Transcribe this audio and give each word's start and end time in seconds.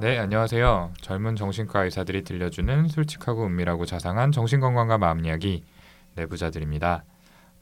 네, 0.00 0.16
안녕하세요. 0.16 0.92
젊은 1.00 1.34
정신과 1.34 1.84
의사들이 1.84 2.22
들려주는 2.22 2.86
솔직하고 2.86 3.46
은밀하고 3.46 3.84
자상한 3.84 4.30
정신건강과 4.30 4.96
마음 4.98 5.24
이야기 5.24 5.64
내부자들입니다. 6.14 7.02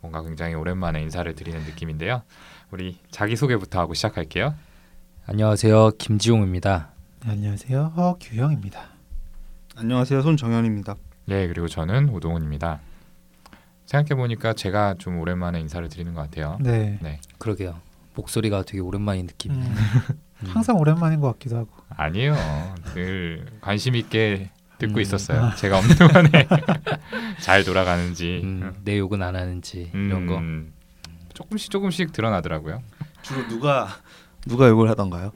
뭔가 0.03 0.23
굉장히 0.23 0.55
오랜만에 0.55 1.01
인사를 1.01 1.35
드리는 1.35 1.59
느낌인데요. 1.61 2.23
우리 2.71 2.99
자기 3.11 3.37
소개부터 3.37 3.81
하고 3.81 3.95
시작할게요. 3.95 4.55
안녕하세요. 5.27 5.93
김지용입니다. 5.99 6.91
네, 7.25 7.31
안녕하세요. 7.33 7.93
허규형입니다. 7.97 8.81
안녕하세요. 9.77 10.21
손정현입니다. 10.21 10.95
네, 11.25 11.49
그리고 11.49 11.69
저는 11.69 12.11
오동훈입니다. 12.11 12.81
생각해 13.87 14.21
보니까 14.21 14.53
제가 14.53 14.95
좀 14.99 15.19
오랜만에 15.19 15.59
인사를 15.61 15.89
드리는 15.89 16.13
것 16.13 16.21
같아요. 16.21 16.59
네. 16.61 16.99
네, 17.01 17.19
그러게요. 17.39 17.81
목소리가 18.17 18.63
되게 18.65 18.81
오랜만인 18.81 19.27
느낌이네요. 19.27 19.69
음, 19.69 20.47
항상 20.49 20.77
오랜만인 20.77 21.21
것 21.21 21.33
같기도 21.33 21.57
하고. 21.59 21.71
아니에요. 21.91 22.35
늘 22.95 23.47
관심 23.61 23.95
있게 23.95 24.51
듣고 24.79 24.95
음. 24.97 25.01
있었어요. 25.01 25.53
제가 25.57 25.79
없는 25.79 25.97
동안에 25.97 26.31
잘 27.41 27.65
돌아가는지 27.65 28.41
음, 28.43 28.75
내 28.83 28.99
욕은 28.99 29.23
안 29.23 29.37
하는지 29.37 29.91
이런 29.95 30.27
거. 30.27 30.39
음, 30.39 30.73
조금씩 31.33 31.71
조금씩 31.71 32.13
드러나더라고요. 32.13 32.83
주로 33.23 33.47
누가 33.49 33.89
누가 34.47 34.69
욕을 34.69 34.89
하던가요? 34.91 35.33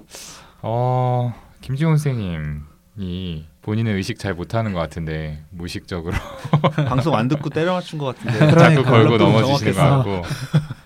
어 0.62 1.34
김지훈 1.61 1.97
선생님이 1.97 3.47
본인의 3.62 3.95
의식 3.95 4.19
잘 4.19 4.32
못하는 4.34 4.73
것 4.73 4.78
같은데 4.80 5.45
무의식적으로 5.50 6.16
방송 6.88 7.14
안 7.14 7.28
듣고 7.28 7.50
때려 7.50 7.74
맞춘 7.74 7.98
것 7.98 8.06
같은데. 8.16 8.38
자꾸 8.38 8.55
그러니까. 8.55 8.91
걸고 8.91 9.19
좀 9.19 9.33
넘어지시는 9.33 9.73
것. 9.74 9.80
같고 9.80 10.22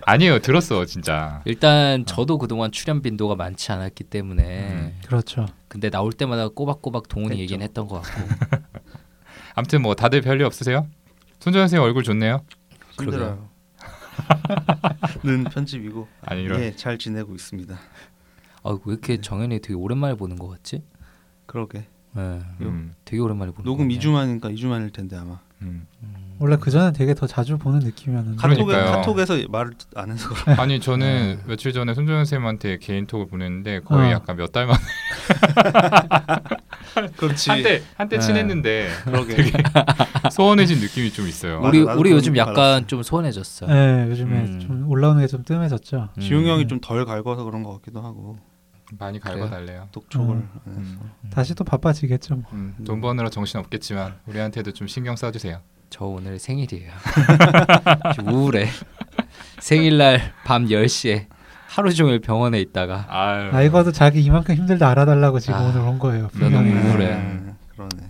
아니에요 0.01 0.39
들었어 0.39 0.85
진짜 0.85 1.41
일단 1.45 2.05
저도 2.05 2.37
그동안 2.37 2.71
출연 2.71 3.01
빈도가 3.01 3.35
많지 3.35 3.71
않았기 3.71 4.03
때문에 4.05 4.43
음. 4.71 4.99
그렇죠. 5.05 5.45
근데 5.69 5.89
나올 5.89 6.11
때마다 6.11 6.49
꼬박꼬박 6.49 7.07
동훈이. 7.07 7.39
얘기는 7.39 7.63
했던 7.63 7.87
것 7.87 8.01
같고 8.01 8.29
아무튼 9.55 9.81
뭐 9.81 9.95
다들 9.95 10.21
별일 10.21 10.43
없으세요? 10.43 10.87
손정현 11.39 11.69
선생님 11.69 11.85
얼굴 11.85 12.03
좋네요 12.03 12.41
힘들어요. 12.99 13.49
는 15.23 15.43
편집이고 15.51 16.07
아니 16.23 16.43
이런 16.43 16.61
예, 16.61 16.75
잘 16.75 16.97
지내고 16.97 17.35
있습니다. 17.35 17.77
아, 18.63 18.69
왜 18.69 18.79
이렇게 18.87 19.21
정현이 19.21 19.59
되게 19.61 19.73
오랜만에 19.75 20.15
보는 20.15 20.37
것 20.37 20.47
같지? 20.49 20.83
그러게. 21.45 21.87
네, 22.15 22.39
음, 22.61 22.93
되게 23.05 23.21
오랜만에 23.21 23.51
보는 23.51 23.65
녹음 23.65 23.87
것 23.87 23.93
같네. 23.93 23.99
2주 23.99 24.11
만이니까 24.11 24.49
2주 24.49 24.67
만일 24.67 24.89
텐데 24.91 25.15
아마. 25.17 25.39
음. 25.61 25.87
원래 26.37 26.57
그 26.59 26.69
전에 26.69 26.91
되게 26.91 27.13
더 27.13 27.27
자주 27.27 27.57
보는 27.57 27.79
느낌이었는데. 27.79 28.37
카톡에 28.37 28.75
카톡에서 28.75 29.37
말을 29.49 29.71
안 29.95 30.11
해서 30.11 30.27
그래. 30.29 30.55
아니 30.59 30.79
저는 30.81 31.39
며칠 31.47 31.71
전에 31.71 31.93
손정현 31.93 32.25
선생님한테 32.25 32.77
개인톡을 32.79 33.27
보냈는데 33.27 33.79
거의 33.81 34.09
어. 34.09 34.15
약간 34.15 34.35
몇 34.37 34.51
달 34.51 34.67
만에 34.67 34.77
그렇지. 37.17 37.49
한때 37.49 37.81
한때 37.95 38.17
네. 38.17 38.21
친했는데 38.25 38.89
그러게. 39.05 39.35
소원해진 40.31 40.79
느낌이 40.79 41.11
좀 41.11 41.27
있어요. 41.27 41.61
우리 41.63 41.83
나도 41.83 41.99
우리 41.99 42.09
그런 42.09 42.17
요즘 42.17 42.33
줄 42.33 42.37
약간 42.37 42.57
알았어. 42.57 42.87
좀 42.87 43.03
소원해졌어. 43.03 43.67
네, 43.67 44.07
요즘에 44.09 44.31
음. 44.31 44.59
좀 44.59 44.89
올라오는 44.89 45.21
게 45.21 45.27
좀 45.27 45.43
뜸해졌죠. 45.43 46.09
음. 46.17 46.21
지용 46.21 46.45
형이 46.45 46.67
좀 46.67 46.79
덜 46.81 47.05
갈궈서 47.05 47.43
그런 47.45 47.63
것 47.63 47.73
같기도 47.75 48.01
하고 48.01 48.37
많이? 48.97 49.19
갈궈달래요. 49.19 49.89
독촉을 49.91 50.35
음. 50.35 50.49
안 50.65 50.73
해서. 50.73 50.91
음. 51.23 51.29
다시 51.31 51.55
또 51.55 51.63
바빠지겠죠. 51.63 52.35
뭐. 52.35 52.45
음, 52.53 52.75
돈 52.85 53.01
버느라 53.01 53.29
정신 53.29 53.59
없겠지만 53.59 54.15
우리한테도 54.25 54.71
좀 54.71 54.87
신경 54.87 55.15
써주세요. 55.15 55.61
저 55.89 56.05
오늘 56.05 56.39
생일이에요. 56.39 56.91
좀 58.15 58.27
우울해. 58.29 58.67
생일날 59.59 60.33
밤 60.43 60.65
10시에 60.65 61.27
하루 61.67 61.93
종일 61.93 62.19
병원에 62.19 62.59
있다가 62.61 63.05
아유, 63.09 63.49
아 63.53 63.61
이거도 63.61 63.91
자기 63.91 64.21
이만큼 64.21 64.55
힘들다 64.55 64.89
알아달라고 64.89 65.39
지금 65.39 65.55
아, 65.55 65.63
오늘 65.63 65.81
온 65.81 65.99
거예요. 65.99 66.29
나 66.33 66.49
너무. 66.49 66.69
우울해. 66.69 67.13
음, 67.13 67.55
그러네. 67.73 68.09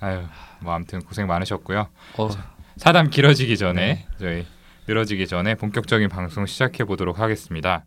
아유, 0.00 0.22
뭐 0.60 0.74
아무튼 0.74 1.00
고생 1.00 1.26
많으셨고요. 1.26 1.88
어, 2.18 2.28
사담 2.76 3.10
길어지기 3.10 3.56
전에 3.56 3.80
네. 3.80 4.06
저희 4.18 4.46
늘어지기 4.86 5.26
전에 5.26 5.54
본격적인 5.54 6.08
방송 6.08 6.46
시작해 6.46 6.84
보도록 6.84 7.18
하겠습니다. 7.18 7.84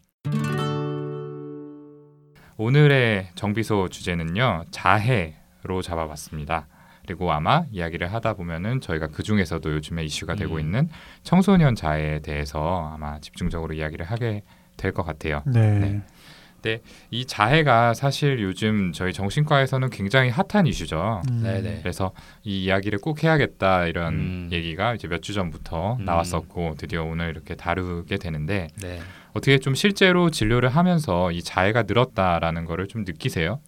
오늘의 2.57 3.29
정비소 3.35 3.89
주제는요 3.89 4.65
자해로 4.71 5.81
잡아봤습니다. 5.83 6.67
그리고 7.05 7.31
아마 7.31 7.63
이야기를 7.71 8.11
하다 8.13 8.33
보면은 8.33 8.81
저희가 8.81 9.07
그 9.07 9.23
중에서도 9.23 9.71
요즘에 9.73 10.03
이슈가 10.03 10.35
되고 10.35 10.55
음. 10.55 10.59
있는 10.59 10.89
청소년 11.23 11.75
자해에 11.75 12.19
대해서 12.19 12.91
아마 12.93 13.19
집중적으로 13.19 13.73
이야기를 13.73 14.05
하게 14.05 14.43
될 14.75 14.91
것 14.91 15.03
같아요. 15.03 15.41
네. 15.45 16.01
네. 16.63 16.81
이 17.11 17.25
자해가 17.25 17.93
사실 17.93 18.41
요즘 18.41 18.91
저희 18.91 19.13
정신과에서는 19.13 19.89
굉장히 19.89 20.29
핫한 20.29 20.67
이슈죠. 20.67 21.21
음. 21.29 21.41
네네. 21.43 21.79
그래서 21.81 22.11
이 22.43 22.65
이야기를 22.65 22.99
꼭 22.99 23.23
해야겠다 23.23 23.85
이런 23.85 24.13
음. 24.15 24.49
얘기가 24.51 24.93
이제 24.95 25.07
몇 25.07 25.21
주 25.21 25.33
전부터 25.33 25.95
음. 25.99 26.03
나왔었고 26.05 26.75
드디어 26.77 27.03
오늘 27.05 27.29
이렇게 27.29 27.55
다루게 27.55 28.17
되는데 28.17 28.67
네. 28.81 28.99
어떻게 29.37 29.59
좀 29.59 29.75
실제로 29.75 30.29
진료를 30.29 30.69
하면서 30.69 31.31
이 31.31 31.41
자해가 31.43 31.83
늘었다라는 31.83 32.65
거를 32.65 32.87
좀 32.87 33.03
느끼세요? 33.05 33.59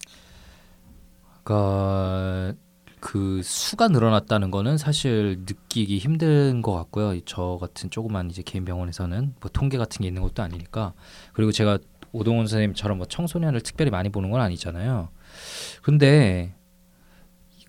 그러니까 1.44 2.54
그 3.00 3.42
수가 3.44 3.88
늘어났다는 3.88 4.52
거는 4.52 4.78
사실 4.78 5.38
느끼기 5.48 6.00
힘든 6.00 6.62
것 6.62 6.74
같고요. 6.74 7.14
이저 7.14 7.58
같은 7.62 7.90
조그만 7.90 8.30
이제 8.30 8.42
개인 8.46 8.66
병원에서는 8.66 9.36
뭐 9.40 9.50
통계 9.54 9.78
같은 9.78 10.02
게 10.02 10.08
있는 10.08 10.22
것도 10.22 10.44
아니니까. 10.44 10.94
그리고 11.34 11.52
제가 11.52 11.78
오동훈 12.12 12.48
선생님처럼 12.48 12.98
뭐 12.98 13.08
청소년을 13.08 13.62
특별히 13.62 13.92
많이 13.92 14.10
보는 14.10 14.32
건 14.32 14.42
아니잖아요. 14.42 15.10
근데 15.82 16.56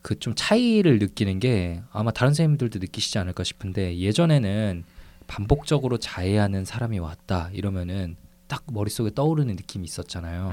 그 0.03 0.19
좀 0.19 0.33
차이를 0.35 0.99
느끼는 0.99 1.41
게 1.41 1.83
아마 1.93 2.11
다른 2.11 2.31
선생님들도 2.31 2.79
느끼시지 2.79 3.19
않을까 3.19 3.45
싶은데 3.45 3.99
예전에는 3.99 4.85
반복적으로 5.31 5.97
자해하는 5.97 6.65
사람이 6.65 6.99
왔다 6.99 7.51
이러면은 7.53 8.17
딱 8.49 8.65
머릿속에 8.67 9.15
떠오르는 9.15 9.55
느낌이 9.55 9.85
있었잖아요. 9.85 10.53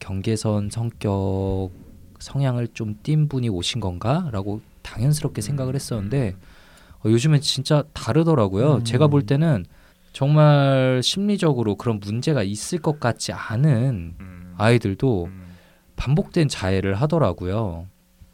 경계선 0.00 0.70
성격 0.70 1.70
성향을 2.18 2.68
좀 2.68 2.96
띈 3.02 3.28
분이 3.28 3.50
오신 3.50 3.82
건가라고 3.82 4.62
당연스럽게 4.80 5.42
생각을 5.42 5.74
했었는데 5.74 6.36
어, 7.00 7.10
요즘엔 7.10 7.42
진짜 7.42 7.84
다르더라고요. 7.92 8.76
음. 8.76 8.84
제가 8.84 9.08
볼 9.08 9.26
때는 9.26 9.66
정말 10.14 11.02
심리적으로 11.04 11.76
그런 11.76 12.00
문제가 12.00 12.42
있을 12.42 12.78
것 12.78 12.98
같지 12.98 13.32
않은 13.32 14.16
음. 14.18 14.54
아이들도 14.56 15.26
음. 15.26 15.54
반복된 15.96 16.48
자해를 16.48 16.94
하더라고요. 16.94 17.86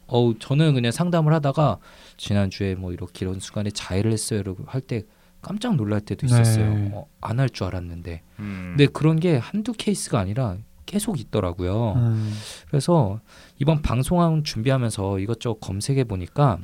어우 0.07 0.39
저는 0.39 0.73
그냥 0.73 0.93
상담을 0.93 1.33
하다가 1.33 1.79
지난주에 2.15 2.75
뭐 2.75 2.93
이렇게 2.93 3.25
이런 3.25 3.41
순간에 3.41 3.71
자해를 3.71 4.13
했어요라고 4.13 4.63
할때 4.67 5.03
깜짝 5.45 5.75
놀랄 5.75 6.01
때도 6.01 6.25
있었어요. 6.25 6.73
네. 6.73 6.91
어, 6.91 7.05
안할 7.21 7.51
줄 7.51 7.67
알았는데. 7.67 8.23
음. 8.39 8.73
근데 8.75 8.87
그런 8.91 9.19
게 9.19 9.37
한두 9.37 9.73
케이스가 9.73 10.19
아니라 10.19 10.57
계속 10.87 11.19
있더라고요. 11.19 11.93
음. 11.97 12.33
그래서 12.67 13.19
이번 13.59 13.83
방송 13.83 14.41
준비하면서 14.41 15.19
이것저것 15.19 15.59
검색해 15.59 16.05
보니까 16.05 16.57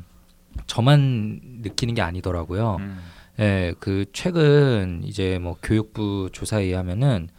저만 0.66 1.42
느끼는 1.62 1.94
게 1.94 2.02
아니더라고요. 2.02 2.78
음. 2.80 2.97
예, 3.40 3.75
그 3.80 4.06
최근 4.14 5.02
이제 5.03 5.38
뭐 5.38 5.58
교육부 5.62 6.30
조사에 6.34 6.63
의하면은 6.63 7.30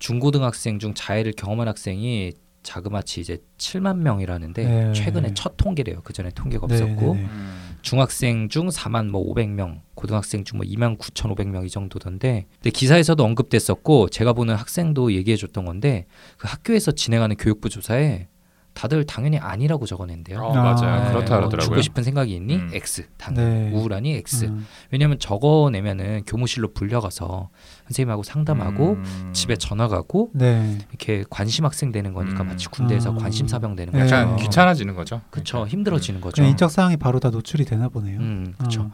중고등학생 0.00 0.80
중 0.80 0.92
자해를 0.94 1.34
경험한 1.36 1.68
학생이 1.68 2.32
자그마치 2.64 3.20
이제 3.20 3.38
7만 3.58 3.98
명이라는데 3.98 4.64
네. 4.64 4.92
최근에 4.92 5.34
첫 5.34 5.54
통계래요. 5.56 6.00
그 6.02 6.12
전에 6.12 6.30
통계가 6.30 6.66
네, 6.66 6.74
없었고 6.74 7.14
네, 7.14 7.20
네. 7.20 7.28
음. 7.28 7.70
중학생 7.82 8.48
중 8.48 8.68
4만 8.68 9.08
뭐 9.08 9.24
500명, 9.34 9.80
고등학생 10.00 10.44
중 10.44 10.60
뭐 10.60 10.66
2만 10.66 10.98
9,500명 10.98 11.64
이 11.64 11.70
정도던데. 11.70 12.46
근데 12.56 12.70
기사에서도 12.70 13.22
언급됐었고 13.22 14.08
제가 14.08 14.32
보는 14.32 14.54
학생도 14.56 15.12
얘기해 15.12 15.36
줬던 15.36 15.64
건데 15.64 16.06
그 16.38 16.48
학교에서 16.48 16.92
진행하는 16.92 17.36
교육부 17.36 17.68
조사에 17.68 18.26
다들 18.72 19.04
당연히 19.04 19.36
아니라고 19.38 19.84
적어낸대요. 19.84 20.38
어, 20.40 20.54
맞아요. 20.54 20.74
아, 20.94 21.08
그렇다 21.10 21.10
네. 21.10 21.12
뭐 21.12 21.20
그러더라고요. 21.22 21.60
죽고 21.60 21.82
싶은 21.82 22.02
생각이 22.04 22.34
있니? 22.34 22.54
음. 22.54 22.70
X. 22.72 23.08
당연. 23.18 23.44
네. 23.44 23.72
우울하니 23.72 24.12
X. 24.14 24.44
음. 24.44 24.66
왜냐하면 24.90 25.18
적어내면은 25.18 26.22
교무실로 26.26 26.72
불려가서 26.72 27.48
선생님하고 27.88 28.22
상담하고 28.22 28.92
음. 28.92 29.30
집에 29.32 29.56
전화 29.56 29.88
가고 29.88 30.30
네. 30.34 30.78
이렇게 30.90 31.24
관심 31.28 31.64
학생 31.64 31.90
되는 31.90 32.12
거니까 32.14 32.42
음. 32.42 32.46
마치 32.48 32.68
군대에서 32.68 33.12
아. 33.12 33.14
관심 33.16 33.48
사병 33.48 33.74
되는 33.76 33.92
네. 33.92 34.00
거죠. 34.00 34.14
약간 34.14 34.36
귀찮아지는 34.36 34.94
거죠. 34.94 35.20
그쵸 35.30 35.58
그러니까. 35.58 35.70
힘들어지는 35.72 36.20
거죠. 36.20 36.42
인적 36.44 36.70
사항이 36.70 36.96
바로 36.96 37.18
다 37.18 37.30
노출이 37.30 37.64
되나 37.64 37.88
보네요. 37.88 38.20
음. 38.20 38.54
어, 38.60 38.64
어. 38.64 38.90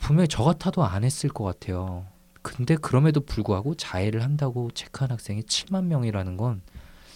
분명히 0.00 0.26
저 0.28 0.42
같아도 0.42 0.84
안 0.84 1.04
했을 1.04 1.30
것 1.30 1.44
같아요. 1.44 2.06
근데 2.42 2.74
그럼에도 2.74 3.20
불구하고 3.20 3.74
자해를 3.74 4.22
한다고 4.22 4.70
체크한 4.72 5.10
학생이 5.10 5.42
7만 5.42 5.84
명이라는 5.84 6.36
건 6.36 6.62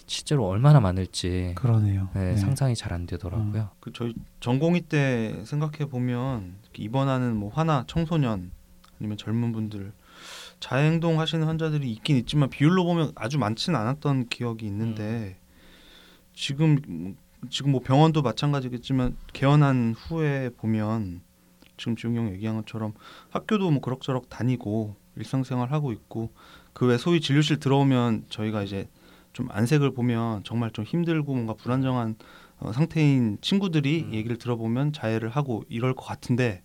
실제로 0.07 0.47
얼마나 0.47 0.79
많을지 0.79 1.53
그러네요. 1.55 2.09
네, 2.13 2.33
네. 2.33 2.37
상상이 2.37 2.75
잘 2.75 2.93
안 2.93 3.07
되더라고요. 3.07 3.69
그 3.79 3.91
저희 3.91 4.13
전공의 4.39 4.81
때 4.81 5.41
생각해 5.45 5.89
보면 5.89 6.57
입원하는 6.77 7.35
뭐 7.35 7.51
화나 7.51 7.85
청소년 7.87 8.51
아니면 8.99 9.17
젊은 9.17 9.51
분들 9.51 9.91
자해 10.59 10.85
행동 10.85 11.19
하시는 11.19 11.45
환자들이 11.45 11.91
있긴 11.91 12.17
있지만 12.17 12.49
비율로 12.49 12.85
보면 12.85 13.11
아주 13.15 13.39
많지는 13.39 13.77
않았던 13.79 14.29
기억이 14.29 14.65
있는데 14.67 15.37
지금 16.33 17.15
지금 17.49 17.71
뭐 17.71 17.81
병원도 17.81 18.21
마찬가지겠지만 18.21 19.17
개원한 19.33 19.95
후에 19.97 20.49
보면 20.57 21.21
지금 21.77 21.95
지웅 21.95 22.15
형 22.15 22.29
얘기한 22.31 22.55
것처럼 22.57 22.93
학교도 23.29 23.69
뭐 23.71 23.81
그럭저럭 23.81 24.29
다니고 24.29 24.95
일상생활 25.15 25.71
하고 25.71 25.91
있고 25.91 26.31
그 26.73 26.85
외 26.87 26.97
소위 26.97 27.21
진료실 27.21 27.59
들어오면 27.59 28.25
저희가 28.29 28.63
이제 28.63 28.89
좀 29.33 29.47
안색을 29.51 29.93
보면 29.93 30.43
정말 30.43 30.71
좀 30.71 30.85
힘들고 30.85 31.33
뭔가 31.33 31.53
불안정한 31.53 32.15
어, 32.59 32.71
상태인 32.71 33.37
친구들이 33.41 34.03
음. 34.09 34.13
얘기를 34.13 34.37
들어보면 34.37 34.93
자해를 34.93 35.29
하고 35.29 35.63
이럴 35.67 35.93
것 35.93 36.05
같은데 36.05 36.63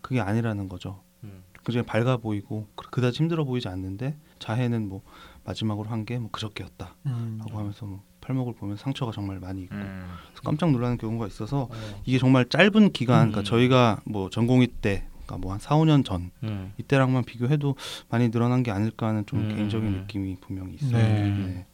그게 0.00 0.20
아니라는 0.20 0.68
거죠. 0.68 1.02
음. 1.24 1.42
굉장히 1.64 1.84
밝아 1.86 2.18
보이고 2.18 2.68
그- 2.74 2.88
그다지 2.90 3.18
힘들어 3.18 3.44
보이지 3.44 3.68
않는데 3.68 4.16
자해는 4.38 4.88
뭐 4.88 5.02
마지막으로 5.44 5.88
한 5.90 6.04
게 6.04 6.18
뭐 6.18 6.30
그저께였다라고 6.30 6.94
음. 7.06 7.38
하면서 7.52 7.84
뭐 7.86 8.02
팔목을 8.26 8.54
보면 8.54 8.76
상처가 8.76 9.12
정말 9.12 9.38
많이 9.38 9.62
있고 9.62 9.76
음. 9.76 10.06
깜짝 10.44 10.70
놀라는 10.70 10.98
경우가 10.98 11.26
있어서 11.28 11.68
어. 11.70 12.02
이게 12.04 12.18
정말 12.18 12.44
짧은 12.48 12.92
기간 12.92 13.30
그러니까 13.30 13.40
음. 13.40 13.44
저희가 13.44 14.00
뭐 14.04 14.28
전공의 14.30 14.68
때 14.80 15.06
그러니까 15.26 15.38
뭐 15.38 15.52
한 15.52 15.60
4, 15.60 15.76
5년 15.76 16.04
전 16.04 16.30
음. 16.42 16.72
이때랑만 16.78 17.24
비교해도 17.24 17.76
많이 18.08 18.30
늘어난 18.30 18.62
게 18.62 18.70
아닐까 18.70 19.06
하는 19.08 19.24
좀 19.26 19.40
음. 19.40 19.54
개인적인 19.54 19.90
느낌이 19.92 20.36
분명히 20.40 20.74
있어요. 20.74 20.98
네. 20.98 21.66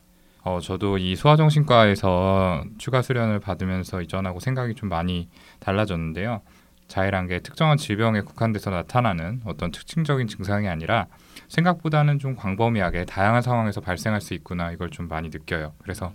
어, 0.44 0.58
저도 0.60 0.99
이 0.99 1.14
소아정신과에서 1.14 2.64
추가 2.78 3.00
수련을 3.00 3.38
받으면서 3.38 4.02
이전하고 4.02 4.40
생각이 4.40 4.75
좀 4.75 4.88
많이 4.88 5.28
달라졌는데요. 5.60 6.40
자해란 6.88 7.28
게 7.28 7.38
특정한 7.38 7.76
질병에 7.76 8.20
국한돼서 8.22 8.70
나타나는 8.70 9.43
어떤 9.44 9.70
특징적인 9.70 10.26
증상이 10.26 10.69
아니라 10.69 11.06
생각보다는 11.52 12.19
좀 12.19 12.34
광범위하게 12.34 13.04
다양한 13.04 13.43
상황에서 13.43 13.81
발생할 13.81 14.20
수 14.20 14.34
있구나 14.34 14.72
이걸 14.72 14.90
좀 14.90 15.08
많이 15.08 15.28
느껴요. 15.28 15.72
그래서 15.82 16.12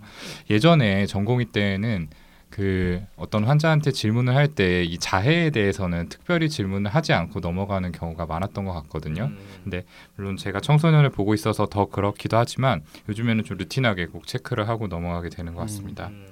예전에 0.50 1.06
전공의 1.06 1.46
때는 1.46 2.08
그 2.50 3.02
어떤 3.16 3.44
환자한테 3.44 3.90
질문을 3.92 4.34
할 4.34 4.48
때 4.54 4.82
이 4.82 4.96
자해에 4.98 5.50
대해서는 5.50 6.08
특별히 6.08 6.48
질문을 6.48 6.90
하지 6.94 7.12
않고 7.12 7.40
넘어가는 7.40 7.92
경우가 7.92 8.24
많았던 8.26 8.64
것 8.64 8.72
같거든요. 8.72 9.24
음. 9.24 9.38
근데 9.62 9.84
물론 10.16 10.36
제가 10.38 10.60
청소년을 10.60 11.10
보고 11.10 11.34
있어서 11.34 11.66
더 11.66 11.86
그렇기도 11.86 12.38
하지만 12.38 12.82
요즘에는 13.08 13.44
좀 13.44 13.58
루틴하게 13.58 14.06
꼭 14.06 14.26
체크를 14.26 14.66
하고 14.68 14.86
넘어가게 14.88 15.28
되는 15.28 15.54
것 15.54 15.60
같습니다. 15.62 16.08
음. 16.08 16.26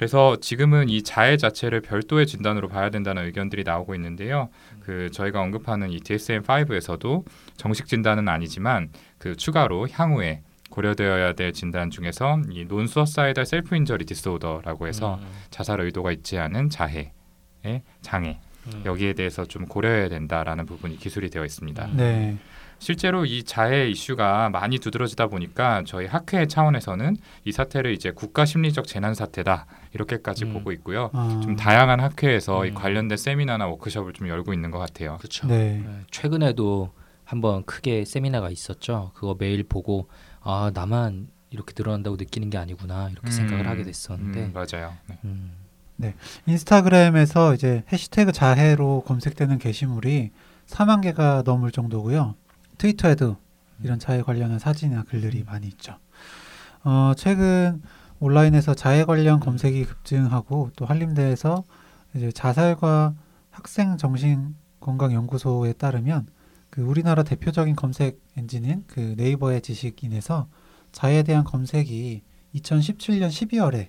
그래서 0.00 0.36
지금은 0.40 0.88
이 0.88 1.02
자해 1.02 1.36
자체를 1.36 1.82
별도의 1.82 2.26
진단으로 2.26 2.68
봐야 2.68 2.88
된다는 2.88 3.26
의견들이 3.26 3.64
나오고 3.64 3.94
있는데요. 3.96 4.48
그 4.80 5.10
저희가 5.10 5.42
언급하는 5.42 5.90
이 5.90 5.98
DSM-5에서도 5.98 7.26
정식 7.58 7.84
진단은 7.84 8.26
아니지만 8.26 8.88
그 9.18 9.36
추가로 9.36 9.88
향후에 9.90 10.40
고려되어야 10.70 11.34
될 11.34 11.52
진단 11.52 11.90
중에서 11.90 12.40
이 12.48 12.64
논수어사이달 12.64 13.44
셀프 13.44 13.76
인저리 13.76 14.06
디스오더라고 14.06 14.86
해서 14.86 15.18
음. 15.20 15.28
자살 15.50 15.82
의도가 15.82 16.12
있지 16.12 16.38
않은 16.38 16.70
자해의 16.70 17.82
장애 18.00 18.40
음. 18.68 18.82
여기에 18.86 19.12
대해서 19.12 19.44
좀 19.44 19.66
고려해야 19.66 20.08
된다라는 20.08 20.64
부분이 20.64 20.96
기술이 20.96 21.28
되어 21.28 21.44
있습니다. 21.44 21.84
음. 21.84 21.96
네. 21.98 22.38
실제로 22.80 23.26
이 23.26 23.44
자해 23.44 23.88
이슈가 23.90 24.48
많이 24.48 24.78
두드러지다 24.78 25.28
보니까 25.28 25.84
저희 25.86 26.06
학회 26.06 26.46
차원에서는 26.46 27.16
이 27.44 27.52
사태를 27.52 27.92
이제 27.92 28.10
국가 28.10 28.46
심리적 28.46 28.86
재난 28.86 29.14
사태다 29.14 29.66
이렇게까지 29.92 30.46
음. 30.46 30.54
보고 30.54 30.72
있고요. 30.72 31.10
아, 31.12 31.40
좀 31.42 31.56
다양한 31.56 32.00
학회에서 32.00 32.64
이 32.64 32.70
음. 32.70 32.74
관련된 32.74 33.18
세미나나 33.18 33.68
워크숍을 33.68 34.14
좀 34.14 34.28
열고 34.28 34.54
있는 34.54 34.70
것 34.70 34.78
같아요. 34.78 35.18
그렇죠. 35.18 35.46
네. 35.46 35.82
네, 35.84 36.00
최근에도 36.10 36.92
한번 37.24 37.64
크게 37.64 38.06
세미나가 38.06 38.48
있었죠. 38.50 39.12
그거 39.14 39.36
매일 39.38 39.62
보고 39.62 40.08
아 40.40 40.70
나만 40.72 41.28
이렇게 41.50 41.74
늘어난다고 41.76 42.16
느끼는 42.16 42.48
게 42.48 42.56
아니구나 42.56 43.10
이렇게 43.10 43.28
음, 43.28 43.30
생각을 43.30 43.68
하게 43.68 43.82
됐었는데 43.84 44.40
음, 44.40 44.52
맞아요. 44.54 44.94
네. 45.06 45.18
음. 45.24 45.52
인스타그램에서 46.46 47.54
이제 47.54 47.84
해시태그 47.92 48.32
자해로 48.32 49.02
검색되는 49.06 49.58
게시물이 49.58 50.30
4만 50.66 51.02
개가 51.02 51.42
넘을 51.44 51.70
정도고요. 51.70 52.36
트위터에도 52.80 53.36
이런 53.82 53.98
자해 53.98 54.22
관련한 54.22 54.58
사진이나 54.58 55.04
글들이 55.04 55.44
많이 55.44 55.66
있죠. 55.68 55.98
어, 56.82 57.12
최근 57.14 57.82
온라인에서 58.20 58.74
자해 58.74 59.04
관련 59.04 59.38
검색이 59.38 59.84
급증하고 59.84 60.70
또 60.76 60.86
한림대에서 60.86 61.64
이제 62.14 62.32
자살과 62.32 63.14
학생 63.50 63.98
정신 63.98 64.54
건강 64.80 65.12
연구소에 65.12 65.74
따르면 65.74 66.26
그 66.70 66.80
우리나라 66.80 67.22
대표적인 67.22 67.76
검색 67.76 68.20
엔진인 68.38 68.84
그 68.86 69.14
네이버의 69.16 69.60
지식인에서 69.60 70.48
자해에 70.92 71.22
대한 71.22 71.44
검색이 71.44 72.22
2017년 72.54 73.28
12월에 73.28 73.88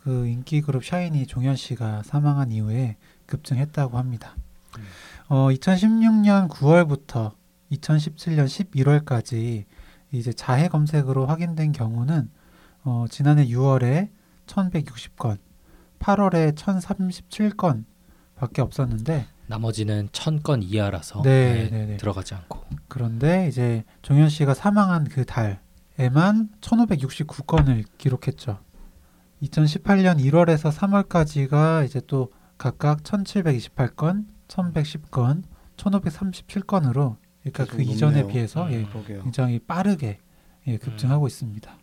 그 0.00 0.26
인기 0.26 0.62
그룹 0.62 0.84
샤이니 0.84 1.26
종현 1.26 1.56
씨가 1.56 2.02
사망한 2.04 2.50
이후에 2.50 2.96
급증했다고 3.26 3.98
합니다. 3.98 4.34
음. 4.78 4.84
어, 5.28 5.48
2016년 5.48 6.48
9월부터 6.48 7.32
2017년 7.72 8.46
11월까지 8.46 9.64
이제 10.12 10.32
자해 10.32 10.68
검색으로 10.68 11.26
확인된 11.26 11.72
경우는 11.72 12.30
어, 12.84 13.06
지난해 13.10 13.46
6월에 13.48 14.10
1,160건, 14.46 15.38
8월에 15.98 16.54
1,037건 16.54 17.84
밖에 18.36 18.62
없었는데 18.62 19.26
나머지는 19.48 20.08
천건 20.12 20.62
이하라서 20.62 21.22
네, 21.22 21.54
네, 21.54 21.70
네, 21.70 21.86
네. 21.86 21.96
들어가지 21.96 22.34
않고 22.34 22.64
그런데 22.88 23.48
이제 23.48 23.84
종현 24.02 24.28
씨가 24.28 24.54
사망한 24.54 25.04
그 25.04 25.24
달에만 25.24 26.50
1,569건을 26.60 27.84
기록했죠. 27.98 28.58
2018년 29.42 30.18
1월에서 30.18 30.72
3월까지가 30.72 31.84
이제 31.84 32.00
또 32.06 32.32
각각 32.58 33.02
1,728건, 33.02 34.26
1,110건, 34.48 35.42
1,537건으로 35.76 37.16
그러니까 37.52 37.64
그좀 37.64 37.82
이전에 37.82 38.20
높네요. 38.20 38.32
비해서 38.32 38.66
음. 38.66 38.72
예. 38.72 39.22
굉장히 39.22 39.58
빠르게 39.58 40.18
예, 40.66 40.76
급증하고 40.78 41.26
있습니다. 41.26 41.76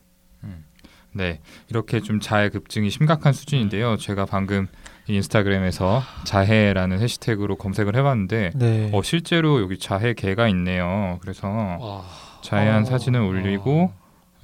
네, 1.15 1.39
이렇게 1.69 2.01
좀 2.01 2.19
자해 2.19 2.50
급증이 2.50 2.89
심각한 2.89 3.33
수준인데요. 3.33 3.98
제가 3.98 4.25
방금 4.25 4.68
이 5.07 5.13
인스타그램에서 5.13 6.01
자해라는 6.25 7.00
해시태그로 7.00 7.57
검색을 7.57 7.95
해봤는데 7.95 8.51
네. 8.56 8.89
어, 8.94 9.04
실제로 9.04 9.61
여기 9.61 9.78
자해 9.78 10.16
개가 10.16 10.47
있네요. 10.49 11.19
그래서 11.21 11.47
와, 11.47 12.04
자해한 12.42 12.81
어. 12.81 12.85
사진을 12.85 13.19
올리고 13.21 13.92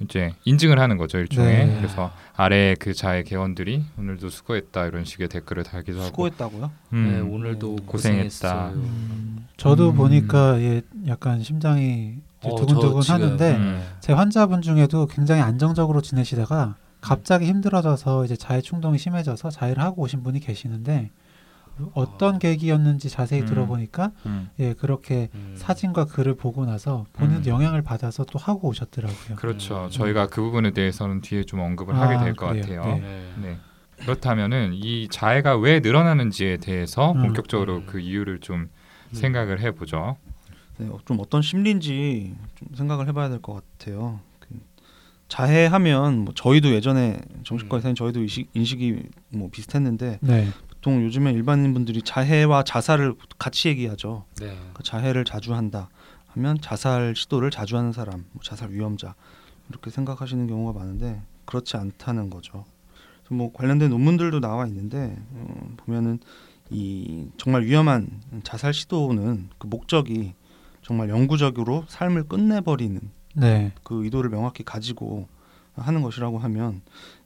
이제 0.00 0.32
인증을 0.44 0.78
하는 0.78 0.96
거죠 0.96 1.18
일종의 1.18 1.66
네. 1.66 1.76
그래서 1.76 2.10
아래 2.36 2.74
그 2.78 2.94
자해 2.94 3.22
개원들이 3.22 3.84
오늘도 3.98 4.30
수고했다 4.30 4.86
이런 4.86 5.04
식의 5.04 5.28
댓글을 5.28 5.62
달기도 5.62 5.98
하고 5.98 6.06
수고했다고요? 6.08 6.70
음, 6.94 7.10
네, 7.12 7.20
오늘도 7.20 7.76
고생했다. 7.86 7.86
고생했어요. 7.86 8.72
음, 8.76 9.46
저도 9.56 9.90
음. 9.90 9.96
보니까 9.96 10.58
예, 10.60 10.82
약간 11.06 11.42
심장이 11.42 12.14
어, 12.42 12.56
두근두근 12.56 13.02
하는데 13.02 13.56
음. 13.56 13.82
제 14.00 14.14
환자분 14.14 14.62
중에도 14.62 15.06
굉장히 15.06 15.42
안정적으로 15.42 16.00
지내시다가 16.00 16.76
갑자기 17.02 17.46
힘들어져서 17.46 18.24
이제 18.24 18.36
자해 18.36 18.60
충동이 18.62 18.98
심해져서 18.98 19.50
자해를 19.50 19.82
하고 19.82 20.02
오신 20.02 20.22
분이 20.22 20.40
계시는데 20.40 21.10
어떤 21.94 22.36
아. 22.36 22.38
계기였는지 22.38 23.08
자세히 23.08 23.42
음. 23.42 23.46
들어보니까 23.46 24.12
음. 24.26 24.50
예 24.58 24.72
그렇게 24.74 25.28
음. 25.34 25.54
사진과 25.56 26.06
글을 26.06 26.34
보고 26.36 26.64
나서 26.66 27.06
본인 27.12 27.36
음. 27.38 27.46
영향을 27.46 27.82
받아서 27.82 28.24
또 28.24 28.38
하고 28.38 28.68
오셨더라고요. 28.68 29.36
그렇죠 29.36 29.84
음. 29.84 29.90
저희가 29.90 30.26
그 30.28 30.40
부분에 30.42 30.70
대해서는 30.72 31.20
뒤에 31.20 31.44
좀 31.44 31.60
언급을 31.60 31.94
아, 31.94 32.02
하게 32.08 32.24
될 32.24 32.34
것? 32.36 32.46
같아요 32.46 32.82
네. 32.84 33.00
네. 33.00 33.32
네. 33.42 33.56
그렇다면은 34.00 34.72
이 34.74 35.08
자해가 35.10 35.56
왜 35.58 35.80
늘어나는지에 35.80 36.56
대해서 36.58 37.12
음. 37.12 37.20
본격적으로 37.22 37.76
음. 37.76 37.86
그 37.86 38.00
이유를 38.00 38.40
좀 38.40 38.60
음. 38.62 38.68
생각을 39.12 39.60
해보죠 39.60 40.16
네, 40.78 40.86
어, 40.88 40.98
좀 41.04 41.18
어떤 41.20 41.42
심리인지 41.42 42.34
좀 42.54 42.68
생각을 42.74 43.06
해봐야 43.08 43.28
될 43.28 43.40
것 43.42 43.62
같아요. 43.78 44.20
그 44.38 44.48
자해하면 45.28 46.24
뭐 46.24 46.34
저희도 46.34 46.70
예전에 46.72 47.20
정신과에서는 47.44 47.94
저희도 47.94 48.20
인식, 48.20 48.48
인식이 48.54 49.02
뭐 49.28 49.48
비슷했는데 49.50 50.18
네. 50.22 50.48
보통 50.80 51.04
요즘에 51.04 51.32
일반인 51.32 51.74
분들이 51.74 52.00
자해와 52.00 52.64
자살을 52.64 53.14
같이 53.38 53.68
얘기하죠. 53.68 54.24
네. 54.40 54.46
그러니까 54.46 54.82
자해를 54.82 55.26
자주 55.26 55.54
한다 55.54 55.90
하면 56.28 56.58
자살 56.60 57.14
시도를 57.14 57.50
자주 57.50 57.76
하는 57.76 57.92
사람, 57.92 58.24
뭐 58.32 58.42
자살 58.42 58.70
위험자 58.70 59.14
이렇게 59.68 59.90
생각하시는 59.90 60.46
경우가 60.46 60.78
많은데 60.78 61.20
그렇지 61.44 61.76
않다는 61.76 62.30
거죠. 62.30 62.64
그래서 63.22 63.34
뭐 63.34 63.52
관련된 63.52 63.90
논문들도 63.90 64.40
나와 64.40 64.66
있는데 64.66 65.16
어, 65.32 65.76
보면은 65.76 66.18
이 66.70 67.28
정말 67.36 67.64
위험한 67.64 68.08
자살 68.42 68.72
시도는 68.72 69.50
그 69.58 69.66
목적이 69.66 70.34
정말 70.80 71.10
영구적으로 71.10 71.84
삶을 71.88 72.24
끝내버리는 72.24 72.98
네. 73.34 73.72
그 73.82 74.04
의도를 74.04 74.30
명확히 74.30 74.64
가지고 74.64 75.28
하는 75.74 76.00
것이라고 76.00 76.38
하면 76.38 76.80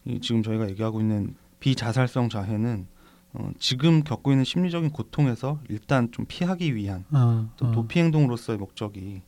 이 0.05 0.21
지금 0.21 0.43
저희가 0.43 0.69
얘기하고 0.71 1.01
있는 1.01 1.37
비자살성 1.61 2.31
자해는 2.31 2.94
어, 3.35 3.51
지금 3.59 4.03
겪고 4.05 4.31
있는 4.31 4.45
심리적인 4.45 4.91
고통에서 4.91 5.61
일단 5.69 6.11
좀 6.13 6.25
피하기 6.27 6.75
위한 6.77 7.05
어, 7.13 7.51
또 7.57 7.67
어, 7.67 7.73
도피 7.73 7.99
행동으로서의 8.01 8.59
목적이 8.59 9.23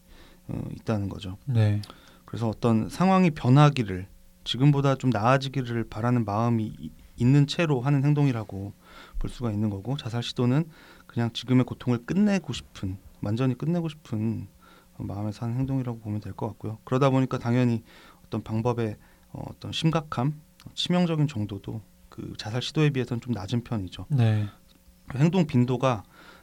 어, 0.48 0.60
있다는 0.76 1.08
거죠. 1.08 1.36
네. 1.44 1.82
그래서 2.24 2.48
어떤 2.48 2.88
상황이 2.88 3.30
변하기를 3.30 4.06
지금보다 4.44 4.94
좀 4.96 5.10
나아지기를 5.10 5.88
바라는 5.88 6.24
마음이 6.24 6.72
이- 6.78 6.90
있는 7.16 7.46
채로 7.46 7.80
하는 7.80 8.04
행동이라고 8.04 8.72
볼 9.18 9.30
수가 9.30 9.50
있는 9.50 9.70
거고 9.70 9.96
자살 9.96 10.22
시도는 10.22 10.68
그냥 11.06 11.32
지금의 11.32 11.64
고통을 11.64 12.04
끝내고 12.04 12.52
싶은 12.52 12.98
완전히 13.22 13.56
끝내고 13.56 13.88
싶은 13.88 14.46
마음에서 14.98 15.46
하는 15.46 15.58
행동이라고 15.58 15.98
보면 16.00 16.20
될 16.20 16.32
것 16.32 16.46
같고요. 16.48 16.78
그러다 16.84 17.10
보니까 17.10 17.38
당연히 17.38 17.82
어떤 18.24 18.42
방법의 18.42 18.96
어, 19.32 19.42
어떤 19.50 19.72
심각함, 19.72 20.40
치명적인 20.74 21.26
정도도 21.26 21.80
그 22.16 22.32
자살 22.38 22.62
시도에 22.62 22.90
비해서는 22.90 23.20
좀 23.20 23.34
낮은 23.34 23.62
편이죠. 23.62 24.06
네. 24.08 24.48
그 25.06 25.18
행동 25.18 25.46
빈도가 25.46 26.02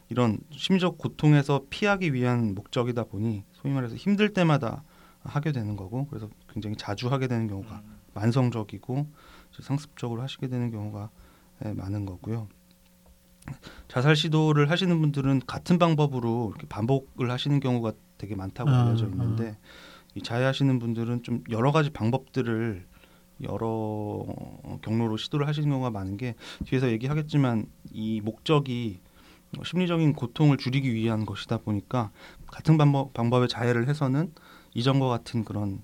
이런 0.09 0.37
심리적 0.51 0.99
고통에서 0.99 1.63
피하기 1.69 2.13
위한 2.13 2.53
목적이다 2.53 3.05
보니 3.05 3.43
소위 3.53 3.73
말해서 3.73 3.95
힘들 3.95 4.33
때마다 4.33 4.83
하게 5.23 5.51
되는 5.51 5.75
거고 5.75 6.05
그래서 6.07 6.29
굉장히 6.49 6.75
자주 6.75 7.07
하게 7.11 7.27
되는 7.27 7.47
경우가 7.47 7.81
만성적이고 8.13 9.07
이제 9.51 9.63
상습적으로 9.63 10.21
하시게 10.21 10.47
되는 10.47 10.69
경우가 10.69 11.09
예, 11.65 11.73
많은 11.73 12.05
거고요. 12.05 12.47
자살 13.87 14.15
시도를 14.15 14.69
하시는 14.69 14.99
분들은 15.01 15.41
같은 15.47 15.79
방법으로 15.79 16.51
이렇게 16.51 16.67
반복을 16.67 17.31
하시는 17.31 17.59
경우가 17.59 17.93
되게 18.17 18.35
많다고 18.35 18.69
아, 18.69 18.85
알려져 18.85 19.07
있는데 19.07 19.57
이 20.15 20.21
자해하시는 20.21 20.79
분들은 20.79 21.23
좀 21.23 21.43
여러 21.49 21.71
가지 21.71 21.89
방법들을 21.89 22.85
여러 23.41 23.67
어, 23.67 24.79
경로로 24.81 25.17
시도를 25.17 25.47
하시는 25.47 25.69
경우가 25.69 25.89
많은 25.89 26.17
게 26.17 26.35
뒤에서 26.65 26.91
얘기하겠지만 26.91 27.65
이 27.91 28.21
목적이 28.21 28.99
어, 29.57 29.63
심리적인 29.63 30.13
고통을 30.13 30.57
줄이기 30.57 30.93
위한 30.93 31.25
것이다 31.25 31.57
보니까 31.59 32.11
같은 32.47 32.77
방법, 32.77 33.13
방법의 33.13 33.47
자해를 33.47 33.87
해서는 33.87 34.33
이전과 34.73 35.07
같은 35.07 35.43
그런 35.45 35.81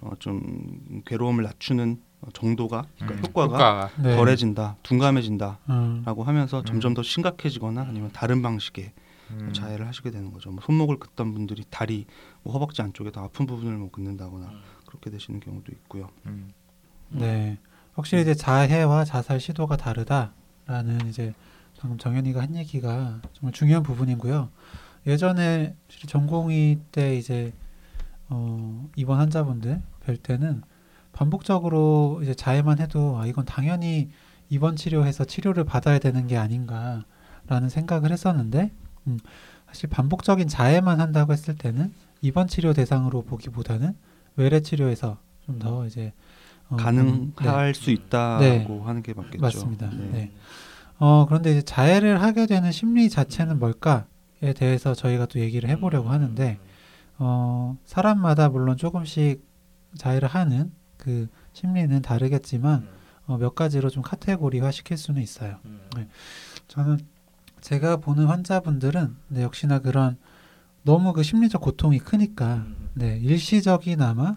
어, 0.00 0.12
좀 0.18 1.02
괴로움을 1.04 1.44
낮추는 1.44 2.00
어, 2.22 2.28
정도가 2.32 2.86
그러니까 2.96 3.20
음, 3.20 3.24
효과가 3.26 3.90
네. 4.02 4.16
덜해진다, 4.16 4.76
둔감해진다라고 4.82 6.22
음. 6.22 6.26
하면서 6.28 6.62
점점 6.64 6.92
음. 6.92 6.94
더 6.94 7.02
심각해지거나 7.02 7.82
아니면 7.82 8.10
다른 8.12 8.42
방식의 8.42 8.92
음. 9.30 9.52
자해를 9.52 9.86
하시게 9.86 10.10
되는 10.10 10.32
거죠. 10.32 10.50
뭐 10.50 10.60
손목을 10.62 10.98
긋던 10.98 11.34
분들이 11.34 11.64
다리, 11.70 12.06
뭐 12.42 12.52
허벅지 12.52 12.82
안쪽에 12.82 13.10
더 13.10 13.24
아픈 13.24 13.46
부분을 13.46 13.76
뭐 13.76 13.90
긋는다거나 13.90 14.52
그렇게 14.86 15.10
되시는 15.10 15.40
경우도 15.40 15.72
있고요. 15.72 16.10
음. 16.26 16.52
네. 17.12 17.58
확실히 17.94 18.22
이제 18.22 18.34
자해와 18.34 19.04
자살 19.04 19.38
시도가 19.40 19.76
다르다라는 19.76 21.08
이제 21.08 21.34
방금 21.78 21.98
정현이가 21.98 22.40
한 22.40 22.56
얘기가 22.56 23.20
정말 23.32 23.52
중요한 23.52 23.82
부분이고요. 23.82 24.48
예전에 25.06 25.74
전공의 26.06 26.78
때 26.92 27.16
이제 27.16 27.52
어, 28.28 28.88
입원 28.96 29.18
환자분들 29.18 29.82
뵐 30.04 30.16
때는 30.16 30.62
반복적으로 31.12 32.20
이제 32.22 32.34
자해만 32.34 32.78
해도 32.78 33.18
아 33.18 33.26
이건 33.26 33.44
당연히 33.44 34.10
입원 34.48 34.76
치료해서 34.76 35.24
치료를 35.24 35.64
받아야 35.64 35.98
되는 35.98 36.26
게 36.26 36.36
아닌가라는 36.36 37.68
생각을 37.68 38.10
했었는데 38.12 38.70
음, 39.08 39.18
사실 39.66 39.88
반복적인 39.90 40.48
자해만 40.48 41.00
한다고 41.00 41.32
했을 41.32 41.56
때는 41.56 41.92
입원 42.22 42.46
치료 42.46 42.72
대상으로 42.72 43.22
보기보다는 43.22 43.94
외래 44.36 44.60
치료에서 44.60 45.18
좀 45.44 45.58
더 45.58 45.84
이제 45.86 46.06
어, 46.08 46.12
가능할 46.76 47.74
수 47.74 47.90
있다고 47.90 48.42
네. 48.42 48.66
하는 48.84 49.02
게 49.02 49.14
맞겠죠. 49.14 49.40
맞습니다. 49.40 49.90
네. 49.90 50.10
네. 50.12 50.32
어, 50.98 51.26
그런데 51.26 51.52
이제 51.52 51.62
자해를 51.62 52.22
하게 52.22 52.46
되는 52.46 52.70
심리 52.70 53.10
자체는 53.10 53.58
뭘까에 53.58 54.52
대해서 54.54 54.94
저희가 54.94 55.26
또 55.26 55.40
얘기를 55.40 55.68
해보려고 55.68 56.10
하는데, 56.10 56.58
어, 57.18 57.76
사람마다 57.84 58.48
물론 58.48 58.76
조금씩 58.76 59.44
자해를 59.96 60.28
하는 60.28 60.72
그 60.96 61.28
심리는 61.52 62.00
다르겠지만, 62.02 62.86
어, 63.26 63.36
몇 63.36 63.54
가지로 63.54 63.90
좀 63.90 64.02
카테고리화 64.02 64.70
시킬 64.70 64.96
수는 64.96 65.22
있어요. 65.22 65.56
저는 66.68 66.98
제가 67.60 67.96
보는 67.98 68.26
환자분들은 68.26 69.16
네, 69.28 69.42
역시나 69.42 69.78
그런 69.78 70.16
너무 70.82 71.12
그 71.12 71.22
심리적 71.22 71.60
고통이 71.60 72.00
크니까 72.00 72.66
네, 72.94 73.18
일시적이나마 73.18 74.36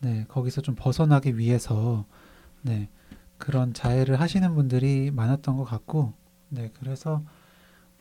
네, 0.00 0.24
거기서 0.28 0.60
좀 0.60 0.74
벗어나기 0.74 1.38
위해서 1.38 2.04
네, 2.62 2.88
그런 3.38 3.72
자해를 3.74 4.20
하시는 4.20 4.54
분들이 4.54 5.10
많았던 5.10 5.56
것 5.56 5.64
같고 5.64 6.14
네, 6.48 6.70
그래서 6.78 7.22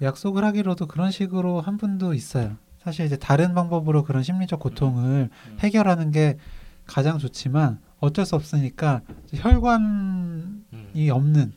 약속을 0.02 0.44
하기로도 0.44 0.88
그런 0.88 1.12
식으로 1.12 1.62
한 1.62 1.78
분도 1.78 2.14
있어요. 2.14 2.58
사실 2.80 3.06
이제 3.06 3.18
다른 3.18 3.54
방법으로 3.56 4.04
그런 4.04 4.22
심리적 4.24 4.60
고통을 4.60 5.30
해결하는 5.60 6.12
게 6.12 6.38
가장 6.86 7.18
좋지만 7.18 7.80
어쩔 8.00 8.26
수 8.26 8.36
없으니까 8.36 9.02
혈관이 9.34 11.10
없는 11.10 11.54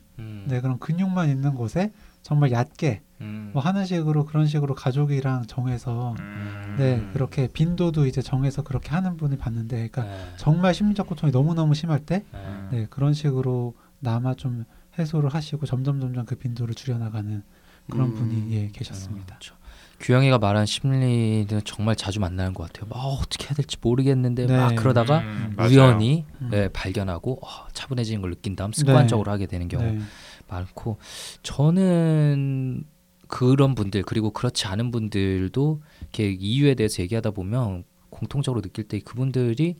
네, 0.47 0.61
그런 0.61 0.79
근육만 0.79 1.29
있는 1.29 1.53
곳에 1.53 1.91
정말 2.23 2.51
얕게 2.51 3.01
뭐 3.21 3.61
하는 3.61 3.85
식으로 3.85 4.25
그런 4.25 4.47
식으로 4.47 4.75
가족이랑 4.75 5.45
정해서 5.45 6.15
음. 6.19 6.75
네 6.77 7.05
그렇게 7.13 7.47
빈도도 7.47 8.05
이제 8.05 8.21
정해서 8.21 8.63
그렇게 8.63 8.89
하는 8.89 9.17
분을 9.17 9.37
봤는데 9.37 9.89
그러니까 9.89 10.03
네. 10.03 10.33
정말 10.37 10.73
심리적 10.73 11.07
고통이 11.07 11.31
너무 11.31 11.53
너무 11.53 11.73
심할 11.73 11.99
때 11.99 12.23
음. 12.33 12.69
네, 12.71 12.87
그런 12.89 13.13
식으로 13.13 13.75
남아 13.99 14.35
좀 14.35 14.63
해소를 14.97 15.33
하시고 15.33 15.65
점점 15.65 15.99
점점 15.99 16.25
그 16.25 16.35
빈도를 16.35 16.75
줄여나가는 16.75 17.43
그런 17.89 18.09
음. 18.09 18.15
분이 18.15 18.53
예 18.53 18.67
계셨습니다. 18.69 19.37
그렇죠. 19.37 19.55
규영이가 19.99 20.37
말한 20.37 20.65
심리는 20.65 21.45
정말 21.65 21.95
자주 21.97 22.21
만나는 22.21 22.53
것 22.53 22.71
같아요. 22.71 22.89
막 22.89 22.99
어떻게 22.99 23.47
해야 23.47 23.53
될지 23.53 23.75
모르겠는데 23.81 24.47
막 24.47 24.69
네. 24.69 24.75
그러다가 24.75 25.19
음, 25.19 25.53
맞아요. 25.57 25.71
우연히 25.71 26.25
음. 26.41 26.49
네, 26.51 26.69
발견하고 26.69 27.39
어, 27.43 27.67
차분해지는 27.73 28.21
걸 28.21 28.31
느낀 28.31 28.55
다음 28.55 28.71
습관적으로 28.71 29.29
하게 29.29 29.45
되는 29.45 29.67
경우 29.67 29.83
네. 29.83 29.99
많고 30.47 30.99
저는 31.43 32.85
그런 33.29 33.75
분들 33.75 34.03
그리고 34.03 34.31
그렇지 34.31 34.67
않은 34.67 34.91
분들도 34.91 35.81
이렇게 36.01 36.31
이유에 36.31 36.75
대해서 36.75 37.01
얘기하다 37.01 37.31
보면 37.31 37.85
공통적으로 38.09 38.61
느낄 38.61 38.83
때 38.83 38.99
그분들이 38.99 39.75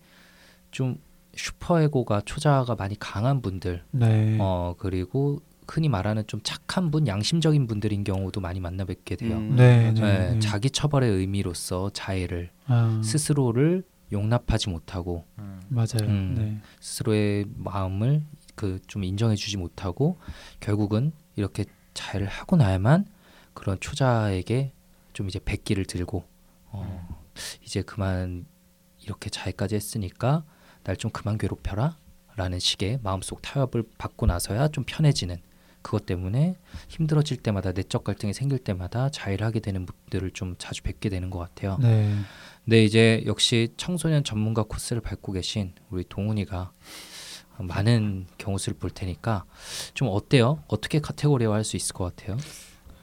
좀 0.71 0.97
슈퍼에고가 1.35 2.21
초자가 2.25 2.75
많이 2.75 2.97
강한 2.97 3.41
분들 3.41 3.83
네. 3.91 4.37
어 4.39 4.75
그리고 4.77 5.41
흔히 5.67 5.89
말하는 5.89 6.23
좀 6.27 6.39
착한 6.43 6.89
분 6.91 7.07
양심적인 7.07 7.67
분들인 7.67 8.03
경우도 8.03 8.39
많이 8.39 8.59
만나 8.59 8.85
뵙게 8.85 9.15
돼요. 9.15 9.37
음, 9.37 9.55
네, 9.55 9.91
맞아요. 9.91 9.93
네, 10.17 10.33
네. 10.35 10.39
자기 10.39 10.69
처벌의 10.69 11.11
의미로서 11.11 11.89
자해를 11.91 12.49
아, 12.65 13.01
스스로를 13.03 13.83
용납하지 14.11 14.69
못하고 14.69 15.25
음. 15.37 15.59
맞아요. 15.69 16.03
음. 16.03 16.35
네. 16.37 16.57
스스로의 16.79 17.45
마음을 17.55 18.23
그 18.55 18.79
좀 18.87 19.03
인정해주지 19.03 19.57
못하고 19.57 20.17
결국은 20.59 21.13
이렇게 21.35 21.65
자해를 21.93 22.27
하고 22.27 22.55
나야만 22.57 23.05
그런 23.59 23.77
초자에게 23.79 24.71
좀 25.13 25.27
이제 25.27 25.39
백기를 25.43 25.85
들고 25.85 26.23
어, 26.71 27.19
이제 27.63 27.81
그만 27.81 28.45
이렇게 29.03 29.29
자해까지 29.29 29.75
했으니까 29.75 30.43
날 30.83 30.95
좀 30.95 31.11
그만 31.11 31.37
괴롭혀라 31.37 31.97
라는 32.35 32.57
식의 32.57 32.99
마음속 33.03 33.41
타협을 33.41 33.83
받고 33.97 34.25
나서야 34.25 34.69
좀 34.69 34.83
편해지는 34.87 35.37
그것 35.81 36.05
때문에 36.05 36.55
힘들어질 36.87 37.37
때마다 37.37 37.71
내적 37.73 38.03
갈등이 38.03 38.33
생길 38.33 38.59
때마다 38.59 39.09
자해를 39.09 39.45
하게 39.45 39.59
되는 39.59 39.85
분들을 39.85 40.31
좀 40.31 40.55
자주 40.57 40.81
뵙게 40.83 41.09
되는 41.09 41.29
것 41.29 41.39
같아요. 41.39 41.77
네. 41.81 42.13
근데 42.65 42.83
이제 42.83 43.23
역시 43.25 43.73
청소년 43.77 44.23
전문가 44.23 44.63
코스를 44.63 45.01
밟고 45.01 45.31
계신 45.33 45.73
우리 45.89 46.03
동훈이가 46.07 46.71
많은 47.59 48.27
경우 48.37 48.57
수를 48.57 48.77
볼 48.77 48.89
테니까 48.89 49.45
좀 49.93 50.07
어때요? 50.09 50.63
어떻게 50.67 50.99
카테고리화 50.99 51.53
할 51.53 51.63
수 51.63 51.75
있을 51.77 51.93
것 51.93 52.15
같아요? 52.15 52.37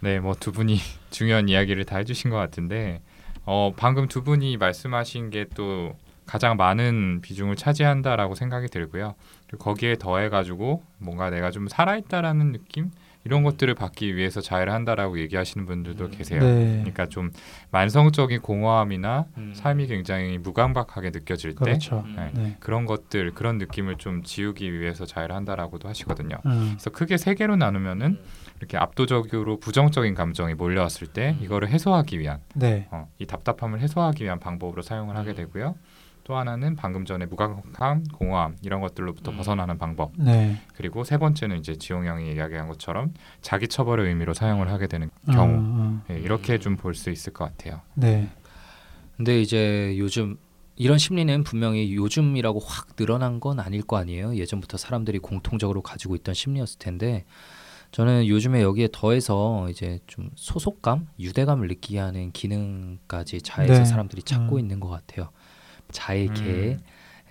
네, 0.01 0.21
뭐 0.21 0.35
두 0.35 0.53
분이 0.53 0.79
중요한 1.11 1.49
이야기를 1.49 1.85
다 1.85 1.99
해주신 1.99 2.31
것 2.31 2.37
같은데 2.37 3.01
어, 3.45 3.73
방금 3.77 4.09
두 4.09 4.23
분이 4.23 4.57
말씀하신 4.57 5.31
게 5.31 5.47
또 5.55 5.95
가장 6.27 6.57
많은 6.57 7.21
비중을 7.23 7.55
차지한다라고 7.55 8.35
생각이 8.35 8.67
들고요. 8.67 9.15
거기에 9.61 9.95
더해가지고 9.97 10.83
뭔가 10.99 11.31
내가 11.31 11.53
좀 11.53 11.69
살아있다라는 11.69 12.51
느낌 12.51 12.91
이런 13.27 13.43
것들을 13.43 13.75
받기 13.75 14.15
위해서 14.15 14.41
자해를 14.41 14.73
한다라고 14.73 15.19
얘기하시는 15.19 15.67
분들도 15.67 16.11
계세요. 16.11 16.41
네. 16.41 16.77
그러니까 16.77 17.07
좀 17.07 17.33
만성적인 17.73 18.41
공허함이나 18.41 19.27
삶이 19.53 19.89
굉장히 19.89 20.39
무감각하게 20.39 21.11
느껴질 21.11 21.57
때 21.57 21.65
그렇죠. 21.65 22.05
네. 22.15 22.31
네. 22.35 22.57
그런 22.61 22.87
것들 22.87 23.33
그런 23.33 23.59
느낌을 23.59 23.97
좀 23.97 24.23
지우기 24.23 24.73
위해서 24.79 25.05
자해를 25.07 25.35
한다라고도 25.35 25.89
하시거든요. 25.89 26.37
음. 26.47 26.75
그래서 26.75 26.91
크게 26.91 27.17
세 27.17 27.35
개로 27.35 27.57
나누면은 27.57 28.21
이렇게 28.61 28.79
압도적으로 28.79 29.59
부정적인 29.59 30.15
감정이 30.15 30.55
몰려왔을 30.55 31.09
때 31.09 31.37
이거를 31.41 31.69
해소하기 31.69 32.21
위한 32.21 32.39
네. 32.55 32.87
어, 32.93 33.09
이 33.19 33.27
답답함을 33.27 33.81
해소하기 33.81 34.23
위한 34.23 34.39
방법으로 34.39 34.83
사용을 34.83 35.17
하게 35.17 35.35
되고요. 35.35 35.75
또 36.27 36.37
하나는 36.37 36.75
방금 36.75 37.05
전에 37.05 37.25
무감각함, 37.27 38.03
공허함 38.13 38.57
이런 38.63 38.81
것들로부터 38.81 39.31
음. 39.31 39.37
벗어나는 39.37 39.79
방법. 39.79 40.11
네. 40.19 40.57
그리고 40.75 41.05
세 41.05 41.19
번째는 41.19 41.57
이제 41.59 41.77
지용 41.77 42.05
형이 42.05 42.33
이야기한 42.33 42.67
것처럼 42.67 43.15
자기 43.43 43.69
처벌의 43.69 44.09
의미로 44.09 44.35
사용을 44.35 44.69
하게 44.69 44.89
되는 44.89 45.09
경우. 45.31 45.55
어, 45.55 45.57
어. 45.57 46.03
예, 46.11 46.19
이렇게 46.19 46.59
좀 46.59 46.77
볼 46.77 46.97
수 46.97 47.11
있을 47.11 47.33
것 47.33 47.45
같아요. 47.45 47.81
네. 47.95 48.29
근데 49.17 49.41
이제 49.41 49.95
요즘 49.99 50.37
이런 50.75 50.99
심리는 50.99 51.45
분명히 51.45 51.95
요즘이라고 51.95 52.59
확 52.59 52.97
늘어난 52.97 53.39
건 53.39 53.61
아닐 53.61 53.83
거 53.83 53.97
아니에요. 53.97 54.35
예전부터 54.35 54.79
사람들이 54.79 55.21
공통적으로 55.21 55.81
가지고 55.81 56.17
있던 56.17 56.35
심리였을 56.35 56.81
텐데 56.81 57.25
저는 57.93 58.27
요즘에 58.27 58.63
여기에 58.63 58.89
더해서 58.93 59.69
이제 59.71 60.01
좀 60.09 60.31
소속감, 60.35 61.07
유대감을 61.21 61.69
느끼게 61.69 62.01
하는 62.01 62.33
기능까지 62.33 63.43
자해에서 63.43 63.79
네. 63.79 63.85
사람들이 63.85 64.23
찾고 64.25 64.57
음. 64.57 64.59
있는 64.59 64.81
것 64.81 64.89
같아요. 64.89 65.31
자해계, 65.97 66.43
음. 66.43 66.81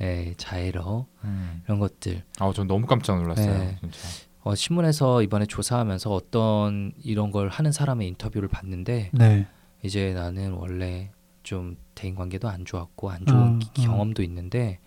예, 0.01 0.34
자해러 0.38 1.05
음. 1.24 1.62
이런 1.65 1.79
것들. 1.79 2.24
아, 2.39 2.51
전 2.53 2.67
너무 2.67 2.86
깜짝 2.88 3.22
놀랐어요. 3.22 3.57
네. 3.60 3.77
진짜. 3.79 4.00
어, 4.41 4.53
신문에서 4.55 5.22
이번에 5.22 5.45
조사하면서 5.45 6.12
어떤 6.13 6.91
이런 7.03 7.31
걸 7.31 7.50
하는 7.50 7.72
사람의 7.72 8.07
인터뷰를 8.10 8.48
봤는데 8.50 9.12
네. 9.13 9.48
이제 9.84 10.13
나는 10.13 10.51
원래 10.53 11.12
좀 11.43 11.77
대인 11.95 12.15
관계도 12.15 12.48
안 12.50 12.65
좋았고 12.65 13.10
안 13.12 13.25
좋은 13.25 13.41
음, 13.41 13.60
기- 13.60 13.69
음. 13.81 13.86
경험도 13.88 14.24
있는데 14.24 14.79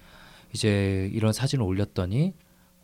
이제 0.52 1.08
이런 1.12 1.32
사진을 1.32 1.64
올렸더니 1.64 2.34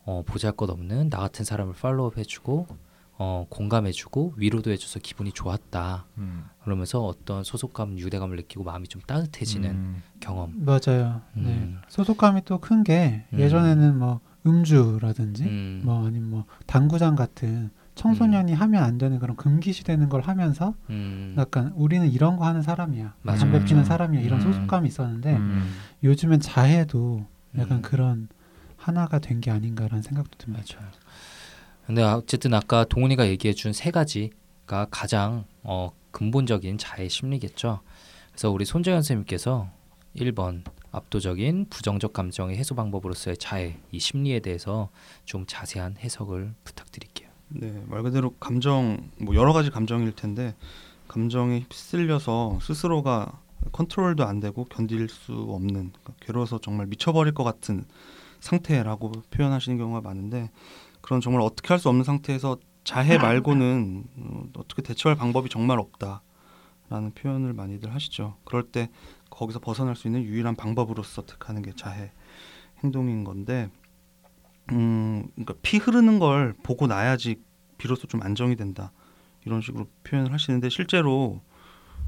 어, 0.05 0.23
보잘것없는 0.25 1.09
나 1.09 1.17
같은 1.17 1.43
사람을 1.45 1.73
팔로우업 1.73 2.17
해주고 2.17 2.67
어, 3.17 3.45
공감해주고 3.49 4.33
위로도 4.37 4.71
해줘서 4.71 4.99
기분이 4.99 5.31
좋았다. 5.31 6.05
음. 6.17 6.45
그러면서 6.63 6.99
어떤 7.05 7.43
소속감, 7.43 7.97
유대감을 7.97 8.35
느끼고 8.35 8.63
마음이 8.63 8.87
좀 8.87 9.01
따뜻해지는 9.07 9.69
음. 9.69 10.01
경험. 10.19 10.53
맞아요. 10.65 11.21
네. 11.33 11.43
음. 11.43 11.79
소속감이 11.87 12.41
또 12.45 12.59
큰게 12.59 13.25
음. 13.33 13.39
예전에는 13.39 13.97
뭐 13.97 14.19
음주라든지 14.45 15.43
음. 15.45 15.81
뭐 15.85 16.05
아니면 16.05 16.29
뭐 16.29 16.45
당구장 16.65 17.15
같은 17.15 17.71
청소년이 17.95 18.53
하면 18.53 18.83
안 18.83 18.97
되는 18.97 19.19
그런 19.19 19.37
금기시되는 19.37 20.09
걸 20.09 20.19
하면서 20.21 20.75
음. 20.89 21.33
약간 21.37 21.71
우리는 21.75 22.11
이런 22.11 22.35
거 22.35 22.45
하는 22.45 22.61
사람이야 22.61 23.13
맞아, 23.21 23.39
담배. 23.49 23.63
피는 23.63 23.85
사람이야 23.85 24.19
이런 24.21 24.41
음. 24.41 24.51
소속감이 24.51 24.87
있었는데 24.89 25.37
음. 25.37 25.71
요즘엔 26.03 26.41
자해도 26.41 27.25
약간 27.57 27.77
음. 27.77 27.81
그런 27.81 28.27
하나가 28.75 29.19
된 29.19 29.39
게 29.39 29.49
아닌가라는 29.49 30.01
생각도 30.03 30.37
듭니다. 30.37 30.63
맞아요. 30.77 30.91
근데 31.85 32.01
어쨌든 32.03 32.53
아까 32.53 32.83
동훈이가 32.85 33.27
얘기해 33.27 33.53
준 33.53 33.71
세 33.73 33.91
가지가 33.91 34.87
가장 34.89 35.45
어, 35.63 35.91
근본적인 36.11 36.77
자해 36.77 37.07
심리겠죠. 37.09 37.81
그래서 38.31 38.49
우리 38.51 38.65
손재현 38.65 38.97
선생님께서 38.97 39.69
1번 40.15 40.63
압도적인 40.91 41.67
부정적 41.69 42.13
감정의 42.13 42.57
해소 42.57 42.73
방법으로서의 42.75 43.37
자해 43.37 43.77
이 43.91 43.99
심리에 43.99 44.39
대해서 44.39 44.89
좀 45.25 45.45
자세한 45.45 45.97
해석을 45.99 46.53
부탁드릴게요. 46.63 47.29
네, 47.49 47.83
말 47.87 48.01
그대로 48.01 48.33
감정 48.39 49.09
뭐 49.17 49.35
여러 49.35 49.53
가지 49.53 49.69
감정일 49.69 50.13
텐데 50.13 50.55
감정에 51.07 51.59
휩쓸려서 51.59 52.59
스스로가 52.61 53.39
컨트롤도 53.71 54.23
안 54.23 54.39
되고 54.39 54.63
견딜 54.65 55.09
수 55.09 55.33
없는 55.33 55.91
그러니까 55.91 56.13
괴로워서 56.21 56.59
정말 56.59 56.87
미쳐버릴 56.87 57.33
것 57.33 57.43
같은 57.43 57.85
상태라고 58.39 59.11
표현하시는 59.31 59.77
경우가 59.77 60.01
많은데 60.01 60.49
그런 61.05 61.21
정말 61.21 61.43
어떻게 61.43 61.67
할 61.67 61.77
수 61.77 61.87
없는 61.87 62.03
상태에서 62.03 62.57
자해 62.83 63.19
말고는 63.19 64.05
어, 64.17 64.43
어떻게 64.57 64.81
대처할 64.81 65.15
방법이 65.15 65.49
정말 65.49 65.77
없다라는 65.79 67.11
표현을 67.13 67.53
많이들 67.53 67.93
하시죠. 67.93 68.37
그럴 68.43 68.63
때 68.63 68.89
거기서 69.29 69.59
벗어날 69.59 69.95
수 69.95 70.07
있는 70.07 70.23
유일한 70.23 70.55
방법으로서 70.55 71.23
택하는 71.27 71.61
게 71.61 71.73
자해 71.75 72.11
행동인 72.83 73.23
건데 73.23 73.69
음, 74.71 75.27
그러니까 75.35 75.53
피 75.61 75.77
흐르는 75.77 76.17
걸 76.17 76.55
보고 76.63 76.87
나야지 76.87 77.39
비로소 77.77 78.07
좀 78.07 78.23
안정이 78.23 78.55
된다 78.55 78.91
이런 79.45 79.61
식으로 79.61 79.85
표현을 80.05 80.33
하시는데 80.33 80.69
실제로 80.69 81.39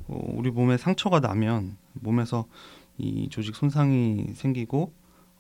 어, 0.08 0.20
우리 0.34 0.50
몸에 0.50 0.78
상처가 0.78 1.20
나면 1.20 1.78
몸에서 1.94 2.48
이 2.98 3.30
조직 3.30 3.56
손상이 3.56 4.32
생기고 4.34 4.92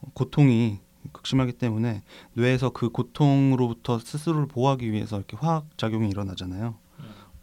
어, 0.02 0.12
고통이 0.13 0.80
극심하기 1.12 1.54
때문에 1.54 2.04
뇌에서 2.34 2.70
그 2.70 2.89
고통으로부터 2.89 4.00
스스로를 4.00 4.48
보호하기 4.48 4.91
위해서 4.91 5.17
이렇게 5.17 5.38
화학 5.38 5.65
작용이 5.78 6.10
일어나잖아요. 6.10 6.76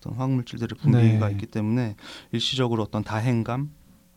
어떤 0.04 0.14
화학 0.14 0.30
물질들의 0.32 0.78
분비가 0.80 1.26
네. 1.26 1.32
있기 1.32 1.46
때문에 1.46 1.96
일시적으로 2.32 2.82
어떤 2.82 3.02
다행감, 3.02 3.70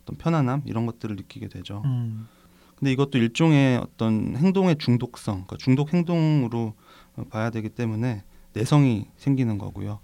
어떤 0.03 0.17
편안함 0.17 0.63
이런 0.65 0.85
것들을 0.85 1.15
느끼게 1.15 1.47
되죠. 1.47 1.81
음, 1.85 2.27
근데 2.75 2.91
이것도 2.91 3.17
일종의 3.17 3.77
어떤 3.77 4.35
행동의 4.35 4.77
중독성, 4.77 5.45
그러니까 5.45 5.57
중독 5.57 5.93
행동으로 5.93 6.75
어, 7.15 7.23
봐야 7.29 7.49
되기 7.49 7.69
때문에 7.69 8.23
내성이 8.53 9.07
생기는 9.17 9.57
거고요. 9.57 9.99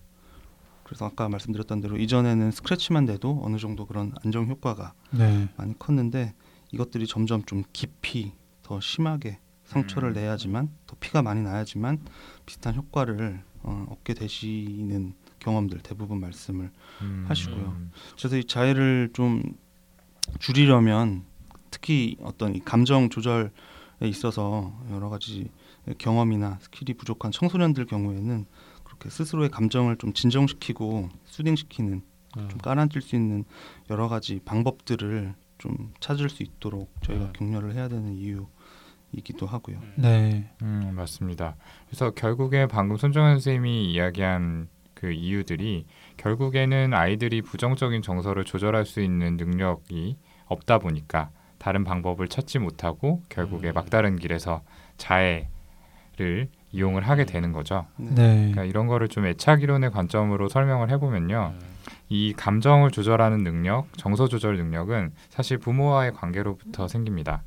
그래서 0.83 1.05
아까 1.05 1.29
말씀드렸던 1.29 1.81
대로 1.81 1.97
이전에는 1.97 2.51
스크래치만 2.51 3.05
돼도 3.05 3.41
어느 3.43 3.57
정도 3.57 3.85
그런 3.85 4.13
안정 4.23 4.47
효과가 4.47 4.93
네. 5.11 5.47
많이 5.57 5.77
컸는데 5.77 6.33
이것들이 6.71 7.07
점점 7.07 7.43
좀 7.45 7.63
깊이 7.73 8.33
더 8.73 8.79
심하게 8.79 9.37
상처를 9.65 10.09
음. 10.09 10.13
내야지만 10.13 10.69
더 10.87 10.95
피가 10.99 11.21
많이 11.21 11.41
나야지만 11.41 11.99
비슷한 12.45 12.73
효과를 12.75 13.43
어, 13.61 13.85
얻게 13.91 14.15
되시는 14.15 15.13
경험들 15.37 15.79
대부분 15.81 16.19
말씀을 16.19 16.71
음. 17.01 17.25
하시고요. 17.27 17.77
그래서 18.17 18.37
이 18.37 18.43
자해를 18.43 19.11
좀 19.13 19.43
줄이려면 20.39 21.23
특히 21.69 22.17
어떤 22.21 22.55
이 22.55 22.59
감정 22.59 23.09
조절에 23.09 23.51
있어서 24.01 24.73
여러 24.89 25.09
가지 25.09 25.49
경험이나 25.99 26.57
skill이 26.61 26.97
부족한 26.97 27.31
청소년들 27.31 27.85
경우에는 27.85 28.45
그렇게 28.83 29.09
스스로의 29.09 29.49
감정을 29.49 29.97
좀 29.97 30.13
진정시키고 30.13 31.09
soothing시키는 31.25 32.01
음. 32.37 32.49
좀 32.49 32.57
가라앉힐 32.57 33.03
수 33.03 33.15
있는 33.15 33.45
여러 33.91 34.07
가지 34.07 34.39
방법들을 34.43 35.35
좀 35.59 35.93
찾을 35.99 36.29
수 36.29 36.43
있도록 36.43 36.91
저희가 37.03 37.25
음. 37.25 37.33
격려를 37.33 37.73
해야 37.73 37.87
되는 37.87 38.13
이유 38.15 38.47
이기도 39.13 39.45
하고요. 39.45 39.77
네. 39.95 40.49
음, 40.61 40.93
맞습니다. 40.95 41.55
그래서 41.87 42.11
결국에 42.11 42.67
방금 42.67 42.97
손정현 42.97 43.35
선생님이 43.35 43.91
이야기한 43.91 44.67
그 44.93 45.11
이유들이 45.11 45.85
결국에는 46.17 46.93
아이들이 46.93 47.41
부정적인 47.41 48.01
정서를 48.01 48.43
조절할 48.43 48.85
수 48.85 49.01
있는 49.01 49.37
능력이 49.37 50.17
없다 50.45 50.79
보니까 50.79 51.29
다른 51.57 51.83
방법을 51.83 52.27
찾지 52.27 52.59
못하고 52.59 53.21
결국에 53.29 53.69
음. 53.69 53.73
막다른 53.73 54.17
길에서 54.17 54.61
자해를 54.97 56.49
이용을 56.71 57.03
하게 57.03 57.25
되는 57.25 57.51
거죠. 57.51 57.85
네. 57.97 58.13
그러니까 58.15 58.63
이런 58.63 58.87
거를 58.87 59.07
좀 59.07 59.25
애착 59.25 59.61
이론의 59.61 59.91
관점으로 59.91 60.49
설명을 60.49 60.89
해보면요. 60.89 61.53
이 62.09 62.33
감정을 62.33 62.91
조절하는 62.91 63.43
능력, 63.43 63.87
정서 63.97 64.27
조절 64.27 64.57
능력은 64.57 65.11
사실 65.29 65.57
부모와의 65.57 66.13
관계로부터 66.13 66.87
생깁니다. 66.87 67.43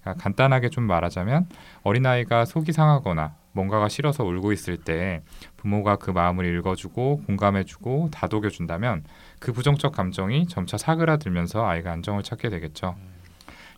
그러니까 0.00 0.22
간단하게 0.22 0.70
좀 0.70 0.84
말하자면 0.84 1.48
어린아이가 1.82 2.44
속이 2.44 2.72
상하거나 2.72 3.34
뭔가가 3.52 3.88
싫어서 3.88 4.24
울고 4.24 4.52
있을 4.52 4.76
때 4.76 5.22
부모가 5.56 5.96
그 5.96 6.10
마음을 6.10 6.46
읽어주고 6.46 7.22
공감해주고 7.26 8.10
다독여준다면 8.12 9.04
그 9.40 9.52
부정적 9.52 9.92
감정이 9.92 10.46
점차 10.46 10.78
사그라들면서 10.78 11.66
아이가 11.66 11.92
안정을 11.92 12.22
찾게 12.22 12.50
되겠죠. 12.50 12.94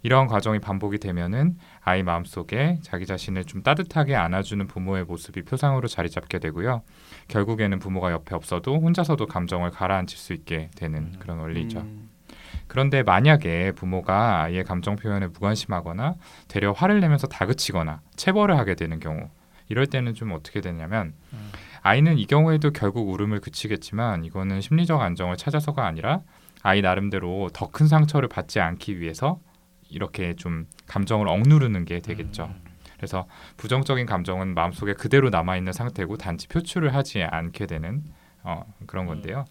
이러한 0.03 0.29
과정이 0.29 0.59
반복이 0.59 0.99
되면은 0.99 1.57
아이 1.83 2.03
마음속에 2.03 2.79
자기 2.83 3.07
자신을 3.07 3.45
좀 3.45 3.63
따뜻하게 3.63 4.17
안아주는 4.17 4.67
부모의 4.67 5.05
모습이 5.05 5.43
표상으로 5.43 5.89
자리 5.89 6.09
잡게 6.11 6.39
되고요. 6.39 6.83
결국에는 7.29 7.79
부모가 7.79 8.11
옆에 8.13 8.35
없어도 8.35 8.81
혼자서도 8.81 9.27
감정을 9.27 9.71
가라앉힐 9.71 10.17
수 10.19 10.33
있게 10.33 10.71
되는 10.75 11.13
그런 11.19 11.39
원리죠. 11.39 11.81
음, 11.81 12.09
그런데 12.71 13.03
만약에 13.03 13.73
부모가 13.73 14.43
아이의 14.43 14.63
감정 14.63 14.95
표현에 14.95 15.27
무관심하거나 15.27 16.15
되려 16.47 16.71
화를 16.71 17.01
내면서 17.01 17.27
다그치거나 17.27 18.01
체벌을 18.15 18.57
하게 18.57 18.77
되는 18.77 19.01
경우 19.01 19.29
이럴 19.69 19.89
때는 19.89 20.15
좀 20.15 20.31
어떻게 20.31 20.61
되냐면 20.61 21.15
음. 21.33 21.51
아이는 21.83 22.17
이 22.17 22.27
경우에도 22.27 22.71
결국 22.71 23.09
울음을 23.09 23.41
그치겠지만 23.41 24.25
이거는 24.25 24.61
심리적 24.61 25.01
안정을 25.01 25.37
찾아서가 25.37 25.85
아니라 25.85 26.21
아이 26.63 26.81
나름대로 26.81 27.51
더 27.53 27.67
큰 27.73 27.89
상처를 27.89 28.29
받지 28.29 28.61
않기 28.61 29.01
위해서 29.01 29.41
이렇게 29.89 30.37
좀 30.37 30.69
감정을 30.87 31.27
억누르는 31.27 31.85
게 31.87 31.99
되겠죠. 31.99 32.45
음. 32.55 32.71
그래서 32.97 33.27
부정적인 33.57 34.07
감정은 34.07 34.55
마음속에 34.55 34.95
그대로 34.95 35.31
남아 35.31 35.57
있는 35.57 35.73
상태고 35.73 36.19
단지 36.19 36.47
표출을 36.47 36.95
하지 36.95 37.25
않게 37.25 37.67
되는 37.67 38.05
어, 38.45 38.63
그런 38.87 39.07
건데요. 39.07 39.45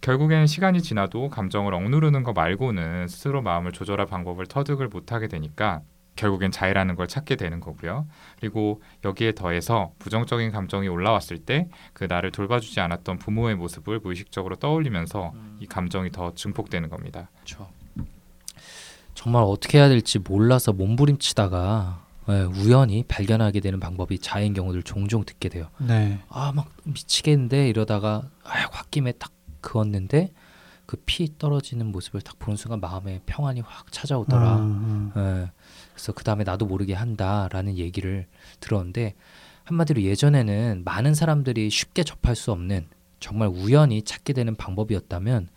결국에는 0.00 0.46
시간이 0.46 0.82
지나도 0.82 1.28
감정을 1.30 1.74
억누르는 1.74 2.22
거 2.22 2.32
말고는 2.32 3.08
스스로 3.08 3.42
마음을 3.42 3.72
조절할 3.72 4.06
방법을 4.06 4.46
터득을 4.46 4.88
못하게 4.88 5.28
되니까 5.28 5.80
결국엔 6.16 6.50
자해라는 6.50 6.96
걸 6.96 7.08
찾게 7.08 7.36
되는 7.36 7.60
거고요. 7.60 8.06
그리고 8.40 8.80
여기에 9.04 9.32
더해서 9.32 9.92
부정적인 9.98 10.50
감정이 10.50 10.88
올라왔을 10.88 11.38
때 11.38 11.68
그 11.92 12.04
나를 12.04 12.30
돌봐주지 12.30 12.80
않았던 12.80 13.18
부모의 13.18 13.56
모습을 13.56 14.00
무의식적으로 14.00 14.56
떠올리면서 14.56 15.32
이 15.60 15.66
감정이 15.66 16.10
더 16.10 16.34
증폭되는 16.34 16.88
겁니다. 16.88 17.30
그렇죠. 17.36 17.68
정말 19.14 19.42
어떻게 19.44 19.78
해야 19.78 19.88
될지 19.88 20.18
몰라서 20.18 20.72
몸부림치다가 20.72 22.04
예, 22.28 22.40
우연히 22.42 23.04
발견하게 23.06 23.60
되는 23.60 23.78
방법이 23.78 24.18
자해인 24.18 24.52
경우들 24.52 24.82
종종 24.82 25.24
듣게 25.24 25.48
돼요. 25.48 25.68
네. 25.78 26.18
아막 26.28 26.68
미치겠는데 26.84 27.68
이러다가 27.68 28.28
아 28.42 28.66
홧김에 28.66 29.12
딱 29.12 29.30
그었는데 29.66 30.32
그 30.86 30.96
피 31.04 31.36
떨어지는 31.36 31.86
모습을 31.86 32.20
딱 32.20 32.38
보는 32.38 32.56
순간 32.56 32.80
마음에 32.80 33.20
평안이 33.26 33.60
확 33.60 33.90
찾아오더라. 33.90 34.48
아, 34.48 35.12
아. 35.14 35.42
예. 35.42 35.50
그래서 35.92 36.12
그 36.12 36.22
다음에 36.24 36.44
나도 36.44 36.66
모르게 36.66 36.94
한다라는 36.94 37.76
얘기를 37.76 38.26
들었는데 38.60 39.14
한마디로 39.64 40.02
예전에는 40.02 40.82
많은 40.84 41.14
사람들이 41.14 41.70
쉽게 41.70 42.04
접할 42.04 42.36
수 42.36 42.52
없는 42.52 42.86
정말 43.18 43.48
우연히 43.48 44.02
찾게 44.02 44.32
되는 44.32 44.54
방법이었다면 44.54 45.48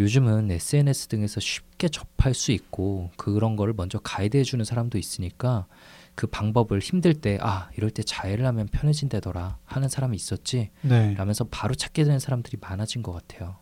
요즘은 0.00 0.50
SNS 0.50 1.08
등에서 1.08 1.38
쉽게 1.38 1.90
접할 1.90 2.32
수 2.32 2.50
있고 2.52 3.10
그런 3.16 3.56
거를 3.56 3.74
먼저 3.76 3.98
가이드해 3.98 4.42
주는 4.42 4.64
사람도 4.64 4.96
있으니까 4.96 5.66
그 6.14 6.26
방법을 6.26 6.80
힘들 6.80 7.14
때 7.14 7.38
아 7.40 7.70
이럴 7.76 7.90
때 7.90 8.02
자해를 8.02 8.44
하면 8.46 8.66
편해진다더라 8.68 9.58
하는 9.64 9.88
사람이 9.88 10.14
있었지 10.16 10.70
네. 10.82 11.14
라면서 11.14 11.44
바로 11.44 11.74
찾게 11.74 12.04
되는 12.04 12.18
사람들이 12.18 12.58
많아진 12.60 13.02
것 13.02 13.12
같아요. 13.12 13.56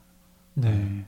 네. 0.54 1.06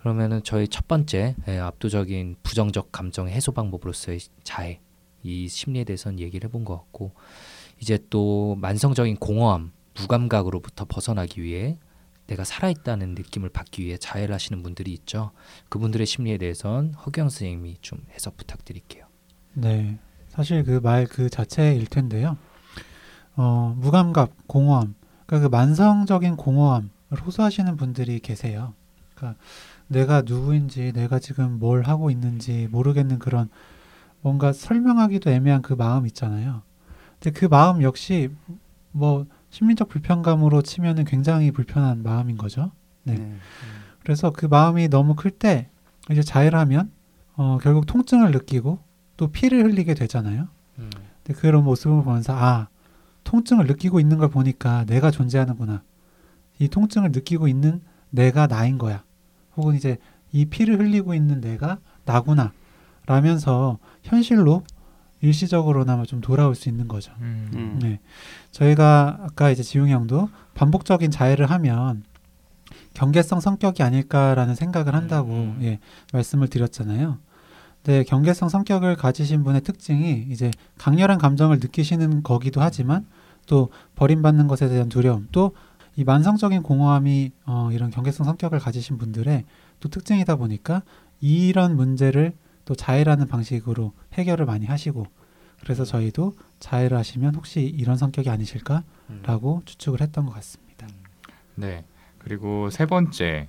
그러면은 0.00 0.42
저희 0.44 0.68
첫 0.68 0.86
번째 0.86 1.34
예, 1.48 1.58
압도적인 1.58 2.36
부정적 2.42 2.92
감정 2.92 3.28
해소 3.28 3.52
방법으로서의 3.52 4.20
자해 4.44 4.80
이 5.22 5.48
심리에 5.48 5.84
대해서는 5.84 6.20
얘기를 6.20 6.48
해본 6.48 6.64
것 6.64 6.76
같고 6.76 7.12
이제 7.80 7.98
또 8.10 8.56
만성적인 8.56 9.16
공허함 9.16 9.72
무감각으로부터 9.98 10.84
벗어나기 10.84 11.42
위해 11.42 11.78
내가 12.26 12.44
살아있다는 12.44 13.14
느낌을 13.14 13.50
받기 13.50 13.84
위해 13.84 13.96
자해를 13.98 14.34
하시는 14.34 14.62
분들이 14.62 14.92
있죠. 14.92 15.32
그분들의 15.68 16.06
심리에 16.06 16.38
대해서는 16.38 16.94
허경 16.94 17.28
선생님이 17.28 17.78
좀 17.82 18.04
해석 18.12 18.36
부탁드릴게요. 18.36 19.06
네. 19.54 19.98
사실 20.32 20.64
그말그 20.64 21.28
자체일 21.28 21.86
텐데요. 21.86 22.38
어, 23.36 23.74
무감각, 23.78 24.32
공허함. 24.46 24.94
그러니까 25.26 25.48
그 25.48 25.54
만성적인 25.54 26.36
공허함을 26.36 26.88
호소하시는 27.24 27.76
분들이 27.76 28.18
계세요. 28.18 28.72
그러니까 29.14 29.38
내가 29.88 30.22
누구인지, 30.22 30.92
내가 30.94 31.18
지금 31.18 31.58
뭘 31.58 31.82
하고 31.82 32.10
있는지 32.10 32.66
모르겠는 32.70 33.18
그런 33.18 33.50
뭔가 34.22 34.54
설명하기도 34.54 35.28
애매한 35.30 35.60
그 35.60 35.74
마음 35.74 36.06
있잖아요. 36.06 36.62
근데 37.20 37.38
그 37.38 37.44
마음 37.44 37.82
역시 37.82 38.30
뭐 38.90 39.26
심리적 39.50 39.90
불편감으로 39.90 40.62
치면은 40.62 41.04
굉장히 41.04 41.50
불편한 41.50 42.02
마음인 42.02 42.38
거죠. 42.38 42.72
네. 43.02 43.16
네. 43.16 43.36
그래서 44.02 44.30
그 44.30 44.46
마음이 44.46 44.88
너무 44.88 45.14
클 45.14 45.30
때 45.30 45.68
이제 46.10 46.22
자해를 46.22 46.58
하면 46.58 46.90
어, 47.36 47.58
결국 47.62 47.84
통증을 47.84 48.30
느끼고 48.30 48.78
또 49.22 49.28
피를 49.28 49.62
흘리게 49.64 49.94
되잖아요. 49.94 50.48
근데 51.22 51.40
그런 51.40 51.62
모습을 51.62 52.02
보면서 52.02 52.34
아 52.36 52.66
통증을 53.22 53.68
느끼고 53.68 54.00
있는 54.00 54.18
걸 54.18 54.28
보니까 54.28 54.84
내가 54.86 55.12
존재하는구나. 55.12 55.84
이 56.58 56.66
통증을 56.66 57.12
느끼고 57.12 57.46
있는 57.46 57.82
내가 58.10 58.48
나인 58.48 58.78
거야. 58.78 59.04
혹은 59.56 59.76
이제 59.76 59.98
이 60.32 60.46
피를 60.46 60.80
흘리고 60.80 61.14
있는 61.14 61.40
내가 61.40 61.78
나구나. 62.04 62.50
라면서 63.06 63.78
현실로 64.02 64.64
일시적으로나마 65.20 66.04
좀 66.04 66.20
돌아올 66.20 66.56
수 66.56 66.68
있는 66.68 66.88
거죠. 66.88 67.12
음. 67.20 67.78
네. 67.80 68.00
저희가 68.50 69.20
아까 69.20 69.50
이제 69.50 69.62
지웅이 69.62 69.92
형도 69.92 70.30
반복적인 70.54 71.12
자해를 71.12 71.48
하면 71.48 72.02
경계성 72.94 73.38
성격이 73.38 73.84
아닐까라는 73.84 74.56
생각을 74.56 74.96
한다고 74.96 75.30
음. 75.30 75.58
예, 75.62 75.78
말씀을 76.12 76.48
드렸잖아요. 76.48 77.18
근데 77.84 78.04
경계성 78.04 78.48
성격을 78.48 78.96
가지신 78.96 79.44
분의 79.44 79.62
특징이 79.62 80.26
이제 80.30 80.50
강렬한 80.78 81.18
감정을 81.18 81.58
느끼시는 81.58 82.22
거기도 82.22 82.60
하지만 82.60 83.06
또 83.46 83.70
버림받는 83.96 84.46
것에 84.46 84.68
대한 84.68 84.88
두려움 84.88 85.28
또 85.32 85.52
이 85.96 86.04
만성적인 86.04 86.62
공허함이 86.62 87.32
어, 87.44 87.70
이런 87.72 87.90
경계성 87.90 88.24
성격을 88.24 88.58
가지신 88.58 88.98
분들의 88.98 89.44
또 89.80 89.88
특징이다 89.88 90.36
보니까 90.36 90.82
이런 91.20 91.76
문제를 91.76 92.32
또 92.64 92.74
자해라는 92.74 93.26
방식으로 93.26 93.92
해결을 94.14 94.46
많이 94.46 94.66
하시고 94.66 95.06
그래서 95.60 95.84
저희도 95.84 96.34
자해를 96.60 96.96
하시면 96.96 97.34
혹시 97.34 97.60
이런 97.60 97.96
성격이 97.96 98.30
아니실까라고 98.30 99.62
추측을 99.64 100.00
했던 100.00 100.26
것 100.26 100.32
같습니다. 100.32 100.86
네. 101.54 101.84
그리고 102.18 102.70
세 102.70 102.86
번째 102.86 103.48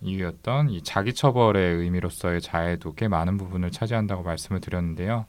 이유였던 0.00 0.70
이 0.70 0.82
자기 0.82 1.12
처벌의 1.12 1.76
의미로서의 1.76 2.40
자해도 2.40 2.94
꽤 2.94 3.08
많은 3.08 3.38
부분을 3.38 3.70
차지한다고 3.70 4.22
말씀을 4.22 4.60
드렸는데요. 4.60 5.26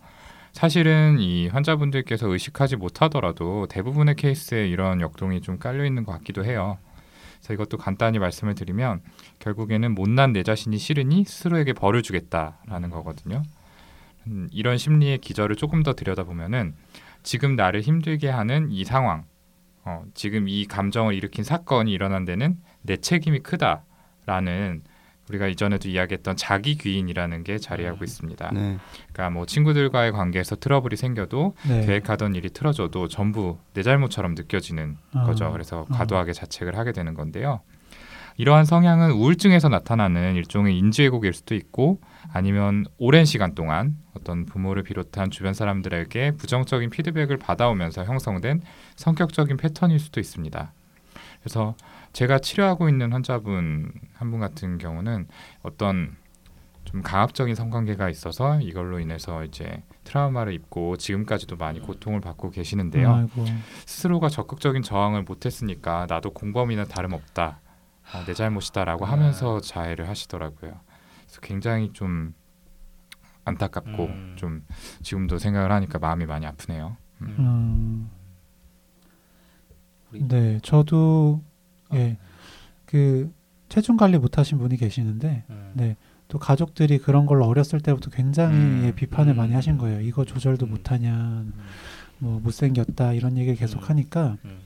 사실은 0.51 1.17
이 1.19 1.47
환자분들께서 1.47 2.27
의식하지 2.27 2.77
못하더라도 2.77 3.67
대부분의 3.67 4.15
케이스에 4.15 4.67
이런 4.67 5.01
역동이 5.01 5.41
좀 5.41 5.59
깔려 5.59 5.85
있는 5.85 6.03
것 6.03 6.11
같기도 6.13 6.43
해요. 6.43 6.77
그래서 7.37 7.53
이것도 7.53 7.77
간단히 7.77 8.19
말씀을 8.19 8.55
드리면 8.55 9.01
결국에는 9.39 9.93
못난 9.93 10.33
내 10.33 10.43
자신이 10.43 10.77
싫으니 10.77 11.25
스스로에게 11.25 11.73
벌을 11.73 12.01
주겠다라는 12.01 12.89
거거든요. 12.89 13.43
음, 14.27 14.47
이런 14.51 14.77
심리의 14.77 15.19
기저를 15.19 15.55
조금 15.55 15.83
더 15.83 15.93
들여다보면은 15.93 16.75
지금 17.23 17.55
나를 17.55 17.81
힘들게 17.81 18.29
하는 18.29 18.71
이 18.71 18.83
상황, 18.83 19.25
어, 19.85 20.03
지금 20.13 20.49
이 20.49 20.65
감정을 20.65 21.13
일으킨 21.13 21.43
사건이 21.43 21.91
일어난 21.91 22.25
데는 22.25 22.57
내 22.81 22.97
책임이 22.97 23.39
크다 23.39 23.83
라는 24.27 24.83
우리가 25.29 25.47
이전에도 25.47 25.89
이야기했던 25.89 26.37
자기 26.37 26.77
귀인이라는 26.77 27.43
게 27.43 27.57
자리하고 27.57 27.99
음. 27.99 28.03
있습니다. 28.03 28.51
네. 28.53 28.77
그러니까 29.11 29.29
뭐 29.31 29.45
친구들과의 29.45 30.11
관계에서 30.11 30.57
트러블이 30.57 30.95
생겨도 30.95 31.55
네. 31.67 31.85
계획하던 31.85 32.35
일이 32.35 32.49
틀어져도 32.49 33.07
전부 33.07 33.57
내 33.73 33.83
잘못처럼 33.83 34.35
느껴지는 34.35 34.97
어, 35.15 35.23
거죠. 35.23 35.51
그래서 35.51 35.81
어. 35.81 35.85
과도하게 35.91 36.33
자책을 36.33 36.77
하게 36.77 36.91
되는 36.91 37.13
건데요. 37.13 37.61
이러한 38.37 38.65
성향은 38.65 39.11
우울증에서 39.13 39.67
나타나는 39.67 40.35
일종의 40.35 40.77
인지왜곡일 40.77 41.33
수도 41.33 41.55
있고 41.55 41.99
아니면 42.31 42.85
오랜 42.99 43.25
시간 43.25 43.55
동안 43.55 43.97
어떤 44.13 44.45
부모를 44.45 44.83
비롯한 44.83 45.31
주변 45.31 45.55
사람들에게 45.55 46.31
부정적인 46.37 46.91
피드백을 46.91 47.37
받아오면서 47.37 48.05
형성된 48.05 48.61
성격적인 48.95 49.57
패턴일 49.57 49.99
수도 49.99 50.19
있습니다. 50.19 50.71
그래서 51.41 51.75
제가 52.17 52.39
치료하고 52.39 52.89
있는 52.89 53.13
환자분 53.13 53.91
한 54.13 54.31
분 54.31 54.39
같은 54.39 54.77
경우는 54.79 55.27
어떤 55.61 56.15
좀 56.83 57.01
강압적인 57.03 57.53
성관계가 57.53 58.09
있어서 58.09 58.59
이걸로 58.61 58.99
인해서 58.99 59.43
이제 59.43 59.83
트라우마를 60.03 60.53
입고 60.53 60.97
지금까지도 60.97 61.57
많이 61.57 61.79
고통을 61.79 62.19
받고 62.21 62.49
계시는데요. 62.49 63.13
아이고. 63.13 63.45
스스로가 63.85 64.29
적극적인 64.29 64.81
저항을 64.81 65.23
못했으니까 65.23 66.07
나도 66.09 66.31
공범이나 66.31 66.85
다름없다. 66.85 67.59
아, 68.13 68.25
내 68.25 68.33
잘못이다라고 68.33 69.05
아. 69.05 69.11
하면서 69.11 69.59
자해를 69.59 70.07
하시더라고요. 70.09 70.79
그래서 71.25 71.41
굉장히 71.41 71.91
좀 71.93 72.33
안타깝고 73.45 74.05
음. 74.05 74.33
좀 74.37 74.65
지금도 75.03 75.37
생각을 75.37 75.71
하니까 75.71 75.99
마음이 75.99 76.25
많이 76.25 76.45
아프네요. 76.47 76.97
음, 77.21 78.09
우리- 80.11 80.27
네, 80.27 80.59
저도 80.63 81.41
아, 81.43 81.46
예, 81.93 82.17
그 82.85 83.31
체중 83.69 83.97
관리 83.97 84.17
못하신 84.17 84.57
분이 84.57 84.77
계시는데 84.77 85.43
음. 85.49 85.71
네. 85.73 85.95
또 86.27 86.39
가족들이 86.39 86.97
그런 86.97 87.25
걸로 87.25 87.45
어렸을 87.45 87.79
때부터 87.79 88.09
굉장히 88.09 88.57
음. 88.57 88.81
예, 88.85 88.91
비판을 88.91 89.33
음. 89.33 89.37
많이 89.37 89.53
하신 89.53 89.77
거예요. 89.77 90.01
이거 90.01 90.25
조절도 90.25 90.65
음. 90.65 90.71
못하냐, 90.71 91.13
음. 91.13 91.53
뭐 92.19 92.39
못생겼다 92.39 93.13
이런 93.13 93.37
얘기를 93.37 93.57
계속 93.57 93.83
음. 93.83 93.89
하니까 93.89 94.37
음. 94.45 94.59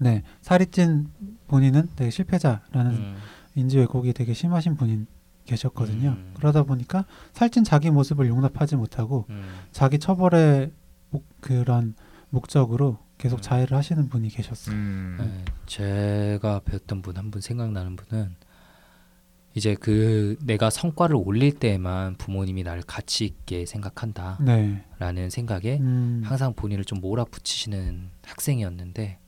네 0.00 0.22
살이 0.40 0.66
찐 0.66 1.08
본인은 1.46 1.90
되게 1.96 2.10
실패자라는 2.10 2.90
음. 2.92 3.16
인지 3.54 3.78
왜곡이 3.78 4.12
되게 4.12 4.34
심하신 4.34 4.76
분이 4.76 5.06
계셨거든요. 5.44 6.10
음. 6.10 6.32
그러다 6.34 6.64
보니까 6.64 7.04
살찐 7.32 7.64
자기 7.64 7.90
모습을 7.90 8.26
용납하지 8.26 8.76
못하고 8.76 9.26
음. 9.30 9.44
자기 9.70 9.98
처벌의 9.98 10.72
목, 11.10 11.24
그런 11.40 11.94
목적으로 12.30 12.98
계속 13.24 13.38
음. 13.38 13.40
자해를 13.40 13.74
하시는 13.74 14.06
분이 14.10 14.28
계셨어요. 14.28 14.76
음. 14.76 15.16
네, 15.18 15.44
제가 15.64 16.60
배웠던 16.66 17.00
분 17.00 17.16
한 17.16 17.30
분 17.30 17.40
생각나는 17.40 17.96
분은 17.96 18.36
이제 19.54 19.74
그 19.80 20.36
내가 20.42 20.68
성과를 20.68 21.16
올릴 21.16 21.58
때에만 21.58 22.16
부모님이 22.18 22.64
나를 22.64 22.82
가치 22.82 23.24
있게 23.24 23.64
생각한다라는 23.64 24.82
네. 25.14 25.30
생각에 25.30 25.78
음. 25.78 26.20
항상 26.22 26.52
본인을 26.52 26.84
좀 26.84 27.00
몰아붙이시는 27.00 28.10
학생이었는데 28.26 29.18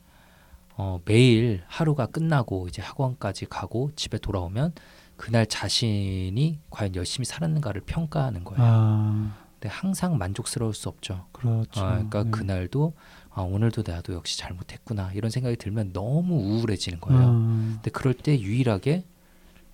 어, 0.76 1.00
매일 1.06 1.62
하루가 1.66 2.04
끝나고 2.04 2.68
이제 2.68 2.82
학원까지 2.82 3.46
가고 3.46 3.92
집에 3.96 4.18
돌아오면 4.18 4.74
그날 5.16 5.46
자신이 5.46 6.61
과연 6.68 6.96
열심히 6.96 7.24
살았는가를 7.24 7.80
평가하는 7.87 8.44
거예요. 8.44 8.62
아 8.62 9.37
근데 9.54 9.70
항상 9.70 10.18
만족스러울 10.18 10.74
수 10.74 10.90
없죠. 10.90 11.28
그렇죠. 11.32 11.80
아, 11.80 11.92
그러니까 11.92 12.24
네. 12.24 12.30
그날도 12.30 12.92
아, 13.37 13.42
오늘도 13.42 13.83
나도 13.87 14.14
역시 14.14 14.38
잘못했구나 14.38 15.12
이런 15.12 15.31
생각이 15.31 15.57
들면 15.57 15.92
너무 15.92 16.37
우울해지는 16.37 17.01
거예요. 17.01 17.22
아, 17.22 17.33
근데 17.75 17.90
그럴 17.90 18.14
때 18.14 18.40
유일하게 18.40 19.05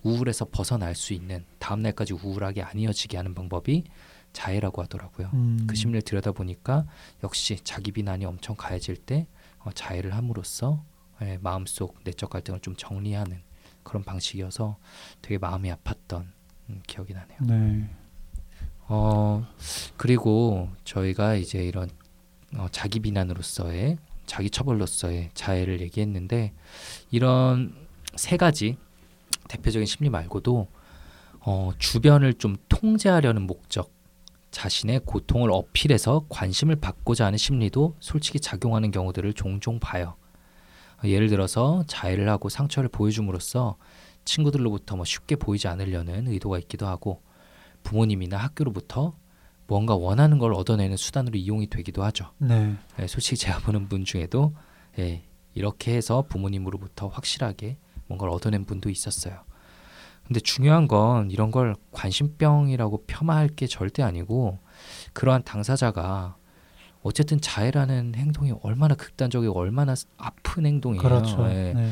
우울에서 0.03 0.45
벗어날 0.51 0.95
수 0.95 1.13
있는 1.13 1.45
다음 1.59 1.81
날까지 1.81 2.11
우울하게 2.13 2.61
안 2.61 2.77
이어지게 2.77 3.15
하는 3.15 3.33
방법이 3.33 3.85
자해라고 4.33 4.81
하더라고요. 4.81 5.29
음. 5.33 5.65
그 5.65 5.75
심리를 5.75 6.01
들여다 6.01 6.33
보니까 6.33 6.85
역시 7.23 7.57
자기 7.63 7.93
비난이 7.93 8.25
엄청 8.25 8.57
가해질 8.57 8.97
때 8.97 9.27
어, 9.59 9.71
자해를 9.71 10.13
함으로써 10.13 10.83
예, 11.21 11.37
마음속 11.41 11.97
내적 12.03 12.31
갈등을 12.31 12.59
좀 12.59 12.75
정리하는 12.75 13.41
그런 13.83 14.03
방식이어서 14.03 14.75
되게 15.21 15.37
마음이 15.37 15.71
아팠던 15.71 16.25
음, 16.69 16.81
기억이 16.85 17.13
나네요. 17.13 17.37
네. 17.47 17.89
어 18.89 19.47
그리고 19.95 20.67
저희가 20.83 21.35
이제 21.35 21.63
이런 21.63 21.89
어, 22.57 22.67
자기 22.71 22.99
비난으로서의 22.99 23.97
자기 24.25 24.49
처벌로서의 24.49 25.31
자해를 25.33 25.81
얘기했는데 25.81 26.53
이런 27.11 27.73
세 28.15 28.37
가지 28.37 28.77
대표적인 29.47 29.85
심리 29.85 30.09
말고도 30.09 30.67
어, 31.45 31.71
주변을 31.77 32.35
좀 32.35 32.55
통제하려는 32.69 33.41
목적, 33.41 33.91
자신의 34.51 35.01
고통을 35.05 35.51
어필해서 35.51 36.25
관심을 36.29 36.77
받고자 36.77 37.25
하는 37.25 37.37
심리도 37.37 37.95
솔직히 37.99 38.39
작용하는 38.39 38.91
경우들을 38.91 39.33
종종 39.33 39.79
봐요. 39.79 40.15
어, 41.03 41.07
예를 41.07 41.27
들어서 41.27 41.83
자해를 41.87 42.29
하고 42.29 42.47
상처를 42.49 42.89
보여줌으로써 42.89 43.75
친구들로부터 44.25 44.95
뭐 44.95 45.03
쉽게 45.03 45.35
보이지 45.35 45.67
않으려는 45.67 46.27
의도가 46.27 46.59
있기도 46.59 46.87
하고 46.87 47.21
부모님이나 47.83 48.37
학교로부터 48.37 49.13
뭔가 49.67 49.95
원하는 49.95 50.39
걸 50.39 50.53
얻어내는 50.53 50.97
수단으로 50.97 51.37
이용이 51.37 51.67
되기도 51.67 52.03
하죠. 52.03 52.31
네. 52.37 52.75
예, 52.99 53.07
솔직히 53.07 53.37
제가 53.37 53.59
보는 53.59 53.87
분 53.87 54.05
중에도 54.05 54.53
예, 54.99 55.23
이렇게 55.53 55.95
해서 55.95 56.25
부모님으로부터 56.27 57.07
확실하게 57.07 57.77
뭔가를 58.07 58.33
얻어낸 58.33 58.65
분도 58.65 58.89
있었어요. 58.89 59.39
근데 60.25 60.39
중요한 60.39 60.87
건 60.87 61.31
이런 61.31 61.51
걸 61.51 61.75
관심병이라고 61.91 63.05
폄하할 63.07 63.49
게 63.49 63.67
절대 63.67 64.03
아니고 64.03 64.59
그러한 65.11 65.43
당사자가 65.43 66.37
어쨌든 67.01 67.41
자해라는 67.41 68.13
행동이 68.15 68.53
얼마나 68.61 68.95
극단적이고 68.95 69.57
얼마나 69.57 69.93
아픈 70.17 70.65
행동이에요. 70.65 71.01
그렇죠. 71.01 71.45
예. 71.49 71.73
네. 71.73 71.91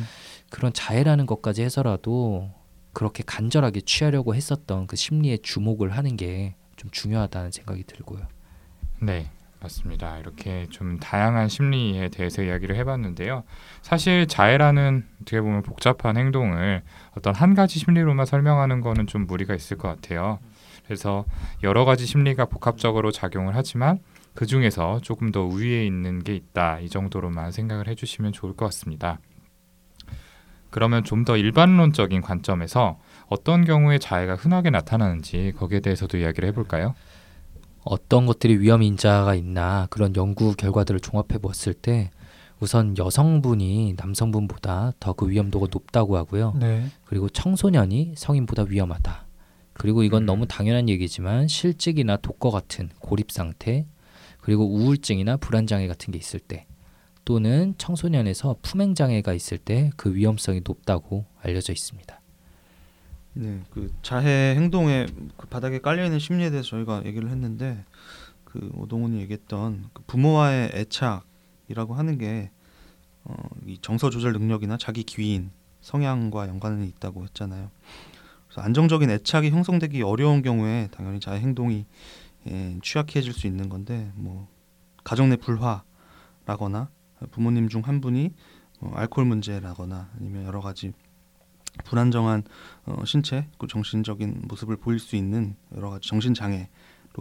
그런 0.50 0.72
자해라는 0.72 1.26
것까지 1.26 1.62
해서라도 1.64 2.50
그렇게 2.94 3.24
간절하게 3.26 3.82
취하려고 3.82 4.36
했었던 4.36 4.88
그 4.88 4.96
심리에 4.96 5.38
주목을 5.38 5.92
하는 5.96 6.16
게 6.16 6.56
좀 6.82 6.90
중요하다는 6.90 7.52
생각이 7.52 7.84
들고요. 7.84 8.22
네, 9.02 9.30
맞습니다. 9.60 10.18
이렇게 10.18 10.66
좀 10.72 11.00
다양한 11.00 11.48
심리에 11.48 12.10
대해서 12.10 12.42
이야기를 12.42 12.76
해봤는데요. 12.78 13.44
사실 13.84 14.28
자해라는 14.28 15.06
어떻게 15.22 15.40
보면 15.42 15.62
복잡한 15.62 16.18
행동을 16.18 16.82
어떤 17.16 17.36
한 17.36 17.54
가지 17.54 17.78
심리로만 17.78 18.26
설명하는 18.26 18.82
거는 18.82 19.06
좀 19.06 19.28
무리가 19.28 19.54
있을 19.54 19.78
것 19.78 19.90
같아요. 19.90 20.40
그래서 20.86 21.24
여러 21.62 21.86
가지 21.86 22.08
심리가 22.08 22.46
복합적으로 22.46 23.12
작용을 23.12 23.56
하지만 23.56 24.00
그 24.34 24.48
중에서 24.48 25.02
조금 25.02 25.32
더 25.32 25.44
우위에 25.44 25.86
있는 25.86 26.24
게 26.24 26.34
있다 26.34 26.80
이 26.80 26.90
정도로만 26.90 27.52
생각을 27.52 27.88
해주시면 27.90 28.32
좋을 28.32 28.56
것 28.56 28.66
같습니다. 28.66 29.20
그러면 30.72 31.04
좀 31.04 31.26
더 31.26 31.38
일반론적인 31.38 32.22
관점에서 32.22 32.98
어떤 33.32 33.64
경우에 33.64 33.98
자해가 33.98 34.36
흔하게 34.36 34.72
나타나는지 34.72 35.54
거기에 35.56 35.80
대해서도 35.80 36.18
이야기를 36.18 36.50
해볼까요? 36.50 36.96
어떤 37.86 38.26
것들이 38.26 38.60
위험 38.60 38.84
인자가 38.84 39.36
있나 39.36 39.88
그런 39.90 40.14
연구 40.18 40.54
결과들을 40.54 41.00
종합해 41.00 41.40
보았을 41.42 41.74
때 41.74 42.12
우선 42.60 42.98
여성분이 42.98 43.96
남성분보다 43.98 44.92
더 45.00 45.14
그 45.14 45.30
위험도가 45.30 45.68
높다고 45.72 46.18
하고요. 46.18 46.56
네. 46.60 46.88
그리고 47.06 47.30
청소년이 47.30 48.16
성인보다 48.18 48.64
위험하다. 48.68 49.26
그리고 49.72 50.04
이건 50.04 50.24
음. 50.24 50.26
너무 50.26 50.46
당연한 50.46 50.90
얘기지만 50.90 51.48
실직이나 51.48 52.18
독거 52.18 52.52
같은 52.52 52.90
고립 53.00 53.32
상태, 53.32 53.88
그리고 54.42 54.66
우울증이나 54.70 55.38
불안 55.38 55.68
장애 55.68 55.88
같은 55.88 56.12
게 56.12 56.18
있을 56.20 56.42
때 56.42 56.68
또는 57.24 57.76
청소년에서 57.78 58.58
품행 58.62 58.94
장애가 58.94 59.32
있을 59.34 59.58
때 59.58 59.90
그 59.96 60.14
위험성이 60.14 60.60
높다고 60.66 61.26
알려져 61.42 61.72
있습니다. 61.72 62.21
네, 63.34 63.62
그 63.70 63.94
자해 64.02 64.56
행동에 64.56 65.06
그 65.38 65.48
바닥에 65.48 65.80
깔려 65.80 66.04
있는 66.04 66.20
심리에 66.20 66.50
대해서 66.50 66.70
저희가 66.70 67.04
얘기를 67.06 67.30
했는데 67.30 67.86
그 68.44 68.70
오동훈이 68.76 69.20
얘기했던 69.22 69.90
그 69.94 70.04
부모와의 70.06 70.72
애착이라고 70.74 71.94
하는 71.94 72.18
게 72.18 72.52
어, 73.24 73.36
이 73.66 73.78
정서 73.82 74.10
조절 74.10 74.34
능력이나 74.34 74.78
자기 74.78 75.04
귀인 75.04 75.52
성향과 75.80 76.50
연관이 76.50 76.88
있다고 76.88 77.24
했잖아요. 77.24 77.72
그래서 78.48 78.62
안정적인 78.62 79.10
애착이 79.10 79.50
형성되기 79.52 80.02
어려운 80.02 80.42
경우에 80.42 80.90
당연히 80.92 81.20
자해 81.22 81.40
행동이 81.40 81.86
예, 82.50 82.78
취약해질 82.84 83.32
수 83.34 83.48
있는 83.48 83.70
건데 83.70 84.12
뭐 84.16 84.48
가정 85.04 85.30
내 85.30 85.38
불화라거나 85.38 86.90
부모님 87.32 87.70
중 87.70 87.82
한 87.84 88.02
분이 88.02 88.32
뭐 88.82 88.94
알코올 88.96 89.26
문제라거나 89.28 90.10
아니면 90.18 90.46
여러 90.46 90.60
가지 90.60 90.92
불안정한 91.86 92.44
어, 92.86 93.04
신체, 93.06 93.48
그 93.58 93.68
정신적인 93.68 94.44
모습을 94.48 94.78
보일 94.78 95.00
수 95.00 95.16
있는 95.16 95.56
여러 95.76 95.90
가지 95.90 96.08
정신 96.08 96.34
장애로 96.34 96.68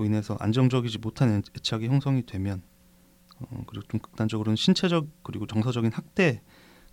인해서 0.05 0.37
안정적이지 0.41 0.99
못한 0.99 1.31
애- 1.31 1.43
애착이 1.57 1.87
형성이 1.89 2.25
되면 2.27 2.63
어, 3.41 3.63
그리고 3.67 3.87
좀 3.89 4.01
극단적으로는 4.01 4.57
신체적 4.57 5.07
그리고 5.23 5.47
정서적인 5.47 5.93
학대 5.93 6.43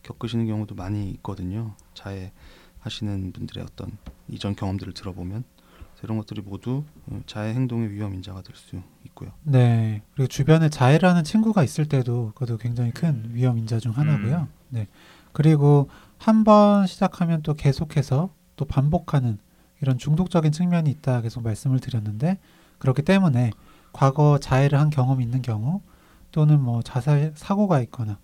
겪으시는 0.03 0.47
경우도 0.47 0.75
많이 0.75 1.09
있거든요. 1.11 1.75
자해 1.93 2.31
하시는 2.79 3.31
분들의 3.33 3.63
어떤 3.63 3.97
이전 4.27 4.55
경험들을 4.55 4.93
들어보면 4.93 5.43
이런 6.03 6.17
것들이 6.19 6.41
모두 6.41 6.83
어, 7.07 7.21
자해 7.25 7.53
행동의 7.55 7.91
위험 7.91 8.13
인자가 8.13 8.41
될 8.43 8.55
수 8.55 8.81
있고요. 9.05 9.31
네. 9.43 10.03
그리고 10.13 10.27
주변에 10.27 10.69
자해라는 10.69 11.23
친구가 11.23 11.63
있을 11.63 11.87
때도 11.87 12.33
그것도 12.35 12.57
굉장히 12.57 12.91
큰 12.91 13.31
위험 13.33 13.57
인자 13.57 13.79
중 13.79 13.91
하나고요. 13.93 14.47
네. 14.69 14.87
그리고 15.33 15.89
한 16.17 16.43
번 16.43 16.87
시작하면 16.87 17.41
또 17.41 17.53
계속해서 17.53 18.33
또 18.55 18.65
반복하는 18.65 19.37
이런 19.81 19.97
중독적인 19.97 20.51
측면이 20.51 20.89
있다 20.89 21.21
계속 21.21 21.43
말씀을 21.43 21.79
드렸는데 21.79 22.37
그렇기 22.79 23.03
때문에 23.03 23.51
과거 23.93 24.37
자해를 24.39 24.79
한 24.79 24.89
경험이 24.89 25.23
있는 25.23 25.41
경우 25.41 25.81
또는 26.31 26.59
뭐 26.61 26.81
자살 26.81 27.33
사고가 27.35 27.81
있거나 27.81 28.19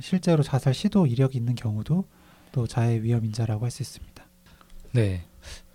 실제로 0.00 0.42
자살 0.42 0.74
시도 0.74 1.06
이력이 1.06 1.38
있는 1.38 1.54
경우도 1.54 2.04
또 2.52 2.66
자해 2.66 3.02
위험 3.02 3.24
인자라고 3.24 3.64
할 3.64 3.70
수 3.70 3.82
있습니다. 3.82 4.24
네. 4.92 5.24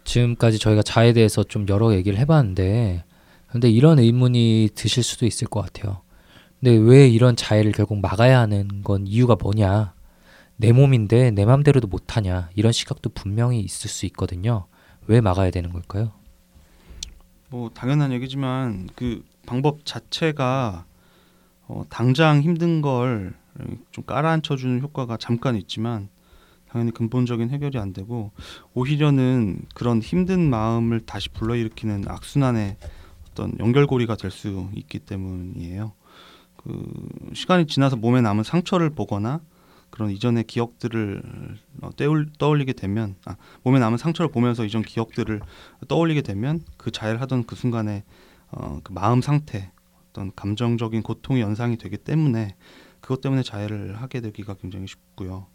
지금까지 0.03 0.59
저희가 0.59 0.81
자에 0.81 1.13
대해서 1.13 1.43
좀 1.43 1.67
여러 1.69 1.93
얘기를 1.93 2.17
해봤는데, 2.17 3.03
근데 3.47 3.69
이런 3.69 3.99
의문이 3.99 4.69
드실 4.73 5.03
수도 5.03 5.25
있을 5.25 5.47
것 5.47 5.62
같아요. 5.62 6.01
근데 6.59 6.75
왜 6.75 7.07
이런 7.07 7.35
자해를 7.35 7.71
결국 7.73 7.99
막아야 7.99 8.39
하는 8.39 8.81
건 8.83 9.05
이유가 9.05 9.35
뭐냐? 9.39 9.93
내 10.61 10.73
몸인데 10.73 11.31
내 11.31 11.45
맘대로도 11.45 11.87
못하냐? 11.87 12.49
이런 12.53 12.73
시각도 12.73 13.09
분명히 13.11 13.61
있을 13.61 13.89
수 13.89 14.05
있거든요. 14.07 14.65
왜 15.07 15.21
막아야 15.21 15.51
되는 15.51 15.71
걸까요? 15.71 16.11
뭐 17.49 17.69
당연한 17.69 18.11
얘기지만 18.11 18.89
그 18.93 19.23
방법 19.45 19.85
자체가 19.85 20.85
어, 21.67 21.83
당장 21.89 22.41
힘든 22.41 22.81
걸 22.81 23.33
좀 23.91 24.05
깔아앉혀 24.05 24.55
주는 24.55 24.79
효과가 24.79 25.17
잠깐 25.17 25.57
있지만 25.57 26.07
당연히 26.69 26.91
근본적인 26.91 27.49
해결이 27.49 27.77
안 27.77 27.91
되고 27.91 28.31
오히려는 28.73 29.63
그런 29.75 30.01
힘든 30.01 30.49
마음을 30.49 31.01
다시 31.01 31.27
불러일으키는 31.29 32.05
악순환의 32.07 32.77
어떤 33.31 33.53
연결고리가 33.59 34.15
될 34.15 34.31
수 34.31 34.69
있기 34.75 34.99
때문이에요. 34.99 35.91
그 36.55 37.09
시간이 37.33 37.67
지나서 37.67 37.97
몸에 37.97 38.21
남은 38.21 38.45
상처를 38.45 38.91
보거나 38.91 39.41
그런 39.89 40.12
이전의 40.12 40.45
기억들을 40.45 41.23
어, 41.82 41.89
떠올, 41.95 42.32
떠올리게 42.38 42.73
되면 42.73 43.15
아, 43.25 43.36
몸에 43.63 43.80
남은 43.80 43.97
상처를 43.97 44.32
보면서 44.32 44.65
이전 44.65 44.82
기억들을 44.82 45.41
떠올리게 45.88 46.21
되면 46.21 46.63
그 46.78 46.91
자해를 46.91 47.21
하던 47.21 47.45
그 47.45 47.56
순간에 47.56 48.04
어, 48.52 48.80
그 48.84 48.91
마음 48.91 49.21
상태 49.21 49.71
어떤 50.10 50.32
감정적인 50.36 51.04
고통이 51.04 51.41
연상이 51.41 51.78
되기 51.78 51.97
때문에 51.97 52.56
그것 53.02 53.21
때문에 53.21 53.43
자해를 53.43 54.02
하게 54.02 54.21
되기가 54.21 54.56
굉장히 54.56 54.88
쉽고요. 54.88 55.47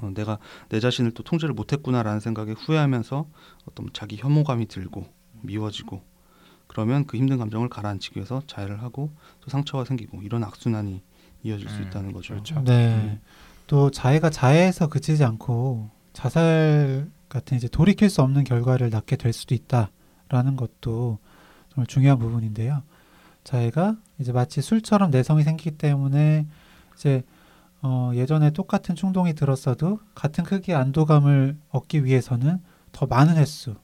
어, 0.00 0.10
내가 0.14 0.38
내 0.68 0.80
자신을 0.80 1.12
또 1.12 1.22
통제를 1.22 1.54
못했구나라는 1.54 2.20
생각에 2.20 2.52
후회하면서 2.52 3.28
어떤 3.66 3.88
자기 3.92 4.16
혐오감이 4.16 4.66
들고 4.66 5.06
미워지고 5.42 6.02
그러면 6.66 7.06
그 7.06 7.18
힘든 7.18 7.36
감정을 7.36 7.68
가라앉히기 7.68 8.18
위해서 8.18 8.42
자해를 8.46 8.82
하고 8.82 9.10
또 9.40 9.50
상처가 9.50 9.84
생기고 9.84 10.22
이런 10.22 10.42
악순환이 10.42 11.02
이어질 11.42 11.68
수 11.68 11.76
음, 11.80 11.82
있다는 11.86 12.12
거죠. 12.12 12.34
그렇죠. 12.34 12.62
네. 12.62 13.18
또 13.66 13.90
자해가 13.90 14.30
자해에서 14.30 14.88
그치지 14.88 15.24
않고 15.24 15.90
자살 16.12 17.08
같은 17.28 17.56
이제 17.56 17.68
돌이킬 17.68 18.10
수 18.10 18.22
없는 18.22 18.44
결과를 18.44 18.90
낳게 18.90 19.16
될 19.16 19.32
수도 19.32 19.54
있다라는 19.54 20.56
것도 20.56 21.18
정말 21.70 21.86
중요한 21.86 22.18
부분인데요. 22.18 22.82
자해가 23.44 23.96
이제 24.18 24.32
마치 24.32 24.60
술처럼 24.60 25.10
내성이 25.10 25.42
생기기 25.42 25.72
때문에 25.72 26.46
이제 26.94 27.24
어 27.80 28.12
예전에 28.14 28.50
똑같은 28.50 28.94
충동이 28.94 29.34
들었어도 29.34 29.98
같은 30.14 30.44
크기의 30.44 30.76
안도감을 30.76 31.56
얻기 31.70 32.04
위해서는 32.04 32.60
더 32.92 33.06
많은 33.06 33.36
횟수 33.36 33.74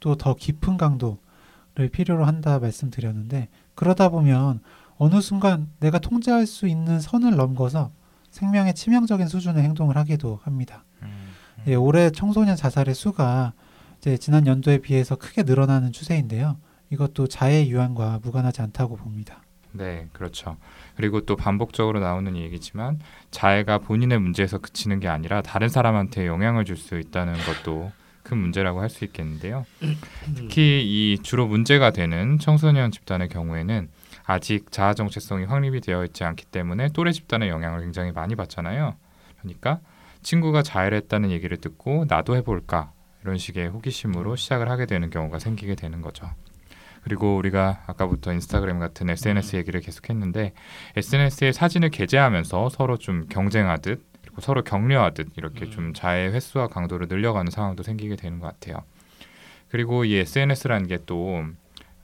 또 0.00 0.16
더 0.16 0.34
깊은 0.34 0.76
강도를 0.76 1.88
필요로 1.92 2.24
한다 2.24 2.58
말씀드렸는데 2.58 3.48
그러다 3.74 4.08
보면 4.08 4.60
어느 4.96 5.20
순간 5.20 5.68
내가 5.80 5.98
통제할 5.98 6.46
수 6.46 6.66
있는 6.68 7.00
선을 7.00 7.36
넘어서 7.36 7.90
생명의 8.30 8.74
치명적인 8.74 9.28
수준의 9.28 9.62
행동을 9.62 9.96
하기도 9.96 10.40
합니다. 10.42 10.84
음, 11.02 11.08
음. 11.58 11.62
예, 11.68 11.74
올해 11.74 12.10
청소년 12.10 12.56
자살의 12.56 12.94
수가 12.94 13.52
이제 13.98 14.16
지난 14.18 14.46
연도에 14.46 14.78
비해서 14.78 15.16
크게 15.16 15.42
늘어나는 15.44 15.92
추세인데요. 15.92 16.58
이것도 16.90 17.26
자해 17.28 17.68
유한과 17.68 18.20
무관하지 18.22 18.62
않다고 18.62 18.96
봅니다. 18.96 19.42
네, 19.72 20.06
그렇죠. 20.12 20.56
그리고 20.96 21.22
또 21.22 21.34
반복적으로 21.34 21.98
나오는 21.98 22.36
얘기지만 22.36 23.00
자해가 23.32 23.78
본인의 23.78 24.20
문제에서 24.20 24.58
그치는 24.58 25.00
게 25.00 25.08
아니라 25.08 25.42
다른 25.42 25.68
사람한테 25.68 26.26
영향을 26.28 26.64
줄 26.64 26.76
수 26.76 26.98
있다는 26.98 27.34
것도 27.34 27.90
큰 28.22 28.38
문제라고 28.38 28.80
할 28.80 28.88
수 28.88 29.04
있겠는데요. 29.04 29.66
특히 30.36 30.82
이 30.84 31.18
주로 31.22 31.46
문제가 31.46 31.90
되는 31.90 32.38
청소년 32.38 32.90
집단의 32.92 33.28
경우에는 33.28 33.88
아직 34.24 34.72
자아 34.72 34.94
정체성이 34.94 35.44
확립이 35.44 35.80
되어 35.80 36.04
있지 36.04 36.24
않기 36.24 36.46
때문에 36.46 36.88
또래 36.94 37.12
집단의 37.12 37.48
영향을 37.48 37.80
굉장히 37.80 38.12
많이 38.12 38.34
받잖아요. 38.36 38.94
그러니까 39.38 39.80
친구가 40.22 40.62
자해를 40.62 40.96
했다는 40.98 41.30
얘기를 41.30 41.56
듣고 41.58 42.06
나도 42.08 42.34
해볼까 42.36 42.92
이런 43.22 43.36
식의 43.36 43.68
호기심으로 43.68 44.36
시작을 44.36 44.70
하게 44.70 44.86
되는 44.86 45.10
경우가 45.10 45.38
생기게 45.38 45.74
되는 45.74 46.00
거죠. 46.00 46.30
그리고 47.02 47.36
우리가 47.36 47.82
아까부터 47.86 48.32
인스타그램 48.32 48.78
같은 48.78 49.10
SNS 49.10 49.56
얘기를 49.56 49.80
계속했는데 49.80 50.54
SNS에 50.96 51.52
사진을 51.52 51.90
게재하면서 51.90 52.70
서로 52.70 52.96
좀 52.96 53.26
경쟁하듯 53.28 54.02
그리고 54.22 54.40
서로 54.40 54.64
격려하듯 54.64 55.32
이렇게 55.36 55.68
좀 55.68 55.92
자해 55.92 56.28
횟수와 56.28 56.68
강도를 56.68 57.08
늘려가는 57.08 57.50
상황도 57.50 57.82
생기게 57.82 58.16
되는 58.16 58.40
것 58.40 58.46
같아요. 58.46 58.82
그리고 59.68 60.06
이 60.06 60.16
SNS라는 60.16 60.86
게 60.86 60.96
또 61.04 61.44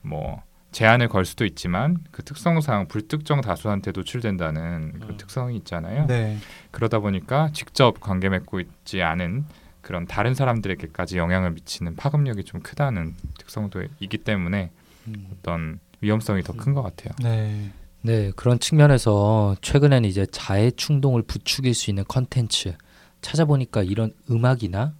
뭐 0.01 0.41
제한을 0.71 1.09
걸 1.09 1.25
수도 1.25 1.45
있지만 1.45 1.97
그 2.11 2.23
특성상 2.23 2.87
불특정 2.87 3.41
다수한테 3.41 3.91
노출된다는 3.91 4.99
그 4.99 5.07
음. 5.09 5.17
특성이 5.17 5.57
있잖아요. 5.57 6.05
네. 6.07 6.37
그러다 6.71 6.99
보니까 6.99 7.49
직접 7.53 7.99
관계 7.99 8.29
맺고 8.29 8.59
있지 8.61 9.01
않은 9.01 9.45
그런 9.81 10.05
다른 10.05 10.33
사람들에게까지 10.33 11.17
영향을 11.17 11.51
미치는 11.51 11.95
파급력이 11.95 12.43
좀 12.45 12.61
크다는 12.61 13.15
특성도 13.37 13.83
있기 13.99 14.17
때문에 14.19 14.71
음. 15.07 15.27
어떤 15.33 15.79
위험성이 16.01 16.41
더 16.43 16.53
큰 16.53 16.73
것 16.73 16.81
같아요. 16.83 17.13
네. 17.21 17.71
네, 18.03 18.31
그런 18.35 18.57
측면에서 18.57 19.55
최근에는 19.61 20.09
이제 20.09 20.25
자해 20.31 20.71
충동을 20.71 21.21
부추길 21.21 21.73
수 21.75 21.91
있는 21.91 22.03
컨텐츠 22.07 22.75
찾아보니까 23.21 23.83
이런 23.83 24.11
음악이나 24.29 24.93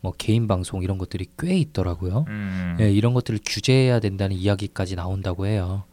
뭐 0.00 0.12
개인 0.16 0.46
방송 0.46 0.82
이런 0.82 0.98
것들이 0.98 1.26
꽤 1.38 1.56
있더라고요. 1.58 2.24
음, 2.28 2.76
예, 2.80 2.90
이런 2.90 3.14
것들을 3.14 3.40
규제해야 3.44 4.00
된다는 4.00 4.36
이야기까지 4.36 4.96
나온다고 4.96 5.46
해요. 5.46 5.84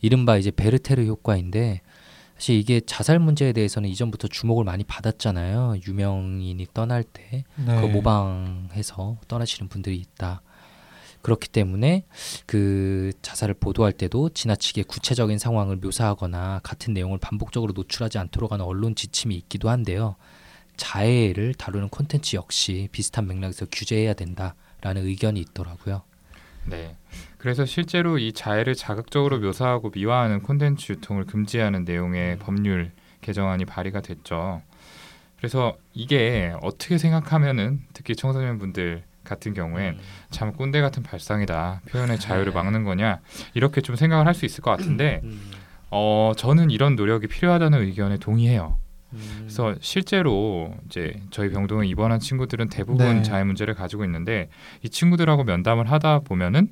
이른바 0.00 0.36
이제 0.36 0.50
베르테르 0.50 1.04
효과인데 1.06 1.80
사실 2.36 2.56
이게 2.56 2.80
자살 2.80 3.18
문제에 3.18 3.52
대해서는 3.52 3.88
이전부터 3.88 4.28
주목을 4.28 4.64
많이 4.64 4.84
받았잖아요. 4.84 5.76
유명인이 5.86 6.66
떠날 6.74 7.02
때 7.02 7.44
네. 7.56 7.80
그 7.80 7.86
모방해서 7.86 9.16
떠나시는 9.26 9.68
분들이 9.68 9.96
있다. 9.96 10.42
그렇기 11.22 11.48
때문에 11.48 12.04
그 12.44 13.10
자살을 13.20 13.54
보도할 13.54 13.92
때도 13.92 14.28
지나치게 14.28 14.84
구체적인 14.84 15.38
상황을 15.38 15.76
묘사하거나 15.76 16.60
같은 16.62 16.94
내용을 16.94 17.18
반복적으로 17.18 17.72
노출하지 17.72 18.18
않도록 18.18 18.52
하는 18.52 18.64
언론 18.64 18.94
지침이 18.94 19.34
있기도 19.34 19.68
한데요. 19.68 20.14
자해를 20.76 21.54
다루는 21.54 21.88
콘텐츠 21.88 22.36
역시 22.36 22.88
비슷한 22.92 23.26
맥락에서 23.26 23.66
규제해야 23.70 24.14
된다라는 24.14 25.06
의견이 25.06 25.40
있더라고요. 25.40 26.02
네. 26.66 26.96
그래서 27.38 27.64
실제로 27.64 28.18
이 28.18 28.32
자해를 28.32 28.74
자극적으로 28.74 29.38
묘사하고 29.38 29.90
미화하는 29.94 30.42
콘텐츠 30.42 30.92
유통을 30.92 31.24
금지하는 31.24 31.84
내용의 31.84 32.38
법률 32.38 32.90
개정안이 33.20 33.64
발의가 33.64 34.00
됐죠. 34.00 34.62
그래서 35.36 35.76
이게 35.94 36.54
어떻게 36.62 36.98
생각하면은 36.98 37.82
특히 37.92 38.16
청소년 38.16 38.58
분들 38.58 39.04
같은 39.22 39.54
경우엔 39.54 39.98
참 40.30 40.52
꼰대 40.52 40.80
같은 40.80 41.02
발상이다. 41.02 41.82
표현의 41.88 42.18
자유를 42.18 42.52
막는 42.52 42.84
거냐 42.84 43.20
이렇게 43.54 43.80
좀 43.80 43.96
생각을 43.96 44.26
할 44.26 44.34
수 44.34 44.44
있을 44.46 44.62
것 44.62 44.70
같은데 44.70 45.20
어 45.90 46.32
저는 46.36 46.70
이런 46.70 46.96
노력이 46.96 47.26
필요하다는 47.28 47.80
의견에 47.82 48.16
동의해요. 48.18 48.76
그래서 49.38 49.74
실제로 49.80 50.74
이제 50.86 51.20
저희 51.30 51.50
병동에 51.50 51.86
입원한 51.86 52.18
친구들은 52.18 52.68
대부분 52.68 53.16
네. 53.16 53.22
자해 53.22 53.44
문제를 53.44 53.74
가지고 53.74 54.04
있는데 54.04 54.48
이 54.82 54.88
친구들하고 54.88 55.44
면담을 55.44 55.90
하다 55.90 56.20
보면은 56.20 56.68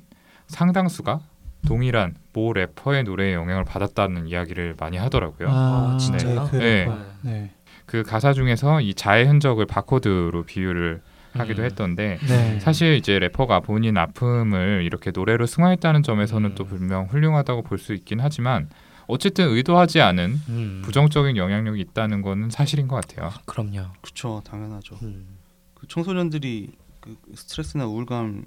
상당수가 0.47 1.19
동일한 1.67 2.13
모 2.33 2.53
래퍼의 2.53 3.03
노래에 3.05 3.33
영향을 3.33 3.63
받았다는 3.63 4.27
이야기를 4.27 4.75
많이 4.79 4.97
하더라고요. 4.97 5.47
아, 5.49 5.97
진짜요? 5.99 6.43
네, 6.43 6.49
그 6.51 6.57
네. 6.57 6.87
네. 7.23 7.51
그 7.87 8.03
가사 8.03 8.33
중에서 8.33 8.81
이 8.81 8.93
자해 8.93 9.23
흔적을 9.23 9.65
바코드로 9.65 10.43
비유를 10.43 11.01
하기도 11.33 11.63
음. 11.63 11.65
했던데 11.65 12.17
네. 12.27 12.59
사실 12.59 12.93
이제 12.95 13.17
래퍼가 13.19 13.59
본인 13.61 13.97
아픔을 13.97 14.83
이렇게 14.85 15.11
노래로 15.13 15.45
승화했다는 15.47 16.03
점에서는 16.03 16.51
음. 16.51 16.55
또 16.55 16.63
분명 16.65 17.05
훌륭하다고 17.05 17.63
볼 17.63 17.77
수 17.77 17.93
있긴 17.93 18.19
하지만 18.21 18.69
어쨌든 19.07 19.49
의도하지 19.49 20.01
않은 20.01 20.39
음. 20.49 20.81
부정적인 20.83 21.37
영향력이 21.37 21.79
있다는 21.81 22.21
거는 22.21 22.49
사실인 22.49 22.87
것 22.87 22.95
같아요. 22.95 23.31
그럼요. 23.45 23.91
그렇죠, 24.01 24.41
당연하죠. 24.45 24.97
음. 25.03 25.37
그 25.73 25.87
청소년들이 25.87 26.71
그 26.99 27.17
스트레스나 27.35 27.85
우울감 27.85 28.45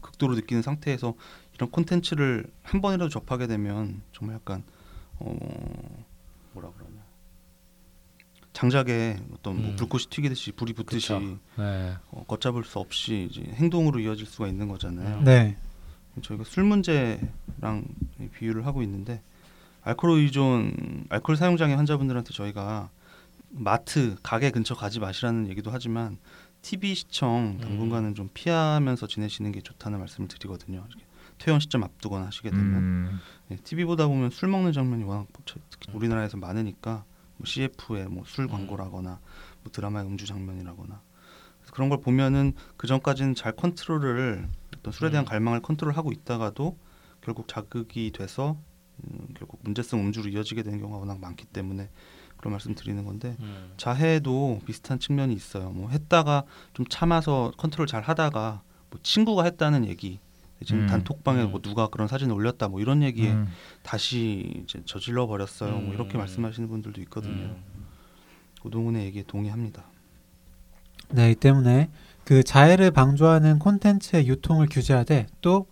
극도로 0.00 0.34
느끼는 0.34 0.62
상태에서 0.62 1.14
이런 1.54 1.70
콘텐츠를 1.70 2.46
한 2.62 2.80
번이라도 2.80 3.08
접하게 3.08 3.46
되면 3.46 4.02
정말 4.12 4.36
약간 4.36 4.62
어 5.18 5.36
뭐라 6.52 6.70
그러냐 6.70 7.06
장작에 8.56 9.18
어떤 9.34 9.60
뭐 9.60 9.70
음. 9.72 9.76
불꽃이 9.76 10.04
튀기듯이 10.08 10.52
불이 10.52 10.72
붙듯이. 10.72 11.12
네. 11.58 11.94
어, 12.10 12.24
걷잡을 12.26 12.64
수 12.64 12.78
없이 12.78 13.28
이제 13.30 13.42
행동으로 13.42 14.00
이어질 14.00 14.24
수가 14.24 14.48
있는 14.48 14.68
거잖아요. 14.68 15.20
네. 15.20 15.58
저희가 16.22 16.44
술 16.44 16.64
문제랑 16.64 17.84
비유를 18.32 18.64
하고 18.64 18.82
있는데 18.82 19.20
알코올 19.86 20.18
의존, 20.18 21.06
알코올 21.10 21.36
사용 21.36 21.56
장애 21.56 21.74
환자분들한테 21.74 22.32
저희가 22.32 22.90
마트, 23.50 24.16
가게 24.20 24.50
근처 24.50 24.74
가지 24.74 24.98
마시라는 24.98 25.46
얘기도 25.48 25.70
하지만 25.70 26.18
TV 26.60 26.96
시청 26.96 27.58
당분간은 27.60 28.16
좀 28.16 28.28
피하면서 28.34 29.06
지내시는 29.06 29.52
게 29.52 29.60
좋다는 29.60 30.00
말씀을 30.00 30.26
드리거든요. 30.26 30.84
퇴원 31.38 31.60
시점 31.60 31.84
앞두거나 31.84 32.26
하시게 32.26 32.50
되면. 32.50 32.66
음, 32.74 33.20
TV 33.62 33.84
보다 33.84 34.08
보면 34.08 34.30
술 34.30 34.48
먹는 34.48 34.72
장면이 34.72 35.04
워낙 35.04 35.28
특히 35.70 35.92
우리나라에서 35.92 36.36
많으니까 36.36 37.04
뭐 37.36 37.46
CF에 37.46 38.06
뭐 38.08 38.24
술 38.26 38.48
광고라거나 38.48 39.20
뭐 39.62 39.72
드라마의 39.72 40.04
음주 40.06 40.26
장면이라거나. 40.26 41.00
그런 41.70 41.88
걸 41.90 42.00
보면은 42.00 42.54
그 42.76 42.88
전까지는 42.88 43.36
잘 43.36 43.52
컨트롤을 43.52 44.48
어떤 44.78 44.92
술에 44.92 45.10
대한 45.10 45.24
음. 45.24 45.28
갈망을 45.28 45.60
컨트롤하고 45.62 46.10
있다가도 46.10 46.76
결국 47.20 47.46
자극이 47.46 48.10
돼서 48.12 48.56
음, 49.04 49.28
결국 49.34 49.60
문제성 49.62 50.00
음주로 50.00 50.28
이어지게 50.28 50.62
되는 50.62 50.80
경우가 50.80 50.98
워낙 50.98 51.20
많기 51.20 51.44
때문에 51.46 51.90
그런 52.36 52.52
말씀 52.52 52.74
드리는 52.74 53.04
건데 53.04 53.36
음. 53.40 53.72
자해도 53.76 54.60
비슷한 54.66 54.98
측면이 54.98 55.34
있어요. 55.34 55.70
뭐 55.70 55.90
했다가 55.90 56.44
좀 56.74 56.86
참아서 56.86 57.52
컨트롤 57.56 57.86
잘 57.86 58.02
하다가 58.02 58.62
뭐 58.90 59.00
친구가 59.02 59.44
했다는 59.44 59.86
얘기 59.86 60.20
지금 60.64 60.82
음. 60.82 60.86
단톡방에 60.86 61.42
음. 61.42 61.50
뭐 61.50 61.60
누가 61.60 61.88
그런 61.88 62.08
사진을 62.08 62.34
올렸다 62.34 62.68
뭐 62.68 62.80
이런 62.80 63.02
얘기에 63.02 63.32
음, 63.32 63.46
다시 63.82 64.62
이제 64.64 64.80
저질러 64.84 65.26
버렸어요. 65.26 65.72
뭐 65.72 65.80
음. 65.80 65.92
이렇게 65.92 66.16
말씀하시는 66.16 66.68
분들도 66.68 67.00
있거든요. 67.02 67.32
음. 67.32 67.64
오동훈의 68.64 69.04
얘기에 69.06 69.24
동의합니다. 69.26 69.84
네, 71.10 71.30
이 71.30 71.34
때문에 71.34 71.90
그 72.24 72.42
자해를 72.42 72.90
방조하는 72.90 73.58
콘텐츠의 73.58 74.26
유통을 74.26 74.68
규제하되 74.68 75.26
또 75.40 75.66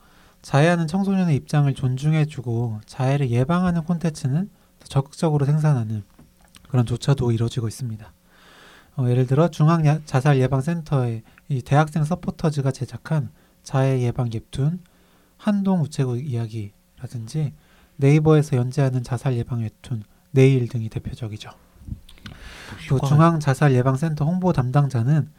자해하는 0.48 0.86
청소년의 0.86 1.34
입장을 1.36 1.72
존중해주고 1.72 2.80
자해를 2.84 3.30
예방하는 3.30 3.82
콘텐츠는 3.84 4.50
더 4.78 4.86
적극적으로 4.86 5.46
생산하는 5.46 6.02
그런 6.68 6.84
조처도 6.84 7.32
이루어지고 7.32 7.66
있습니다. 7.66 8.12
어, 8.96 9.06
예를 9.08 9.26
들어 9.26 9.48
중앙 9.48 9.86
야- 9.86 10.00
자살 10.04 10.38
예방센터의 10.38 11.22
이 11.48 11.62
대학생 11.62 12.04
서포터즈가 12.04 12.72
제작한 12.72 13.30
자해 13.62 14.02
예방 14.02 14.28
웹툰 14.32 14.80
한동 15.38 15.80
우체국 15.80 16.18
이야기라든지 16.24 17.54
네이버에서 17.96 18.58
연재하는 18.58 19.02
자살 19.02 19.36
예방 19.36 19.60
웹툰 19.62 20.02
내일 20.30 20.68
등이 20.68 20.90
대표적이죠. 20.90 21.50
또 22.90 22.98
효과가- 22.98 23.08
중앙 23.08 23.40
자살 23.40 23.72
예방센터 23.72 24.26
홍보 24.26 24.52
담당자는 24.52 25.30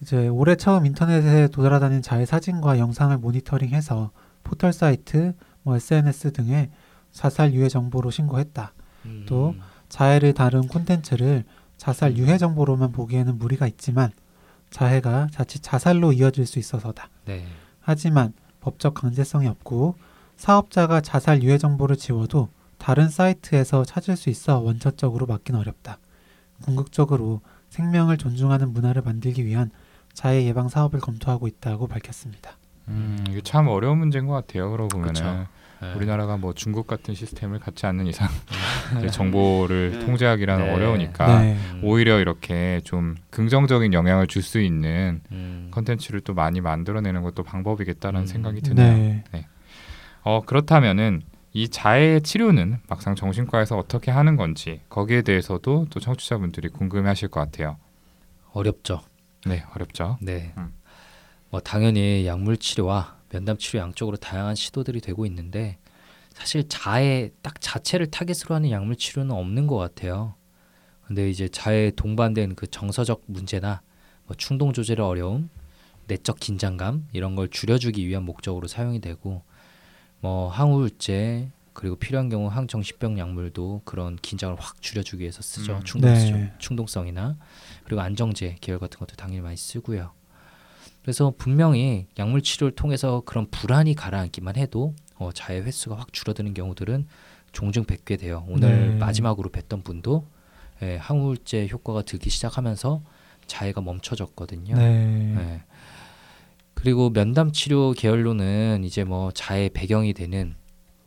이제 0.00 0.28
올해 0.28 0.56
처음 0.56 0.86
인터넷에 0.86 1.48
돌아다닌 1.48 2.00
자해 2.00 2.24
사진과 2.24 2.78
영상을 2.78 3.16
모니터링해서 3.18 4.10
포털 4.48 4.72
사이트, 4.72 5.34
뭐 5.62 5.76
SNS 5.76 6.32
등에 6.32 6.70
자살 7.12 7.52
유해 7.52 7.68
정보로 7.68 8.10
신고했다. 8.10 8.72
음. 9.04 9.26
또 9.28 9.54
자해를 9.90 10.32
다룬 10.32 10.66
콘텐츠를 10.66 11.44
자살 11.76 12.16
유해 12.16 12.38
정보로만 12.38 12.92
보기에는 12.92 13.38
무리가 13.38 13.66
있지만 13.66 14.10
자해가 14.70 15.28
자칫 15.30 15.62
자살로 15.62 16.14
이어질 16.14 16.46
수 16.46 16.58
있어서다. 16.58 17.10
네. 17.26 17.44
하지만 17.80 18.32
법적 18.60 18.94
강제성이 18.94 19.46
없고 19.48 19.96
사업자가 20.36 21.02
자살 21.02 21.42
유해 21.42 21.58
정보를 21.58 21.96
지워도 21.96 22.48
다른 22.78 23.08
사이트에서 23.08 23.84
찾을 23.84 24.16
수 24.16 24.30
있어 24.30 24.60
원천적으로 24.60 25.26
막긴 25.26 25.56
어렵다. 25.56 25.98
궁극적으로 26.62 27.42
생명을 27.68 28.16
존중하는 28.16 28.72
문화를 28.72 29.02
만들기 29.02 29.44
위한 29.44 29.70
자해 30.14 30.46
예방 30.46 30.68
사업을 30.68 31.00
검토하고 31.00 31.46
있다고 31.48 31.86
밝혔습니다. 31.86 32.57
음, 32.88 33.24
이게 33.28 33.40
참 33.40 33.68
어려운 33.68 33.98
문제인 33.98 34.26
것 34.26 34.32
같아요. 34.34 34.70
그러고 34.70 34.88
보면은. 34.88 35.46
네. 35.80 35.92
우리나라가 35.94 36.36
뭐 36.36 36.52
중국 36.54 36.88
같은 36.88 37.14
시스템을 37.14 37.60
갖지 37.60 37.86
않는 37.86 38.08
이상 38.08 38.26
이제 38.98 39.08
정보를 39.08 39.92
네. 39.92 39.98
통제하기란 40.00 40.58
네. 40.58 40.74
어려우니까 40.74 41.40
네. 41.40 41.56
음, 41.74 41.80
오히려 41.84 42.18
이렇게 42.18 42.80
좀 42.82 43.14
긍정적인 43.30 43.92
영향을 43.92 44.26
줄 44.26 44.42
수 44.42 44.60
있는 44.60 45.20
음, 45.30 45.68
컨텐츠를 45.70 46.20
또 46.22 46.34
많이 46.34 46.60
만들어내는 46.60 47.22
것도 47.22 47.44
방법이겠다라는 47.44 48.26
생각이 48.26 48.60
드네요. 48.60 48.92
네. 49.30 49.46
어 50.22 50.42
그렇다면은 50.44 51.22
이 51.52 51.68
자해 51.68 52.20
치료는 52.20 52.78
막상 52.88 53.14
정신과에서 53.14 53.76
어떻게 53.78 54.10
하는 54.10 54.34
건지 54.36 54.80
거기에 54.88 55.22
대해서도 55.22 55.86
또 55.90 56.00
청취자분들이 56.00 56.70
궁금해하실 56.70 57.28
것 57.28 57.40
같아요. 57.40 57.76
어렵죠. 58.52 59.00
네, 59.46 59.64
어렵죠. 59.74 60.18
네. 60.20 60.52
음. 60.58 60.72
뭐 61.50 61.60
당연히 61.60 62.26
약물 62.26 62.58
치료와 62.58 63.18
면담 63.30 63.56
치료 63.58 63.80
양쪽으로 63.80 64.16
다양한 64.16 64.54
시도들이 64.54 65.00
되고 65.00 65.26
있는데 65.26 65.78
사실 66.30 66.68
자해 66.68 67.30
딱 67.42 67.60
자체를 67.60 68.10
타겟으로 68.10 68.54
하는 68.54 68.70
약물 68.70 68.96
치료는 68.96 69.34
없는 69.34 69.66
것 69.66 69.76
같아요. 69.76 70.34
근데 71.02 71.28
이제 71.28 71.48
자해 71.48 71.90
동반된 71.90 72.54
그 72.54 72.66
정서적 72.66 73.22
문제나 73.26 73.82
뭐 74.26 74.36
충동 74.36 74.72
조절의 74.72 75.04
어려움, 75.04 75.48
내적 76.06 76.38
긴장감 76.38 77.08
이런 77.12 77.34
걸 77.34 77.48
줄여주기 77.48 78.06
위한 78.06 78.24
목적으로 78.24 78.68
사용이 78.68 79.00
되고 79.00 79.42
뭐 80.20 80.48
항우울제 80.48 81.50
그리고 81.72 81.96
필요한 81.96 82.28
경우 82.28 82.48
항정신병 82.48 83.18
약물도 83.18 83.82
그런 83.84 84.16
긴장을 84.16 84.56
확 84.58 84.82
줄여주기 84.82 85.22
위해서 85.22 85.42
쓰죠. 85.42 85.76
음. 85.76 85.84
충동 85.84 86.12
네. 86.12 86.52
충동성이나 86.58 87.36
그리고 87.84 88.00
안정제 88.00 88.56
계열 88.60 88.78
같은 88.78 88.98
것도 88.98 89.14
당연히 89.16 89.40
많이 89.40 89.56
쓰고요. 89.56 90.12
그래서 91.02 91.32
분명히 91.36 92.06
약물 92.18 92.42
치료를 92.42 92.74
통해서 92.74 93.22
그런 93.24 93.48
불안이 93.50 93.94
가라앉기만 93.94 94.56
해도 94.56 94.94
어, 95.16 95.30
자해 95.32 95.60
횟수가 95.60 95.96
확 95.96 96.12
줄어드는 96.12 96.54
경우들은 96.54 97.06
종종 97.52 97.84
뵙게 97.84 98.16
돼요. 98.16 98.44
오늘 98.48 98.90
네. 98.90 98.96
마지막으로 98.96 99.50
뵀던 99.50 99.84
분도 99.84 100.26
예, 100.82 100.96
항우울제 100.96 101.68
효과가 101.68 102.02
들기 102.02 102.30
시작하면서 102.30 103.02
자해가 103.46 103.80
멈춰졌거든요. 103.80 104.76
네. 104.76 105.34
네. 105.34 105.62
그리고 106.74 107.10
면담 107.10 107.50
치료 107.50 107.92
계열로는 107.92 108.84
이제 108.84 109.02
뭐 109.02 109.32
자해 109.32 109.68
배경이 109.70 110.12
되는 110.12 110.54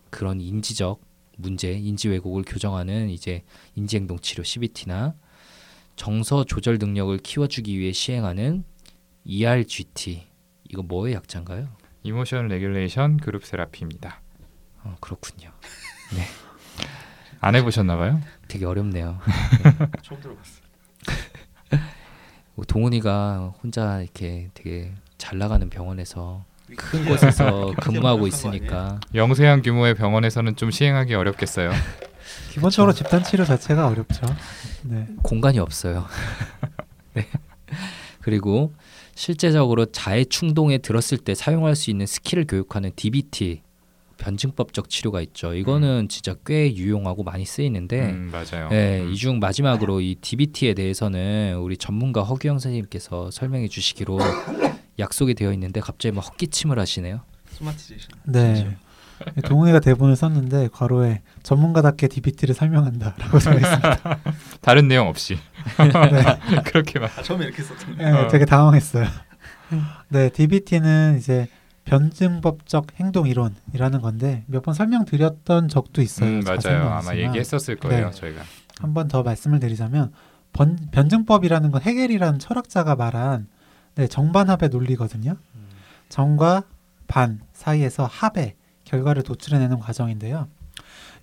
그런 0.09 0.41
인지적 0.41 0.99
문제, 1.37 1.71
인지 1.71 2.09
왜곡을 2.09 2.43
교정하는 2.45 3.09
이제 3.09 3.43
인지행동 3.75 4.19
치료 4.19 4.43
CBT나 4.43 5.15
정서 5.95 6.43
조절 6.43 6.77
능력을 6.77 7.17
키워주기 7.19 7.79
위해 7.79 7.93
시행하는 7.93 8.65
ERGT 9.23 10.27
이거 10.69 10.81
뭐의 10.81 11.13
약자인가요? 11.15 11.67
Emotion 12.03 12.47
Regulation 12.47 13.17
Group 13.17 13.45
Therapy입니다. 13.45 14.21
어, 14.83 14.97
그렇군요. 14.99 15.51
안 17.39 17.55
해보셨나 17.55 17.97
봐요? 17.97 18.21
되게 18.47 18.65
어렵네요. 18.65 19.19
처음 20.01 20.21
들어봤어. 20.21 20.61
뭐 22.55 22.65
동훈이가 22.65 23.53
혼자 23.63 24.01
이렇게 24.01 24.49
되게 24.53 24.93
잘 25.17 25.37
나가는 25.37 25.67
병원에서 25.69 26.43
큰 26.75 27.05
곳에서 27.05 27.73
근무하고 27.81 28.27
있으니까 28.27 28.99
영세한 29.13 29.61
규모의 29.61 29.95
병원에서는 29.95 30.55
좀 30.55 30.71
시행하기 30.71 31.13
어렵겠어요. 31.13 31.71
기본적으로 32.51 32.93
집단 32.93 33.23
치료 33.23 33.43
자체가 33.45 33.87
어렵죠. 33.87 34.25
네. 34.83 35.07
공간이 35.21 35.59
없어요. 35.59 36.05
네. 37.13 37.27
그리고 38.21 38.73
실제적으로 39.15 39.85
자해 39.85 40.25
충동에 40.25 40.77
들었을 40.77 41.17
때 41.17 41.35
사용할 41.35 41.75
수 41.75 41.89
있는 41.89 42.05
skill을 42.05 42.45
교육하는 42.47 42.91
DBT 42.95 43.61
변증법적 44.17 44.89
치료가 44.89 45.21
있죠. 45.21 45.55
이거는 45.55 46.07
진짜 46.07 46.35
꽤 46.45 46.73
유용하고 46.75 47.23
많이 47.23 47.43
쓰이는데 47.43 48.11
음, 48.11 48.31
맞아요. 48.31 48.69
네, 48.69 49.01
음. 49.01 49.11
이중 49.11 49.39
마지막으로 49.39 49.99
이 49.99 50.15
DBT에 50.21 50.75
대해서는 50.75 51.57
우리 51.57 51.75
전문가 51.75 52.21
허규영 52.21 52.59
선생님께서 52.59 53.31
설명해 53.31 53.67
주시기로 53.67 54.19
약속이 54.99 55.33
되어 55.33 55.51
있는데 55.53 55.79
갑자기 55.79 56.15
막 56.15 56.21
헛기침을 56.21 56.77
하시네요. 56.77 57.21
Somatization. 57.49 58.09
네. 58.25 58.77
동훈이가 59.45 59.79
대본을 59.79 60.15
썼는데 60.15 60.69
괄호에 60.73 61.21
전문가답게 61.43 62.07
DBT를 62.07 62.55
설명한다라고 62.55 63.37
써 63.39 63.53
있습니다. 63.53 63.97
다른 64.61 64.87
내용 64.87 65.07
없이 65.07 65.37
네. 65.77 66.61
그렇게만. 66.63 67.09
아, 67.17 67.21
처음에 67.21 67.45
이렇게 67.45 67.63
썼던데. 67.63 68.11
네, 68.11 68.27
되게 68.27 68.45
당황했어요. 68.45 69.07
네, 70.09 70.29
DBT는 70.29 71.17
이제 71.17 71.47
변증법적 71.85 72.87
행동 72.99 73.27
이론이라는 73.27 74.01
건데 74.01 74.43
몇 74.47 74.61
번 74.63 74.73
설명드렸던 74.73 75.67
적도 75.67 76.01
있어요. 76.01 76.29
음, 76.29 76.41
맞아요. 76.45 76.89
아마. 76.89 77.15
얘기했었을 77.15 77.75
거예요, 77.77 78.11
네. 78.11 78.11
저희가. 78.11 78.41
한 78.79 78.93
번 78.93 79.07
더 79.07 79.23
말씀을 79.23 79.59
드리자면 79.59 80.11
번, 80.53 80.77
변증법이라는 80.91 81.71
건 81.71 81.81
헤겔이라는 81.81 82.39
철학자가 82.39 82.95
말한 82.95 83.47
네, 83.95 84.07
정반합의 84.07 84.69
논리거든요. 84.69 85.35
정과 86.09 86.63
반 87.07 87.39
사이에서 87.53 88.05
합의 88.05 88.55
결과를 88.91 89.23
도출해내는 89.23 89.79
과정인데요. 89.79 90.49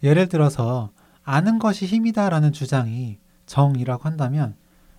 예를 0.02 0.28
들어서 0.28 0.90
아는 1.22 1.58
것이 1.58 1.84
힘이다라는 1.84 2.52
주장이 2.52 3.18
정이라고 3.44 4.04
한다면 4.04 4.56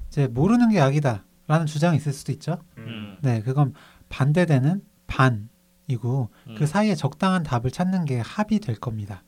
이제 0.07 0.28
모르는 0.28 0.70
게 0.70 0.78
약이다라는 0.78 1.65
주장이 1.65 1.97
있을 1.97 2.13
수도 2.13 2.32
있죠. 2.32 2.61
음. 2.78 3.17
네, 3.22 3.41
그건 3.41 3.74
반대되는 4.09 4.84
반이고 5.07 6.30
그 6.57 6.67
사이에 6.67 6.93
적당한 6.93 7.41
답을 7.41 7.72
찾는 7.72 8.05
게 8.05 8.20
합이 8.20 8.59
될 8.59 8.76
겁니다. 8.76 9.24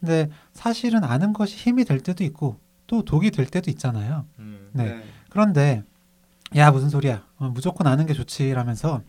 근데 0.00 0.30
사실은 0.52 1.04
아는 1.04 1.32
것이 1.32 1.56
힘이 1.56 1.84
될 1.84 2.00
때도 2.00 2.24
있고 2.24 2.58
또 2.86 3.04
독이 3.04 3.30
될 3.30 3.46
때도 3.46 3.70
있잖아요. 3.70 4.24
음. 4.38 4.70
네. 4.72 5.04
그런데 5.28 5.84
야 6.56 6.70
무슨 6.70 6.88
소리야 6.88 7.24
어, 7.36 7.50
무조건 7.50 7.86
아는 7.86 8.06
게 8.06 8.12
좋지라면서 8.12 9.02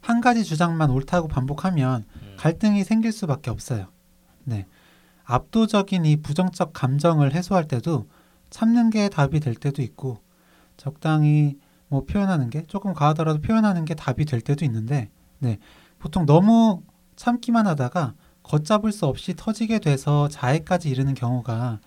한 0.00 0.20
가지 0.20 0.44
주장만 0.44 0.90
옳다고 0.90 1.28
반복하면 1.28 2.04
갈등이 2.36 2.84
생길 2.84 3.12
수밖에 3.12 3.50
없어요. 3.50 3.88
네. 4.44 4.66
압도적인 5.24 6.04
이 6.06 6.16
부정적 6.16 6.72
감정을 6.72 7.34
해소할 7.34 7.68
때도 7.68 8.08
참는 8.48 8.90
게 8.90 9.08
답이 9.08 9.40
될 9.40 9.54
때도 9.54 9.82
있고 9.82 10.18
적당히 10.76 11.56
뭐 11.88 12.04
표현하는 12.04 12.50
게 12.50 12.64
조금 12.66 12.94
과하더라도 12.94 13.40
표현하는 13.40 13.84
게 13.84 13.94
답이 13.94 14.24
될 14.24 14.40
때도 14.40 14.64
있는데 14.64 15.10
네. 15.38 15.58
보통 15.98 16.26
너무 16.26 16.82
참기만 17.16 17.66
하다가 17.66 18.14
걷잡을 18.42 18.90
수 18.90 19.06
없이 19.06 19.34
터지게 19.36 19.80
돼서 19.80 20.28
자해까지 20.28 20.88
이르는 20.88 21.14
경우가 21.14 21.80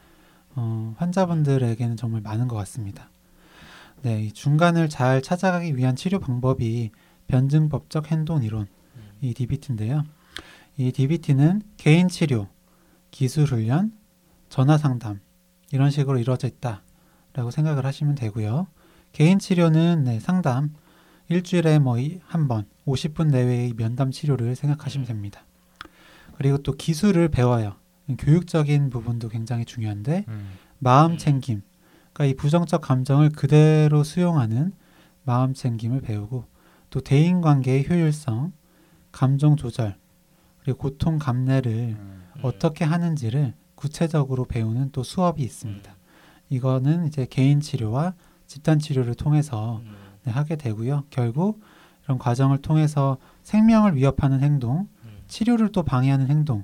어, 0.55 0.93
환자분들에게는 0.97 1.97
정말 1.97 2.21
많은 2.21 2.47
것 2.47 2.55
같습니다. 2.57 3.09
네, 4.03 4.23
이 4.23 4.31
중간을 4.31 4.89
잘 4.89 5.21
찾아가기 5.21 5.77
위한 5.77 5.95
치료 5.95 6.19
방법이 6.19 6.91
변증법적 7.27 8.11
행동 8.11 8.43
이론, 8.43 8.67
이 9.21 9.33
DBT인데요. 9.33 10.03
이 10.77 10.91
DBT는 10.91 11.61
개인 11.77 12.07
치료, 12.07 12.47
기술 13.11 13.45
훈련, 13.45 13.93
전화 14.49 14.77
상담 14.77 15.19
이런 15.71 15.89
식으로 15.91 16.19
이루어져 16.19 16.47
있다라고 16.47 17.51
생각을 17.51 17.85
하시면 17.85 18.15
되고요. 18.15 18.67
개인 19.11 19.39
치료는 19.39 20.03
네, 20.03 20.19
상담 20.19 20.73
일주일에 21.29 21.79
뭐 21.79 21.97
한 22.27 22.47
번 22.47 22.65
50분 22.85 23.29
내외의 23.29 23.73
면담 23.75 24.11
치료를 24.11 24.55
생각하시면 24.55 25.07
됩니다. 25.07 25.45
그리고 26.37 26.57
또 26.57 26.73
기술을 26.73 27.29
배워요. 27.29 27.75
교육적인 28.17 28.89
부분도 28.89 29.29
굉장히 29.29 29.65
중요한데 29.65 30.25
음. 30.27 30.49
마음 30.79 31.17
챙김. 31.17 31.61
그러니까 32.11 32.25
이 32.25 32.35
부정적 32.35 32.81
감정을 32.81 33.29
그대로 33.29 34.03
수용하는 34.03 34.73
마음 35.23 35.53
챙김을 35.53 36.01
배우고 36.01 36.45
또 36.93 37.01
대인 37.01 37.41
관계의 37.41 37.89
효율성, 37.89 38.53
감정 39.11 39.55
조절, 39.55 39.97
그리고 40.59 40.77
고통 40.77 41.17
감내를 41.17 41.71
음. 41.97 42.23
어떻게 42.43 42.85
하는지를 42.85 43.55
구체적으로 43.73 44.45
배우는 44.45 44.91
또 44.91 45.01
수업이 45.01 45.41
있습니다. 45.41 45.91
이거는 46.49 47.07
이제 47.07 47.25
개인 47.27 47.61
치료와 47.61 48.13
집단 48.45 48.77
치료를 48.77 49.15
통해서 49.15 49.81
네, 50.23 50.31
하게 50.31 50.55
되고요. 50.55 51.05
결국 51.09 51.61
이런 52.03 52.19
과정을 52.19 52.59
통해서 52.59 53.17
생명을 53.41 53.95
위협하는 53.95 54.41
행동, 54.41 54.87
치료를 55.27 55.71
또 55.71 55.81
방해하는 55.81 56.27
행동, 56.27 56.63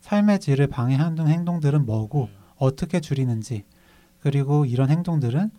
삶의 0.00 0.40
질을 0.40 0.68
방해하는 0.68 1.28
행동들은 1.28 1.84
뭐고 1.84 2.30
어떻게 2.56 3.00
줄이는지 3.00 3.66
그리고 4.20 4.64
이런 4.64 4.88
행동들은 4.88 5.50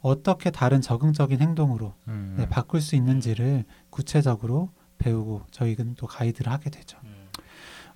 어떻게 0.00 0.50
다른 0.50 0.80
적응적인 0.80 1.40
행동으로 1.40 1.94
음. 2.08 2.34
네, 2.38 2.48
바꿀 2.48 2.80
수 2.80 2.96
있는지를 2.96 3.64
구체적으로 3.90 4.70
배우고 4.98 5.42
저희는 5.50 5.94
또 5.96 6.06
가이드를 6.06 6.50
하게 6.52 6.70
되죠. 6.70 6.98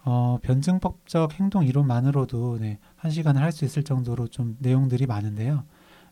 어, 0.06 0.38
변증법적 0.42 1.32
행동 1.40 1.64
이론만으로도 1.64 2.58
네, 2.60 2.78
한 2.96 3.10
시간을 3.10 3.40
할 3.40 3.52
수 3.52 3.64
있을 3.64 3.82
정도로 3.84 4.28
좀 4.28 4.56
내용들이 4.60 5.06
많은데요. 5.06 5.64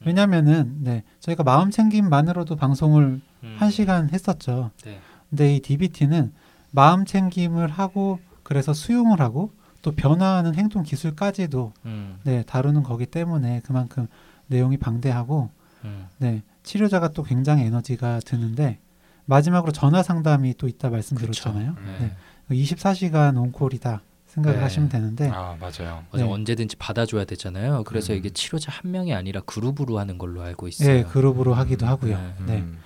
왜냐면은 0.05 0.79
네 0.81 1.05
저희가 1.21 1.45
마음 1.45 1.71
챙김만으로도 1.71 2.57
방송을 2.57 3.21
음. 3.45 3.57
한 3.59 3.71
시간 3.71 4.11
했었죠. 4.11 4.71
네. 4.85 4.99
근데 5.31 5.55
이 5.57 5.61
DBT는 5.61 6.33
마음 6.71 7.05
챙김을 7.05 7.69
하고 7.69 8.19
그래서 8.43 8.73
수용을 8.73 9.21
하고 9.21 9.53
또 9.83 9.93
변화하는 9.93 10.55
행동 10.55 10.83
기술까지도 10.83 11.73
음. 11.85 12.19
네 12.25 12.43
다루는 12.45 12.83
거기 12.83 13.07
때문에 13.07 13.61
그만큼 13.65 14.07
내용이 14.47 14.77
방대하고 14.79 15.51
음. 15.85 16.07
네 16.19 16.43
치료자가 16.63 17.09
또 17.09 17.23
굉장히 17.23 17.65
에너지가 17.65 18.21
드는데 18.25 18.79
마지막으로 19.25 19.73
전화 19.73 20.03
상담이 20.03 20.55
또 20.59 20.69
있다 20.69 20.91
말씀드렸잖아요. 20.91 21.77
네. 22.01 22.17
24시간 22.51 23.37
온콜이다 23.37 24.03
생각을 24.27 24.59
네. 24.59 24.63
하시면 24.63 24.89
되는데 24.89 25.29
아 25.31 25.57
맞아요. 25.61 26.05
맞아 26.11 26.25
네. 26.25 26.31
언제든지 26.31 26.77
받아줘야 26.77 27.25
되잖아요. 27.25 27.85
그래서 27.85 28.13
음. 28.13 28.19
이게 28.19 28.31
치료자 28.31 28.73
한 28.73 28.91
명이 28.91 29.15
아니라 29.15 29.41
그룹으로 29.43 29.99
하는 29.99 30.19
걸로 30.19 30.43
알고 30.43 30.69
있어요. 30.69 30.91
예 30.91 31.03
그룹으로 31.03 31.55
하기도 31.55 31.87
하고요. 31.87 32.17
네. 32.17 32.35
네. 32.47 32.59
음. 32.61 32.79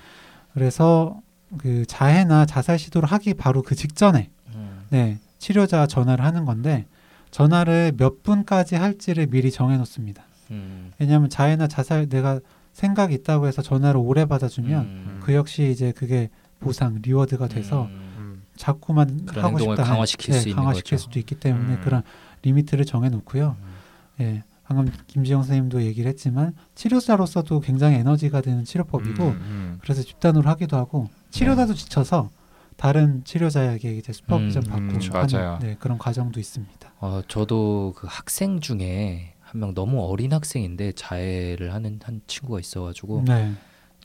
그래서 0.54 1.20
그 1.58 1.86
자해나 1.86 2.46
자살 2.46 2.78
시도를 2.78 3.08
하기 3.10 3.34
바로 3.34 3.62
그 3.62 3.74
직전에 3.74 4.30
음. 4.54 4.86
네 4.90 5.20
치료자 5.38 5.86
전화를 5.86 6.24
하는 6.24 6.44
건데 6.44 6.86
전화를 7.30 7.92
몇 7.96 8.22
분까지 8.22 8.74
할지를 8.74 9.26
미리 9.28 9.50
정해놓습니다. 9.50 10.24
음. 10.50 10.92
왜냐하면 10.98 11.28
자해나 11.28 11.68
자살 11.68 12.08
내가 12.08 12.40
생각이 12.76 13.14
있다고 13.14 13.46
해서 13.46 13.62
전화를 13.62 13.98
오래 13.98 14.26
받아주면 14.26 14.84
음. 14.84 15.20
그 15.22 15.32
역시 15.32 15.70
이제 15.70 15.92
그게 15.92 16.28
보상 16.60 16.98
reward가 17.00 17.48
돼서 17.48 17.84
음. 17.86 18.14
음. 18.18 18.42
자꾸만 18.54 19.24
그런 19.24 19.44
하고 19.46 19.58
행동을 19.58 19.76
싶다 19.76 19.88
강화시킬 19.88 20.34
수 20.34 20.48
있는 20.50 20.62
강화시킬. 20.62 20.98
수도 20.98 21.18
있기 21.18 21.36
때문에 21.36 21.76
음. 21.76 21.80
그런 21.82 22.02
limit를 22.42 22.84
정해놓고요. 22.84 23.56
음. 23.58 23.74
예, 24.20 24.44
방금 24.64 24.92
김지영 25.06 25.40
선생님도 25.42 25.84
얘기를 25.84 26.06
했지만 26.10 26.54
치료자로서도 26.74 27.60
굉장히 27.60 27.96
에너지가 27.96 28.42
되는 28.42 28.62
치료법이고 28.62 29.24
음, 29.24 29.30
음. 29.30 29.78
그래서 29.80 30.02
집단으로 30.02 30.50
하기도 30.50 30.76
하고 30.76 31.08
치료자도 31.30 31.72
지쳐서 31.72 32.28
다른 32.76 33.24
치료자에게 33.24 33.96
이제 33.96 34.12
슈퍼비전 34.12 34.64
음, 34.64 34.68
받고 34.68 34.84
음, 34.84 35.00
하는 35.00 35.28
맞아요. 35.32 35.58
네, 35.62 35.76
그런 35.80 35.96
과정도 35.96 36.40
있습니다. 36.40 36.92
어, 37.00 37.22
저도 37.26 37.94
그 37.96 38.06
학생 38.10 38.60
중에 38.60 39.32
한 39.46 39.60
명 39.60 39.74
너무 39.74 40.02
어린 40.02 40.32
학생인데 40.32 40.92
자해를 40.92 41.72
하는 41.72 42.00
한 42.02 42.20
친구가 42.26 42.58
있어가지고 42.60 43.22
네, 43.26 43.52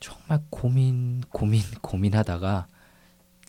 정말 0.00 0.40
고민 0.50 1.20
고민 1.30 1.62
고민하다가 1.80 2.68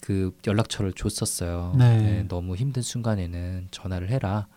그 0.01 0.35
연락처를 0.45 0.91
줬었어요. 0.93 1.75
네. 1.77 2.25
너무 2.27 2.55
힘든 2.55 2.81
순간에는 2.81 3.67
전화를 3.71 4.09
해라. 4.09 4.47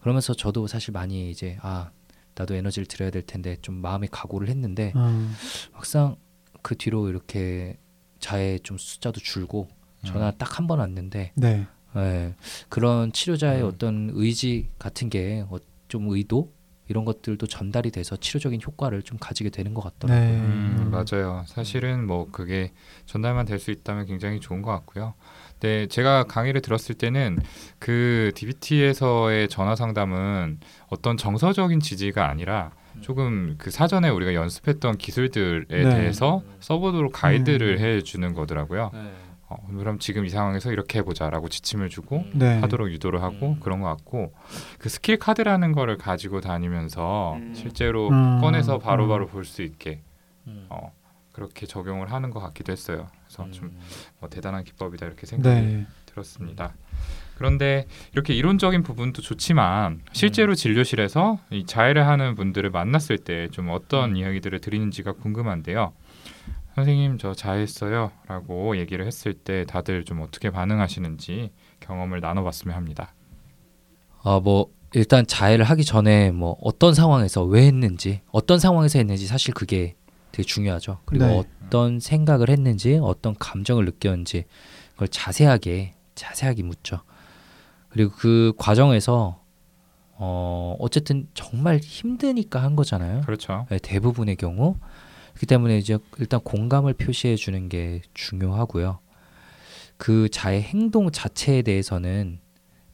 그러면서 0.00 0.34
저도 0.34 0.66
사실 0.66 0.92
많이 0.92 1.30
이제 1.30 1.56
아 1.62 1.90
나도 2.34 2.54
에너지를 2.54 2.86
들여야 2.86 3.10
될 3.10 3.22
텐데 3.22 3.56
좀 3.62 3.76
마음의 3.76 4.08
각오를 4.10 4.48
했는데 4.48 4.92
음, 4.96 5.32
막상 5.72 6.16
그 6.62 6.76
뒤로 6.76 7.08
이렇게 7.08 7.78
자해 8.18 8.58
좀 8.58 8.76
숫자도 8.76 9.20
줄고 9.20 9.68
전화 10.04 10.30
음. 10.30 10.38
딱한 10.38 10.66
번 10.66 10.80
왔는데 10.80 11.32
네, 11.36 11.66
예, 11.96 12.34
그런 12.68 13.12
치료자의 13.12 13.62
음. 13.62 13.68
어떤 13.68 14.10
의지 14.14 14.68
같은 14.78 15.08
게 15.08 15.44
좀 15.88 16.08
의도 16.08 16.50
이런 16.92 17.06
것들도 17.06 17.46
전달이 17.46 17.90
돼서 17.90 18.16
치료적인 18.16 18.60
효과를 18.66 19.02
좀 19.02 19.16
가지게 19.18 19.48
되는 19.48 19.72
것 19.72 19.80
같더라고요. 19.82 20.20
네, 20.30 20.36
음, 20.36 20.76
음. 20.78 20.90
맞아요. 20.90 21.42
사실은 21.46 22.06
뭐 22.06 22.28
그게 22.30 22.72
전달만 23.06 23.46
될 23.46 23.58
수 23.58 23.70
있다면 23.70 24.04
굉장히 24.06 24.40
좋은 24.40 24.60
것 24.60 24.70
같고요. 24.72 25.14
네, 25.60 25.86
제가 25.86 26.24
강의를 26.24 26.60
들었을 26.60 26.96
때는 26.96 27.38
그 27.78 28.32
DBT에서의 28.34 29.48
전화 29.48 29.74
상담은 29.74 30.58
어떤 30.88 31.16
정서적인 31.16 31.80
지지가 31.80 32.28
아니라 32.28 32.72
조금 33.00 33.54
그 33.56 33.70
사전에 33.70 34.10
우리가 34.10 34.34
연습했던 34.34 34.98
기술들에 34.98 35.64
네. 35.70 35.88
대해서 35.88 36.42
써보도록 36.60 37.12
가이드를 37.12 37.78
음. 37.78 37.84
해주는 37.84 38.34
거더라고요. 38.34 38.90
네. 39.60 39.74
어, 39.74 39.78
그럼 39.78 39.98
지금 39.98 40.24
이 40.24 40.28
상황에서 40.28 40.72
이렇게 40.72 40.98
해보자라고 41.00 41.48
지침을 41.48 41.88
주고 41.88 42.24
네, 42.34 42.58
하도록 42.60 42.90
유도를 42.90 43.22
하고 43.22 43.50
음. 43.50 43.60
그런 43.60 43.80
것 43.80 43.88
같고 43.88 44.32
그 44.78 44.88
스킬 44.88 45.18
카드라는 45.18 45.72
거를 45.72 45.96
가지고 45.98 46.40
다니면서 46.40 47.34
음. 47.34 47.52
실제로 47.54 48.08
음. 48.08 48.40
꺼내서 48.40 48.78
바로바로 48.78 49.26
볼 49.26 49.44
수 49.44 49.62
있게 49.62 50.00
음. 50.46 50.66
어, 50.70 50.92
그렇게 51.32 51.66
적용을 51.66 52.12
하는 52.12 52.30
것 52.30 52.40
같기도 52.40 52.72
했어요. 52.72 53.08
그래서 53.26 53.50
좀 53.50 53.66
음. 53.66 53.78
뭐 54.20 54.28
대단한 54.28 54.64
기법이다 54.64 55.06
이렇게 55.06 55.26
생각이 55.26 55.60
네, 55.60 55.86
들었습니다. 56.06 56.74
그런데 57.36 57.86
이렇게 58.12 58.34
이론적인 58.34 58.82
부분도 58.84 59.20
좋지만 59.22 60.02
실제로 60.12 60.54
진료실에서 60.54 61.38
이 61.50 61.66
자해를 61.66 62.06
하는 62.06 62.34
분들을 62.36 62.70
만났을 62.70 63.18
때 63.18 63.48
좀 63.50 63.70
어떤 63.70 64.10
음. 64.12 64.16
이야기들을 64.16 64.60
드리는지가 64.60 65.12
궁금한데요. 65.12 65.92
선생님 66.74 67.18
저 67.18 67.34
자해했어요 67.34 68.10
라고 68.26 68.76
얘기를 68.78 69.06
했을 69.06 69.34
때 69.34 69.64
다들 69.64 70.04
좀 70.04 70.20
어떻게 70.20 70.50
반응하시는지 70.50 71.50
경험을 71.80 72.20
나눠봤으면 72.20 72.76
합니다. 72.76 73.14
아, 74.22 74.40
뭐 74.40 74.70
일단 74.94 75.26
자해를 75.26 75.64
하기 75.64 75.84
전에 75.84 76.30
뭐 76.30 76.56
어떤 76.60 76.94
상황에서 76.94 77.44
왜 77.44 77.66
했는지, 77.66 78.20
어떤 78.30 78.58
상황에서 78.58 78.98
했는지 78.98 79.26
사실 79.26 79.54
그게 79.54 79.96
되게 80.32 80.44
중요하죠. 80.44 80.98
그리고 81.04 81.26
네. 81.26 81.42
어떤 81.66 81.98
생각을 82.00 82.48
했는지, 82.48 82.98
어떤 83.02 83.34
감정을 83.34 83.84
느꼈는지 83.84 84.44
그걸 84.92 85.08
자세하게 85.08 85.94
자세하게 86.14 86.62
묻죠. 86.62 87.00
그리고 87.88 88.12
그 88.16 88.52
과정에서 88.58 89.40
어 90.14 90.76
어쨌든 90.78 91.26
정말 91.34 91.78
힘드니까 91.78 92.62
한 92.62 92.76
거잖아요. 92.76 93.22
그렇죠. 93.22 93.66
네, 93.70 93.78
대부분의 93.78 94.36
경우 94.36 94.76
그렇기 95.34 95.46
때문에 95.46 95.78
이제 95.78 95.98
일단 96.18 96.40
공감을 96.40 96.94
표시해 96.94 97.36
주는 97.36 97.68
게 97.68 98.02
중요하고요. 98.14 99.00
그 99.96 100.28
자의 100.28 100.62
행동 100.62 101.10
자체에 101.10 101.62
대해서는 101.62 102.40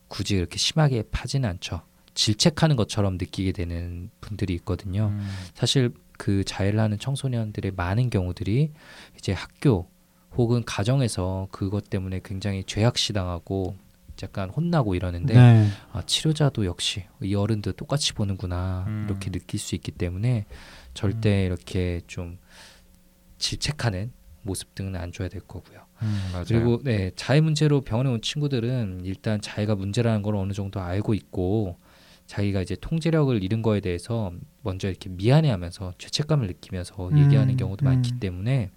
굳이 0.09 0.37
그렇게 0.37 0.59
심하게 0.59 1.05
파지는 1.11 1.49
않죠. 1.49 1.83
질책하는 2.15 2.77
것처럼 2.77 3.15
느끼게 3.15 3.53
되는 3.53 4.11
분들이 4.21 4.55
있거든요. 4.55 5.13
음, 5.13 5.29
사실 5.55 5.93
그 6.17 6.43
자해를 6.45 6.81
하는 6.81 6.99
청소년들의 6.99 7.73
많은 7.77 8.11
경우들이 8.11 8.73
이제 9.17 9.33
학교 9.33 9.89
혹은 10.37 10.65
가정에서 10.65 11.49
그것 11.51 11.89
때문에 11.89 12.21
굉장히 12.25 12.65
죄악시당하고 12.65 13.77
약간 14.23 14.51
혼나고 14.51 14.95
이러는데 14.95 15.35
네, 15.35 15.69
아, 15.93 16.03
치료자도 16.03 16.67
역시 16.67 17.05
이 17.23 17.35
어른들 17.35 17.75
똑같이 17.75 18.13
보는구나 18.15 18.85
음. 18.89 19.07
이렇게 19.09 19.31
느낄 19.31 19.61
수 19.61 19.77
있기 19.77 19.93
때문에 19.93 20.47
절대 21.03 21.45
이렇게 21.45 22.01
좀 22.09 22.39
질책하는 23.39 24.11
모습 24.43 24.75
등은 24.75 24.97
안 24.97 25.13
줘야 25.13 25.29
될 25.29 25.41
거고요. 25.43 25.81
음. 26.03 26.33
그리고 26.49 26.81
네 26.83 27.13
자해 27.15 27.41
문제로 27.41 27.83
병원에 27.83 28.11
온 28.11 28.21
친구들은 28.21 29.03
일단 29.05 29.41
자해가 29.41 29.77
문제라는 29.77 30.23
걸 30.23 30.35
어느 30.35 30.53
정도 30.53 30.81
알고 30.81 31.15
있고 31.15 31.77
자기가 32.27 32.61
이제 32.63 32.77
통제력을 32.81 33.41
잃은 33.43 33.63
거에 33.63 33.79
대해서 33.81 34.33
먼저 34.63 34.89
이렇게 34.89 35.09
미안해하면서 35.09 35.95
죄책감을 35.99 36.49
느끼면서 36.49 37.11
음, 37.11 37.19
얘기하는 37.19 37.57
경우도 37.57 37.85
많기 37.85 38.15
음. 38.15 38.19
때문에 38.21 38.71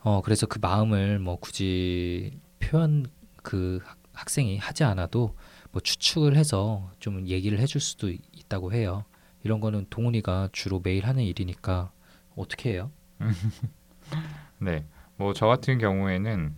어 0.00 0.22
그래서 0.22 0.46
그 0.46 0.58
마음을 0.60 1.18
뭐 1.18 1.36
굳이 1.36 2.32
표현 2.60 3.04
그 3.42 3.80
학- 3.84 3.98
학생이 4.14 4.56
하지 4.56 4.84
않아도 4.84 5.34
뭐 5.70 5.82
추측을 5.82 6.34
해서 6.36 6.90
좀 6.98 7.26
얘기를 7.26 7.58
해줄 7.58 7.80
수도 7.82 8.08
있- 8.10 8.22
있다고 8.32 8.72
해요. 8.72 9.04
이런 9.46 9.60
거는 9.60 9.86
동훈이가 9.90 10.48
주로 10.50 10.80
매일 10.82 11.06
하는 11.06 11.22
일이니까 11.22 11.92
어떻게 12.34 12.72
해요? 12.72 12.90
네, 14.58 14.84
뭐 15.16 15.32
저 15.32 15.46
같은 15.46 15.78
경우에는 15.78 16.52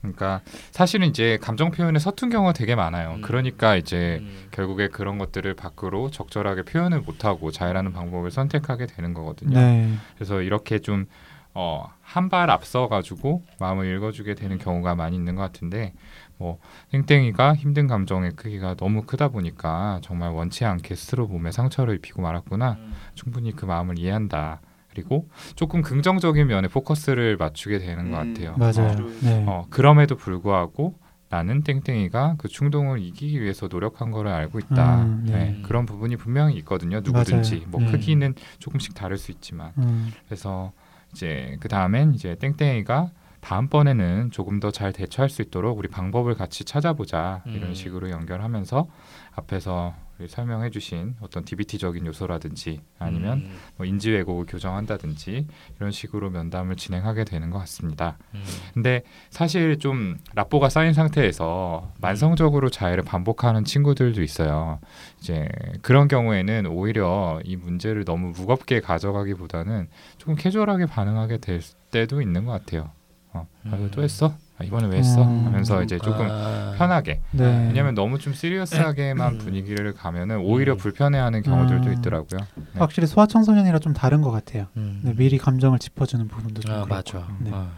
그러니까 0.00 0.40
사실은 0.72 1.06
이제 1.08 1.38
감정 1.40 1.70
표현에 1.70 1.98
서툰 1.98 2.30
경우가 2.30 2.54
되게 2.54 2.74
많아요. 2.74 3.16
음. 3.16 3.20
그러니까 3.20 3.76
이제 3.76 4.18
음, 4.22 4.48
결국에 4.50 4.88
그런 4.88 5.18
것들을 5.18 5.52
밖으로 5.54 6.10
적절하게 6.10 6.62
표현을 6.62 7.02
못하고 7.02 7.50
자해라는 7.52 7.92
방법을 7.92 8.30
선택하게 8.30 8.86
되는 8.86 9.12
거거든요. 9.14 9.58
네, 9.60 9.94
그래서 10.16 10.40
이렇게 10.40 10.78
좀 10.78 11.06
어, 11.54 11.84
한 12.00 12.30
발 12.30 12.50
앞서 12.50 12.88
가지고 12.88 13.44
마음을 13.60 13.94
읽어주게 13.94 14.34
되는 14.34 14.56
경우가 14.58 14.94
많이 14.94 15.14
있는 15.16 15.36
것 15.36 15.42
같은데 15.42 15.92
뭐 16.38 16.58
땡땡이가 16.90 17.54
힘든 17.54 17.86
감정의 17.86 18.32
크기가 18.32 18.74
너무 18.74 19.02
크다 19.02 19.28
보니까 19.28 20.00
정말 20.02 20.30
원치 20.30 20.64
않게 20.64 20.94
스스로 20.94 21.26
몸에 21.26 21.50
상처를 21.52 21.94
입히고 21.96 22.22
말았구나. 22.22 22.72
음. 22.78 22.92
충분히 23.14 23.54
그 23.54 23.64
마음을 23.64 23.98
이해한다. 23.98 24.60
그리고 24.90 25.28
조금 25.54 25.80
긍정적인 25.82 26.46
면에 26.46 26.68
포커스를 26.68 27.36
맞추게 27.38 27.78
되는 27.78 28.10
것 28.10 28.20
음, 28.20 28.34
같아요. 28.34 28.56
맞아요. 28.58 28.90
어, 28.90 29.10
네, 29.22 29.44
어, 29.46 29.66
그럼에도 29.70 30.16
불구하고 30.16 30.98
나는 31.30 31.62
땡땡이가 31.62 32.34
그 32.36 32.46
충동을 32.48 32.98
이기기 33.00 33.40
위해서 33.40 33.66
노력한 33.66 34.10
거를 34.10 34.30
알고 34.30 34.58
있다. 34.58 35.04
음, 35.04 35.24
네. 35.26 35.32
네, 35.32 35.58
그런 35.62 35.86
부분이 35.86 36.16
분명히 36.16 36.56
있거든요. 36.58 37.00
누구든지 37.02 37.54
맞아요. 37.54 37.68
뭐 37.70 37.80
네. 37.80 37.86
크기는 37.86 38.34
조금씩 38.58 38.94
다를 38.94 39.16
수 39.16 39.30
있지만 39.30 39.72
음, 39.78 40.12
그래서 40.26 40.72
이제 41.12 41.56
그 41.60 41.68
다음엔 41.68 42.12
이제 42.12 42.34
땡땡이가 42.34 43.10
다음번에는 43.42 44.30
조금 44.30 44.60
더 44.60 44.70
잘 44.72 44.92
대처할 44.92 45.28
수 45.28 45.42
있도록 45.42 45.78
우리 45.78 45.88
방법을 45.88 46.34
같이 46.34 46.64
찾아보자 46.64 47.42
음. 47.46 47.52
이런 47.54 47.74
식으로 47.74 48.08
연결하면서 48.10 48.86
앞에서 49.34 49.94
우리 50.18 50.28
설명해 50.28 50.70
주신 50.70 51.16
어떤 51.20 51.44
DBT적인 51.44 52.06
요소라든지 52.06 52.80
아니면 52.98 53.38
음, 53.38 53.58
뭐 53.76 53.84
인지 53.84 54.10
왜곡을 54.10 54.46
교정한다든지 54.46 55.46
이런 55.76 55.90
식으로 55.90 56.30
면담을 56.30 56.76
진행하게 56.76 57.24
되는 57.24 57.50
것 57.50 57.58
같습니다. 57.58 58.16
음, 58.34 58.42
근데 58.72 59.02
사실 59.30 59.78
좀 59.78 60.16
라뽀가 60.34 60.68
쌓인 60.68 60.92
상태에서 60.92 61.92
만성적으로 62.00 62.70
자해를 62.70 63.02
반복하는 63.02 63.64
친구들도 63.64 64.22
있어요. 64.22 64.78
이제 65.20 65.48
그런 65.82 66.08
경우에는 66.08 66.66
오히려 66.66 67.40
이 67.44 67.56
문제를 67.56 68.04
너무 68.04 68.28
무겁게 68.28 68.80
가져가기보다는 68.80 69.88
조금 70.18 70.36
캐주얼하게 70.36 70.86
반응하게 70.86 71.38
될 71.38 71.60
때도 71.90 72.22
있는 72.22 72.44
것 72.44 72.52
같아요. 72.52 72.90
어, 73.34 73.46
아, 73.64 73.76
음. 73.76 73.90
또 73.92 74.02
했어? 74.02 74.34
아, 74.58 74.64
이번에 74.64 74.88
왜 74.88 74.98
했어? 74.98 75.22
음. 75.22 75.46
하면서 75.46 75.82
이제 75.82 75.98
조금 75.98 76.26
아, 76.30 76.74
편하게. 76.76 77.20
네. 77.32 77.66
왜냐면 77.68 77.94
너무 77.94 78.18
좀 78.18 78.32
시리어스하게만 78.34 79.34
음. 79.34 79.38
분위기를 79.38 79.92
가면은 79.94 80.38
오히려 80.40 80.74
음. 80.74 80.76
불편해하는 80.76 81.42
경우들도 81.42 81.88
음. 81.88 81.92
있더라고요. 81.94 82.40
네. 82.56 82.64
확실히 82.74 83.06
소아청소년이라 83.08 83.78
좀 83.78 83.92
다른 83.94 84.20
것 84.20 84.30
같아요. 84.30 84.66
음. 84.76 85.00
네, 85.02 85.14
미리 85.14 85.38
감정을 85.38 85.78
짚어주는 85.78 86.28
부분도 86.28 86.60
좀 86.60 86.70
아 86.72 86.84
그렇고. 86.84 86.94
맞아. 86.94 87.28
네. 87.40 87.50
아, 87.52 87.70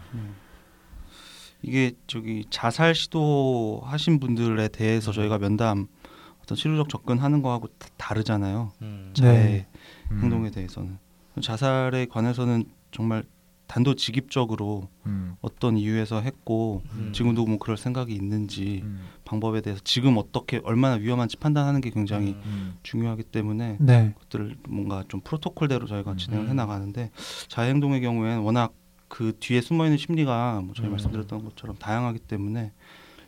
이게 1.61 1.93
저기 2.07 2.45
자살 2.49 2.93
시도 2.93 3.81
하신 3.85 4.19
분들에 4.19 4.67
대해서 4.67 5.11
음. 5.11 5.13
저희가 5.13 5.37
면담 5.39 5.87
어떤 6.43 6.55
치료적 6.55 6.89
접근하는 6.89 7.41
거하고 7.41 7.67
다- 7.79 7.87
다르잖아요. 7.97 8.71
음. 8.81 9.11
자해 9.15 9.31
네. 9.33 9.67
음. 10.11 10.19
행동에 10.21 10.51
대해서는 10.51 10.99
자살에 11.41 12.05
관해서는 12.05 12.65
정말 12.91 13.23
단도직입적으로 13.67 14.89
음. 15.05 15.35
어떤 15.41 15.77
이유에서 15.77 16.21
했고 16.21 16.83
음. 16.93 17.11
지금도 17.13 17.45
뭐 17.45 17.57
그럴 17.57 17.77
생각이 17.77 18.13
있는지 18.13 18.81
음. 18.83 19.01
방법에 19.23 19.61
대해서 19.61 19.81
지금 19.83 20.17
어떻게 20.17 20.61
얼마나 20.63 20.95
위험한지 20.95 21.37
판단하는 21.37 21.81
게 21.81 21.89
굉장히 21.89 22.29
음. 22.29 22.41
음. 22.45 22.77
중요하기 22.83 23.23
때문에 23.23 23.77
네. 23.79 24.13
그것들을 24.15 24.57
뭔가 24.69 25.03
좀 25.07 25.21
프로토콜대로 25.21 25.87
저희가 25.87 26.11
음. 26.11 26.17
진행을 26.17 26.45
음. 26.45 26.49
해나가는데 26.49 27.11
자해 27.47 27.69
행동의 27.69 28.01
경우에는 28.01 28.41
워낙 28.41 28.73
그 29.07 29.33
뒤에 29.39 29.61
숨어 29.61 29.85
있는 29.85 29.97
심리가 29.97 30.61
뭐 30.63 30.73
저희 30.75 30.87
음. 30.87 30.91
말씀드렸던 30.91 31.43
것처럼 31.43 31.75
다양하기 31.77 32.19
때문에 32.19 32.71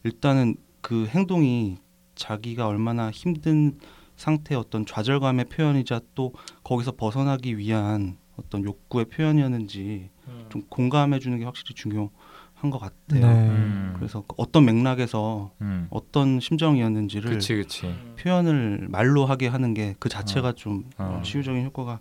일단은 0.04 0.56
그 0.82 1.08
행동이 1.08 1.78
자기가 2.16 2.68
얼마나 2.68 3.12
힘든 3.12 3.78
상태의 4.16 4.60
어떤 4.60 4.86
좌절감의 4.86 5.46
표현이자 5.46 6.02
또 6.16 6.34
거기서 6.64 6.94
벗어나기 6.94 7.58
위한 7.58 8.18
어떤 8.36 8.64
욕구의 8.64 9.06
표현이었는지 9.06 10.10
음. 10.12 10.17
좀 10.50 10.64
공감해 10.70 11.20
주는 11.20 11.38
게 11.38 11.46
확실히 11.46 11.74
중요한 11.76 12.10
것 12.72 12.80
같아요. 12.80 12.94
네. 13.28 13.50
음. 13.50 13.94
그래서 13.96 14.24
그 14.28 14.36
어떤 14.38 14.66
맥락에서 14.66 15.52
음. 15.62 15.88
어떤 15.90 16.40
심정이었는지를 16.40 17.30
그치 17.32 17.56
그치. 17.56 17.94
표현을 18.20 18.88
말로 18.90 19.26
하게 19.26 19.48
하는 19.48 19.74
게 19.74 19.96
그 20.00 20.10
자체가 20.10 20.50
어. 20.50 20.54
좀 20.54 20.90
어. 20.98 21.22
치유적인 21.24 21.66
효과가 21.66 22.00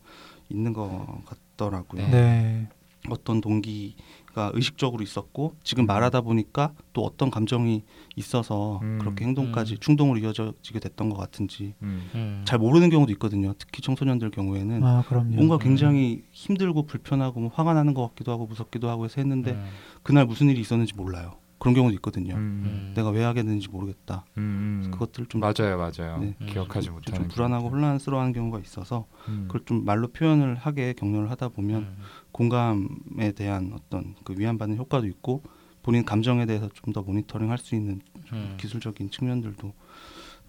있는 0.49 0.72
것 0.72 1.07
같더라고요. 1.27 2.03
네. 2.03 2.11
네. 2.11 2.68
어떤 3.09 3.41
동기 3.41 3.95
가 4.37 4.51
의식적으로 4.53 5.03
있었고 5.03 5.57
지금 5.64 5.84
음. 5.84 5.87
말하다 5.87 6.20
보니까 6.20 6.74
또 6.93 7.03
어떤 7.07 7.30
감정이 7.30 7.84
있어서 8.16 8.80
음. 8.82 8.99
그렇게 9.01 9.24
행동까지 9.24 9.76
음. 9.76 9.78
충동으로 9.80 10.18
이어지게 10.18 10.78
됐던 10.78 11.09
것 11.09 11.16
같은지 11.16 11.72
음. 11.80 12.11
음. 12.14 12.43
잘 12.45 12.59
모르는 12.59 12.91
경우도 12.91 13.11
있거든요. 13.12 13.55
특히 13.57 13.80
청소년들 13.80 14.30
경우에는 14.30 14.84
아 14.84 15.03
그럼요. 15.09 15.37
뭔가 15.37 15.55
음. 15.55 15.59
굉장히 15.61 16.24
힘들고 16.32 16.84
불편하고 16.84 17.41
뭐 17.41 17.51
화가 17.55 17.72
나는 17.72 17.95
것 17.95 18.09
같기도 18.09 18.30
하고 18.30 18.45
무섭기도 18.45 18.91
하고 18.91 19.07
해서 19.07 19.22
했는데 19.22 19.53
음. 19.53 19.64
그날 20.03 20.26
무슨 20.26 20.51
일이 20.51 20.61
있었는지 20.61 20.93
몰라요. 20.95 21.39
그런 21.59 21.75
경우도 21.75 21.95
있거든요. 21.97 22.35
음. 22.35 22.39
음. 22.65 22.93
내가 22.95 23.09
왜 23.11 23.23
하게 23.25 23.43
됐는지 23.43 23.69
모르겠다. 23.69 24.25
음. 24.37 24.83
음. 24.85 24.91
그것들 24.91 25.27
좀 25.27 25.41
맞아요 25.41 25.79
맞아요. 25.79 26.19
네. 26.19 26.35
기억하지 26.47 26.87
좀 26.87 26.95
못하는 26.97 27.29
불안하고 27.29 27.63
경우들. 27.71 27.79
혼란스러워하는 27.79 28.33
경우가 28.35 28.61
있어서 28.61 29.07
음. 29.29 29.45
그걸 29.49 29.63
좀 29.65 29.85
말로 29.85 30.09
표현을 30.09 30.57
하게 30.57 30.93
격려를 30.93 31.31
하다 31.31 31.49
보면 31.49 31.83
음. 31.83 31.97
공감에 32.33 33.33
대한 33.35 33.73
어떤 33.75 34.15
그 34.25 34.35
위안받는 34.37 34.77
효과도 34.77 35.07
있고 35.07 35.43
본인 35.83 36.05
감정에 36.05 36.47
대해서 36.47 36.69
좀 36.69 36.93
더 36.93 37.03
모니터링 37.03 37.51
할 37.51 37.59
수 37.59 37.75
있는 37.75 38.01
음. 38.33 38.55
기술적인 38.59 39.11
측면들도 39.11 39.73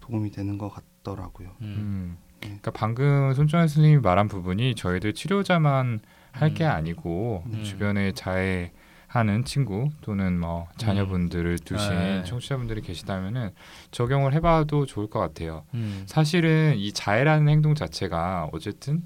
도움이 0.01 0.31
되는 0.31 0.57
것 0.57 0.69
같더라고요. 0.69 1.49
음. 1.61 1.65
음. 1.65 2.17
네. 2.41 2.47
그러니까 2.47 2.71
방금 2.71 3.33
손정현 3.33 3.67
선생님이 3.67 4.01
말한 4.01 4.27
부분이 4.27 4.75
저희들 4.75 5.13
치료자만 5.13 5.99
할게 6.31 6.65
음. 6.65 6.69
아니고 6.71 7.43
음. 7.47 7.63
주변에 7.63 8.11
자해 8.13 8.71
하는 9.07 9.45
친구 9.45 9.89
또는 10.01 10.39
뭐 10.39 10.67
자녀분들을 10.77 11.59
두신 11.59 11.89
네. 11.89 12.23
청취자분들이 12.25 12.81
계시다면은 12.81 13.51
적용을 13.91 14.33
해봐도 14.33 14.85
좋을 14.85 15.07
것 15.07 15.19
같아요. 15.19 15.63
음. 15.73 16.03
사실은 16.05 16.75
이 16.77 16.91
자해라는 16.91 17.47
행동 17.47 17.73
자체가 17.73 18.49
어쨌든 18.51 19.03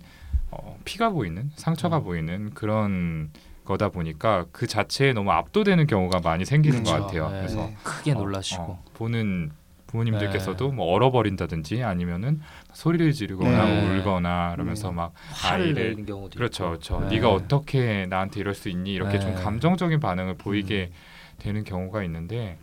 어, 0.50 0.78
피가 0.86 1.12
보이는 1.12 1.52
상처가 1.56 2.00
음. 2.00 2.04
보이는 2.04 2.50
그런 2.54 3.30
거다 3.64 3.90
보니까 3.90 4.46
그 4.52 4.66
자체에 4.66 5.14
너무 5.14 5.32
압도되는 5.32 5.86
경우가 5.86 6.20
많이 6.20 6.46
생기는 6.46 6.84
것 6.84 6.92
그렇죠. 6.92 7.06
같아요. 7.06 7.30
네. 7.30 7.38
그래서 7.38 7.58
네. 7.68 7.78
크게 7.84 8.12
어, 8.12 8.16
놀라시고 8.16 8.64
어, 8.64 8.84
보는 8.96 9.52
부모님들께서도 9.92 10.70
네. 10.70 10.76
뭐 10.76 10.88
얼어버린다든지 10.94 11.84
아니면은 11.84 12.42
소리를 12.74 13.12
지르거나 13.14 13.66
네. 13.66 14.00
울거나 14.00 14.54
그러면서 14.54 14.90
네. 14.90 14.96
막 14.96 15.14
아이를 15.44 15.96
그렇죠. 16.34 16.70
그렇죠. 16.70 17.00
네. 17.02 17.16
네가 17.16 17.32
어떻게 17.32 18.06
나한테 18.08 18.40
이럴 18.40 18.54
수 18.56 18.70
있니? 18.70 18.94
이렇게 18.94 19.20
좀 19.20 19.36
네. 19.36 19.44
감정적인 19.44 20.00
반응을 20.00 20.36
보이게 20.36 20.92
음. 20.92 21.36
되는 21.40 21.64
경우가 21.64 22.04
있는데 22.04 22.58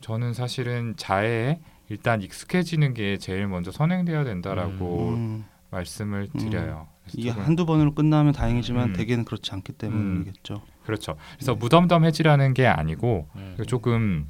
저는 0.00 0.34
사실은 0.34 0.94
자해에 0.96 1.60
일단 1.88 2.22
익숙해지는 2.22 2.94
게 2.94 3.18
제일 3.18 3.46
먼저 3.46 3.70
선행돼야 3.70 4.24
된다라고 4.24 5.10
음, 5.10 5.44
말씀을 5.70 6.28
음. 6.34 6.38
드려요. 6.38 6.88
이게 7.12 7.30
한두 7.30 7.66
번으로 7.66 7.94
끝나면 7.94 8.32
다행이지만 8.32 8.90
음. 8.90 8.92
대개는 8.94 9.24
그렇지 9.24 9.52
않기 9.52 9.72
때문이겠죠. 9.72 10.62
그렇죠. 10.84 11.16
그래서 11.34 11.52
네. 11.52 11.58
무덤덤해지라는 11.58 12.54
게 12.54 12.66
아니고 12.66 13.28
음. 13.36 13.56
조금 13.66 14.26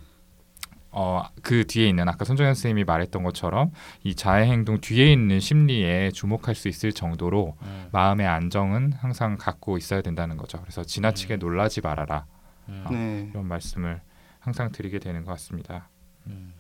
어 0.95 1.25
그 1.45 1.67
뒤에 1.67 1.87
있는 1.89 2.09
아까 2.09 2.25
손정현 2.25 2.55
선생님이 2.55 2.85
말했던 2.85 3.23
것처럼 3.23 3.71
이 4.03 4.15
자해 4.15 4.51
행동 4.51 4.81
뒤에 4.81 5.13
있는 5.13 5.39
심리에 5.41 6.11
주목할 6.11 6.55
수 6.55 6.69
있을 6.69 6.93
정도로 6.93 7.57
음. 7.63 7.89
마음의 7.93 8.27
안정은 8.27 8.95
항상 8.95 9.37
갖고 9.37 9.77
있어야 9.77 10.01
된다는 10.01 10.37
거죠. 10.37 10.61
그래서 10.63 10.83
지나치게 10.83 11.35
음. 11.35 11.39
놀라지 11.39 11.83
말아라 11.83 12.25
음. 12.71 12.85
네, 12.91 13.29
이런 13.31 13.47
말씀을 13.47 14.01
항상 14.41 14.73
드리게 14.73 14.99
되는 14.99 15.25
것 15.25 15.33
같습니다. 15.33 15.91
음. 16.27 16.55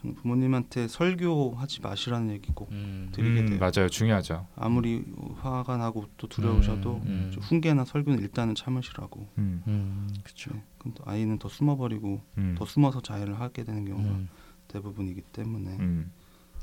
저는 0.00 0.14
부모님한테 0.16 0.88
설교하지 0.88 1.80
마시라는 1.80 2.30
얘기고 2.34 2.68
음. 2.70 3.08
드리게 3.12 3.40
음, 3.40 3.46
돼요. 3.46 3.58
맞아요, 3.58 3.88
중요하죠. 3.88 4.46
아무리 4.56 5.04
화가 5.40 5.76
나고 5.76 6.06
또 6.16 6.26
두려우셔도 6.28 7.02
음. 7.06 7.30
좀 7.32 7.42
훈계나 7.42 7.84
설교는 7.84 8.20
일단은 8.20 8.54
참으시라고. 8.54 9.26
음, 9.38 9.62
음. 9.66 10.08
그렇죠. 10.22 10.52
네, 10.52 10.62
그럼 10.78 10.94
또 10.94 11.04
아이는 11.06 11.38
더 11.38 11.48
숨어버리고 11.48 12.20
음, 12.38 12.54
더 12.58 12.64
숨어서 12.64 13.00
자해를 13.00 13.40
하게 13.40 13.64
되는 13.64 13.84
경우가 13.84 14.10
음. 14.10 14.28
대부분이기 14.68 15.22
때문에 15.32 15.76
음, 15.78 16.10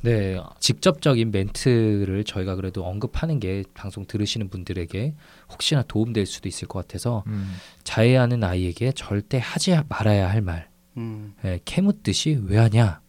네, 0.02 0.38
직접적인 0.60 1.32
멘트를 1.32 2.26
저희가 2.26 2.56
그래도 2.56 2.86
언급하는 2.86 3.40
게 3.40 3.64
방송 3.74 4.06
들으시는 4.06 4.50
분들에게 4.50 5.16
혹시나 5.50 5.82
도움될 5.82 6.26
수도 6.26 6.50
있을 6.50 6.68
것 6.68 6.80
같아서 6.80 7.24
음, 7.28 7.54
자해하는 7.86 8.44
아이에게 8.44 8.92
절대 8.92 9.40
하지 9.42 9.74
말아야 9.88 10.30
할 10.30 10.42
말, 10.42 10.70
음, 10.98 11.34
예, 11.46 11.60
캐묻듯이 11.64 12.42
왜 12.44 12.58
하냐, 12.58 13.02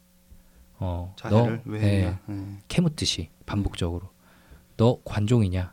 어, 0.78 1.14
자해를 1.16 1.62
너, 1.64 1.70
왜 1.72 1.82
예, 1.82 1.96
했냐. 2.02 2.20
네. 2.26 2.58
캐묻듯이 2.68 3.30
반복적으로 3.46 4.10
너 4.76 4.98
관종이냐, 5.04 5.72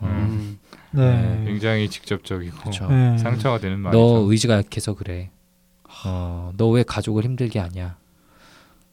어, 0.00 0.06
음. 0.06 0.58
네. 0.92 1.42
굉장히 1.46 1.88
직접적이고 1.88 2.58
그렇죠. 2.58 2.88
네. 2.88 3.16
상처가 3.18 3.58
되는 3.58 3.78
말이죠. 3.80 3.98
너 3.98 4.30
의지가 4.30 4.56
약해서 4.58 4.94
그래, 4.94 5.30
어, 6.04 6.52
너 6.56 6.68
왜 6.70 6.82
가족을 6.82 7.24
힘들게 7.24 7.58
하냐, 7.58 7.98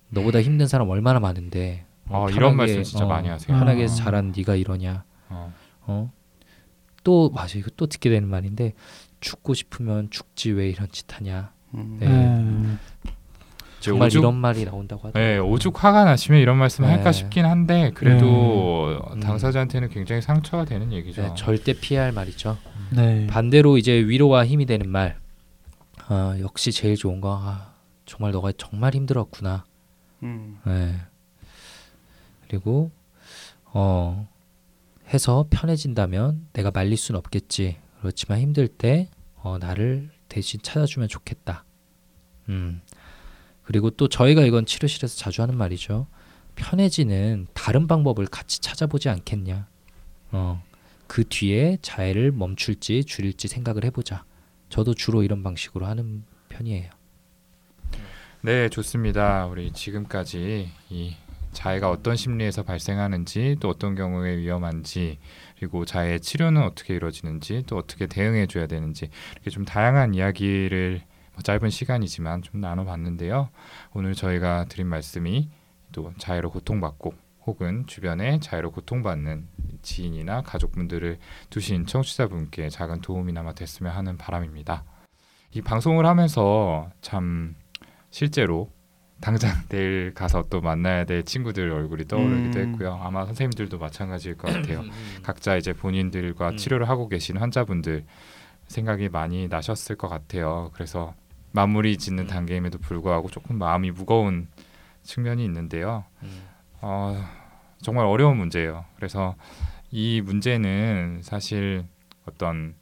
너보다 0.09 0.41
힘든 0.41 0.67
사람 0.67 0.89
얼마나 0.89 1.19
많은데, 1.19 1.85
어, 2.07 2.23
어, 2.25 2.29
이런 2.29 2.51
편하게, 2.55 2.55
말씀 2.55 2.83
진짜 2.83 3.05
어, 3.05 3.07
많이 3.07 3.27
하세요. 3.27 3.57
편하게 3.57 3.83
어. 3.83 3.87
자란 3.87 4.33
네가 4.35 4.55
이러냐, 4.55 5.03
어, 5.29 5.53
어? 5.81 6.11
또 7.03 7.29
맞아 7.29 7.57
이거 7.57 7.69
또 7.77 7.87
듣게 7.87 8.09
되는 8.09 8.27
말인데 8.27 8.73
죽고 9.21 9.53
싶으면 9.53 10.09
죽지 10.09 10.51
왜 10.51 10.69
이런 10.69 10.89
짓 10.91 11.05
하냐 11.15 11.53
음. 11.73 11.97
네. 12.01 12.07
네. 12.07 12.77
정말 13.87 14.07
오죽- 14.09 14.19
이런 14.21 14.35
말이 14.35 14.65
나온다고 14.65 15.07
하더라고요. 15.07 15.23
네, 15.33 15.37
오죽 15.39 15.83
화가 15.83 16.03
나시면 16.05 16.39
이런 16.41 16.57
말씀 16.57 16.83
을 16.83 16.89
할까 16.89 17.11
네. 17.11 17.13
싶긴 17.13 17.45
한데 17.45 17.91
그래도 17.93 18.97
음. 19.13 19.19
당사자한테는 19.19 19.89
굉장히 19.89 20.21
상처가 20.21 20.65
되는 20.65 20.91
얘기죠. 20.93 21.21
네, 21.21 21.33
절대 21.35 21.73
피해야 21.73 22.03
할 22.03 22.11
말이죠. 22.11 22.57
네. 22.95 23.27
반대로 23.27 23.77
이제 23.77 23.93
위로와 23.93 24.45
힘이 24.45 24.65
되는 24.65 24.87
말. 24.89 25.17
아, 26.07 26.37
역시 26.39 26.71
제일 26.71 26.95
좋은 26.95 27.19
거 27.21 27.37
아, 27.41 27.73
정말 28.05 28.31
너가 28.31 28.51
정말 28.57 28.93
힘들었구나. 28.93 29.65
음. 30.23 30.57
네. 30.65 30.95
그리고 32.47 32.91
어 33.65 34.27
해서 35.13 35.45
편해진다면 35.49 36.47
내가 36.53 36.71
말릴 36.71 36.97
순 36.97 37.15
없겠지. 37.15 37.77
그렇지만 37.99 38.39
힘들 38.39 38.67
때 38.67 39.09
어, 39.35 39.57
나를 39.59 40.09
대신 40.29 40.59
찾아주면 40.61 41.07
좋겠다. 41.09 41.63
음. 42.49 42.81
그리고 43.67 43.89
또 43.89 44.07
저희가 44.07 44.43
이건 44.43 44.65
치료실에서 44.65 45.17
자주 45.17 45.41
하는 45.41 45.57
말이죠. 45.57 46.07
편해지는 46.55 47.47
다른 47.53 47.85
방법을 47.85 48.25
같이 48.27 48.61
찾아보지 48.61 49.09
않겠냐. 49.09 49.67
어. 50.31 50.63
그 51.05 51.25
뒤에 51.27 51.77
자해를 51.81 52.31
멈출지 52.31 53.03
줄일지 53.03 53.49
생각을 53.49 53.83
해보자. 53.83 54.23
저도 54.69 54.93
주로 54.93 55.21
이런 55.21 55.43
방식으로 55.43 55.85
하는 55.85 56.23
편이에요. 56.47 56.89
네, 58.39 58.69
좋습니다. 58.69 59.47
우리 59.47 59.73
지금까지 59.73 60.69
이 60.89 61.15
자해가 61.51 61.89
어떤 61.89 62.15
심리에서 62.15 62.63
발생하는지 62.63 63.57
또 63.59 63.67
어떤 63.67 63.95
경우에 63.95 64.37
위험한지 64.37 65.19
그리고 65.59 65.83
자해 65.83 66.19
치료는 66.19 66.61
어떻게 66.63 66.95
이루어지는지 66.95 67.63
또 67.67 67.75
어떻게 67.75 68.07
대응해 68.07 68.47
줘야 68.47 68.65
되는지 68.65 69.09
이렇게 69.33 69.49
좀 69.49 69.65
다양한 69.65 70.13
이야기를 70.13 71.01
뭐 71.37 71.43
짧은 71.43 71.69
시간이지만 71.69 72.41
좀 72.41 72.61
나눠봤는데요. 72.61 73.49
오늘 73.93 74.15
저희가 74.15 74.65
드린 74.65 74.87
말씀이 74.87 75.49
또 75.91 76.11
자해로 76.17 76.49
고통받고 76.49 77.13
혹은 77.45 77.85
주변에 77.85 78.39
자해로 78.39 78.71
고통받는 78.71 79.47
지인이나 79.83 80.41
가족분들을 80.41 81.19
두신 81.51 81.85
청취자분께 81.85 82.69
작은 82.69 83.01
도움이나마 83.01 83.53
됐으면 83.53 83.95
하는 83.95 84.17
바람입니다. 84.17 84.83
이 85.51 85.61
방송을 85.61 86.07
하면서 86.07 86.89
참 87.01 87.55
실제로 88.09 88.71
당장 89.21 89.51
내일 89.69 90.15
가서 90.15 90.45
또 90.49 90.59
만나야 90.59 91.05
될 91.05 91.23
친구들 91.23 91.71
얼굴이 91.71 92.05
떠오르기도 92.05 92.59
음. 92.59 92.71
했고요. 92.71 92.99
아마 93.01 93.25
선생님들도 93.25 93.77
마찬가지일 93.77 94.37
것 94.37 94.47
같아요. 94.51 94.79
음. 94.79 94.91
각자 95.21 95.55
이제 95.55 95.71
본인들과 95.71 96.49
음. 96.49 96.57
치료를 96.57 96.89
하고 96.89 97.07
계신 97.07 97.37
환자분들 97.37 98.05
생각이 98.65 99.09
많이 99.09 99.47
나셨을 99.47 99.95
것 99.97 100.07
같아요. 100.07 100.71
그래서 100.73 101.13
마무리 101.57 101.97
짓는 101.97 102.25
음. 102.25 102.27
단계임에도 102.27 102.77
불구하고 102.77 103.29
조금 103.29 103.57
마음이 103.57 103.89
무거운 103.89 104.47
측면이 105.01 105.43
있는데요. 105.45 106.05
음. 106.21 106.43
어, 106.81 107.17
정말 107.81 108.05
어려운 108.05 108.37
문제예요. 108.37 108.85
그래서 108.95 109.35
이 109.89 110.21
문제는 110.21 111.21
사실 111.23 111.85
어떤 112.27 112.75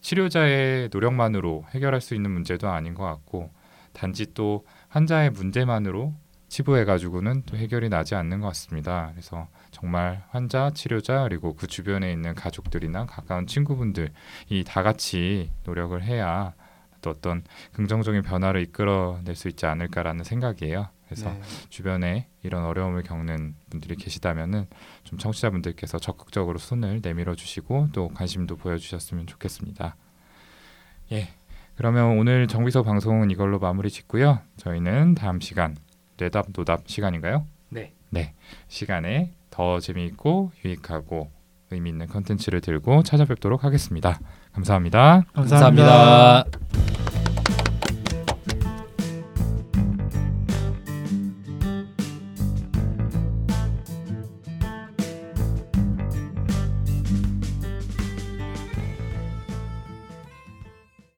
치료자의 0.00 0.88
노력만으로 0.90 1.66
해결할 1.74 2.00
수 2.00 2.14
있는 2.14 2.30
문제도 2.30 2.68
아닌 2.70 2.94
것 2.94 3.04
같고 3.04 3.50
단지 3.92 4.32
또 4.32 4.64
환자의 4.88 5.30
문제만으로 5.30 6.14
치부해 6.48 6.84
가지고는 6.86 7.42
또 7.46 7.56
해결이 7.58 7.88
나지 7.90 8.14
않는 8.14 8.40
것 8.40 8.46
같습니다. 8.48 9.10
그래서 9.12 9.48
정말 9.70 10.24
환자, 10.30 10.70
치료자 10.70 11.24
그리고 11.24 11.54
그 11.54 11.66
주변에 11.66 12.10
있는 12.12 12.34
가족들이나 12.34 13.04
가까운 13.06 13.46
친구분들 13.46 14.10
이 14.48 14.64
다 14.64 14.82
같이 14.82 15.50
노력을 15.64 16.02
해야 16.02 16.54
또 17.02 17.10
어떤 17.10 17.44
긍정적인 17.74 18.22
변화를 18.22 18.62
이끌어낼 18.62 19.34
수 19.34 19.48
있지 19.48 19.66
않을까라는 19.66 20.24
생각이에요. 20.24 20.88
그래서 21.04 21.30
네. 21.30 21.40
주변에 21.68 22.28
이런 22.42 22.64
어려움을 22.64 23.02
겪는 23.02 23.54
분들이 23.68 23.96
계시다면은 23.96 24.66
좀 25.04 25.18
청취자분들께서 25.18 25.98
적극적으로 25.98 26.58
손을 26.58 27.00
내밀어 27.02 27.34
주시고 27.34 27.88
또 27.92 28.08
관심도 28.08 28.56
보여주셨으면 28.56 29.26
좋겠습니다. 29.26 29.94
예. 31.12 31.28
그러면 31.76 32.18
오늘 32.18 32.46
정비서 32.48 32.82
방송은 32.82 33.30
이걸로 33.30 33.58
마무리 33.58 33.90
짓고요. 33.90 34.40
저희는 34.56 35.14
다음 35.14 35.40
시간 35.40 35.76
뇌답 36.16 36.46
노답 36.54 36.88
시간인가요? 36.88 37.46
네. 37.68 37.92
네. 38.10 38.34
시간에 38.68 39.34
더 39.50 39.80
재미있고 39.80 40.52
유익하고 40.64 41.30
의미 41.70 41.90
있는 41.90 42.06
컨텐츠를 42.06 42.60
들고 42.60 43.02
찾아뵙도록 43.02 43.64
하겠습니다. 43.64 44.18
감사합니다. 44.52 45.24
감사합니다. 45.32 45.86
감사합니다. 45.86 46.91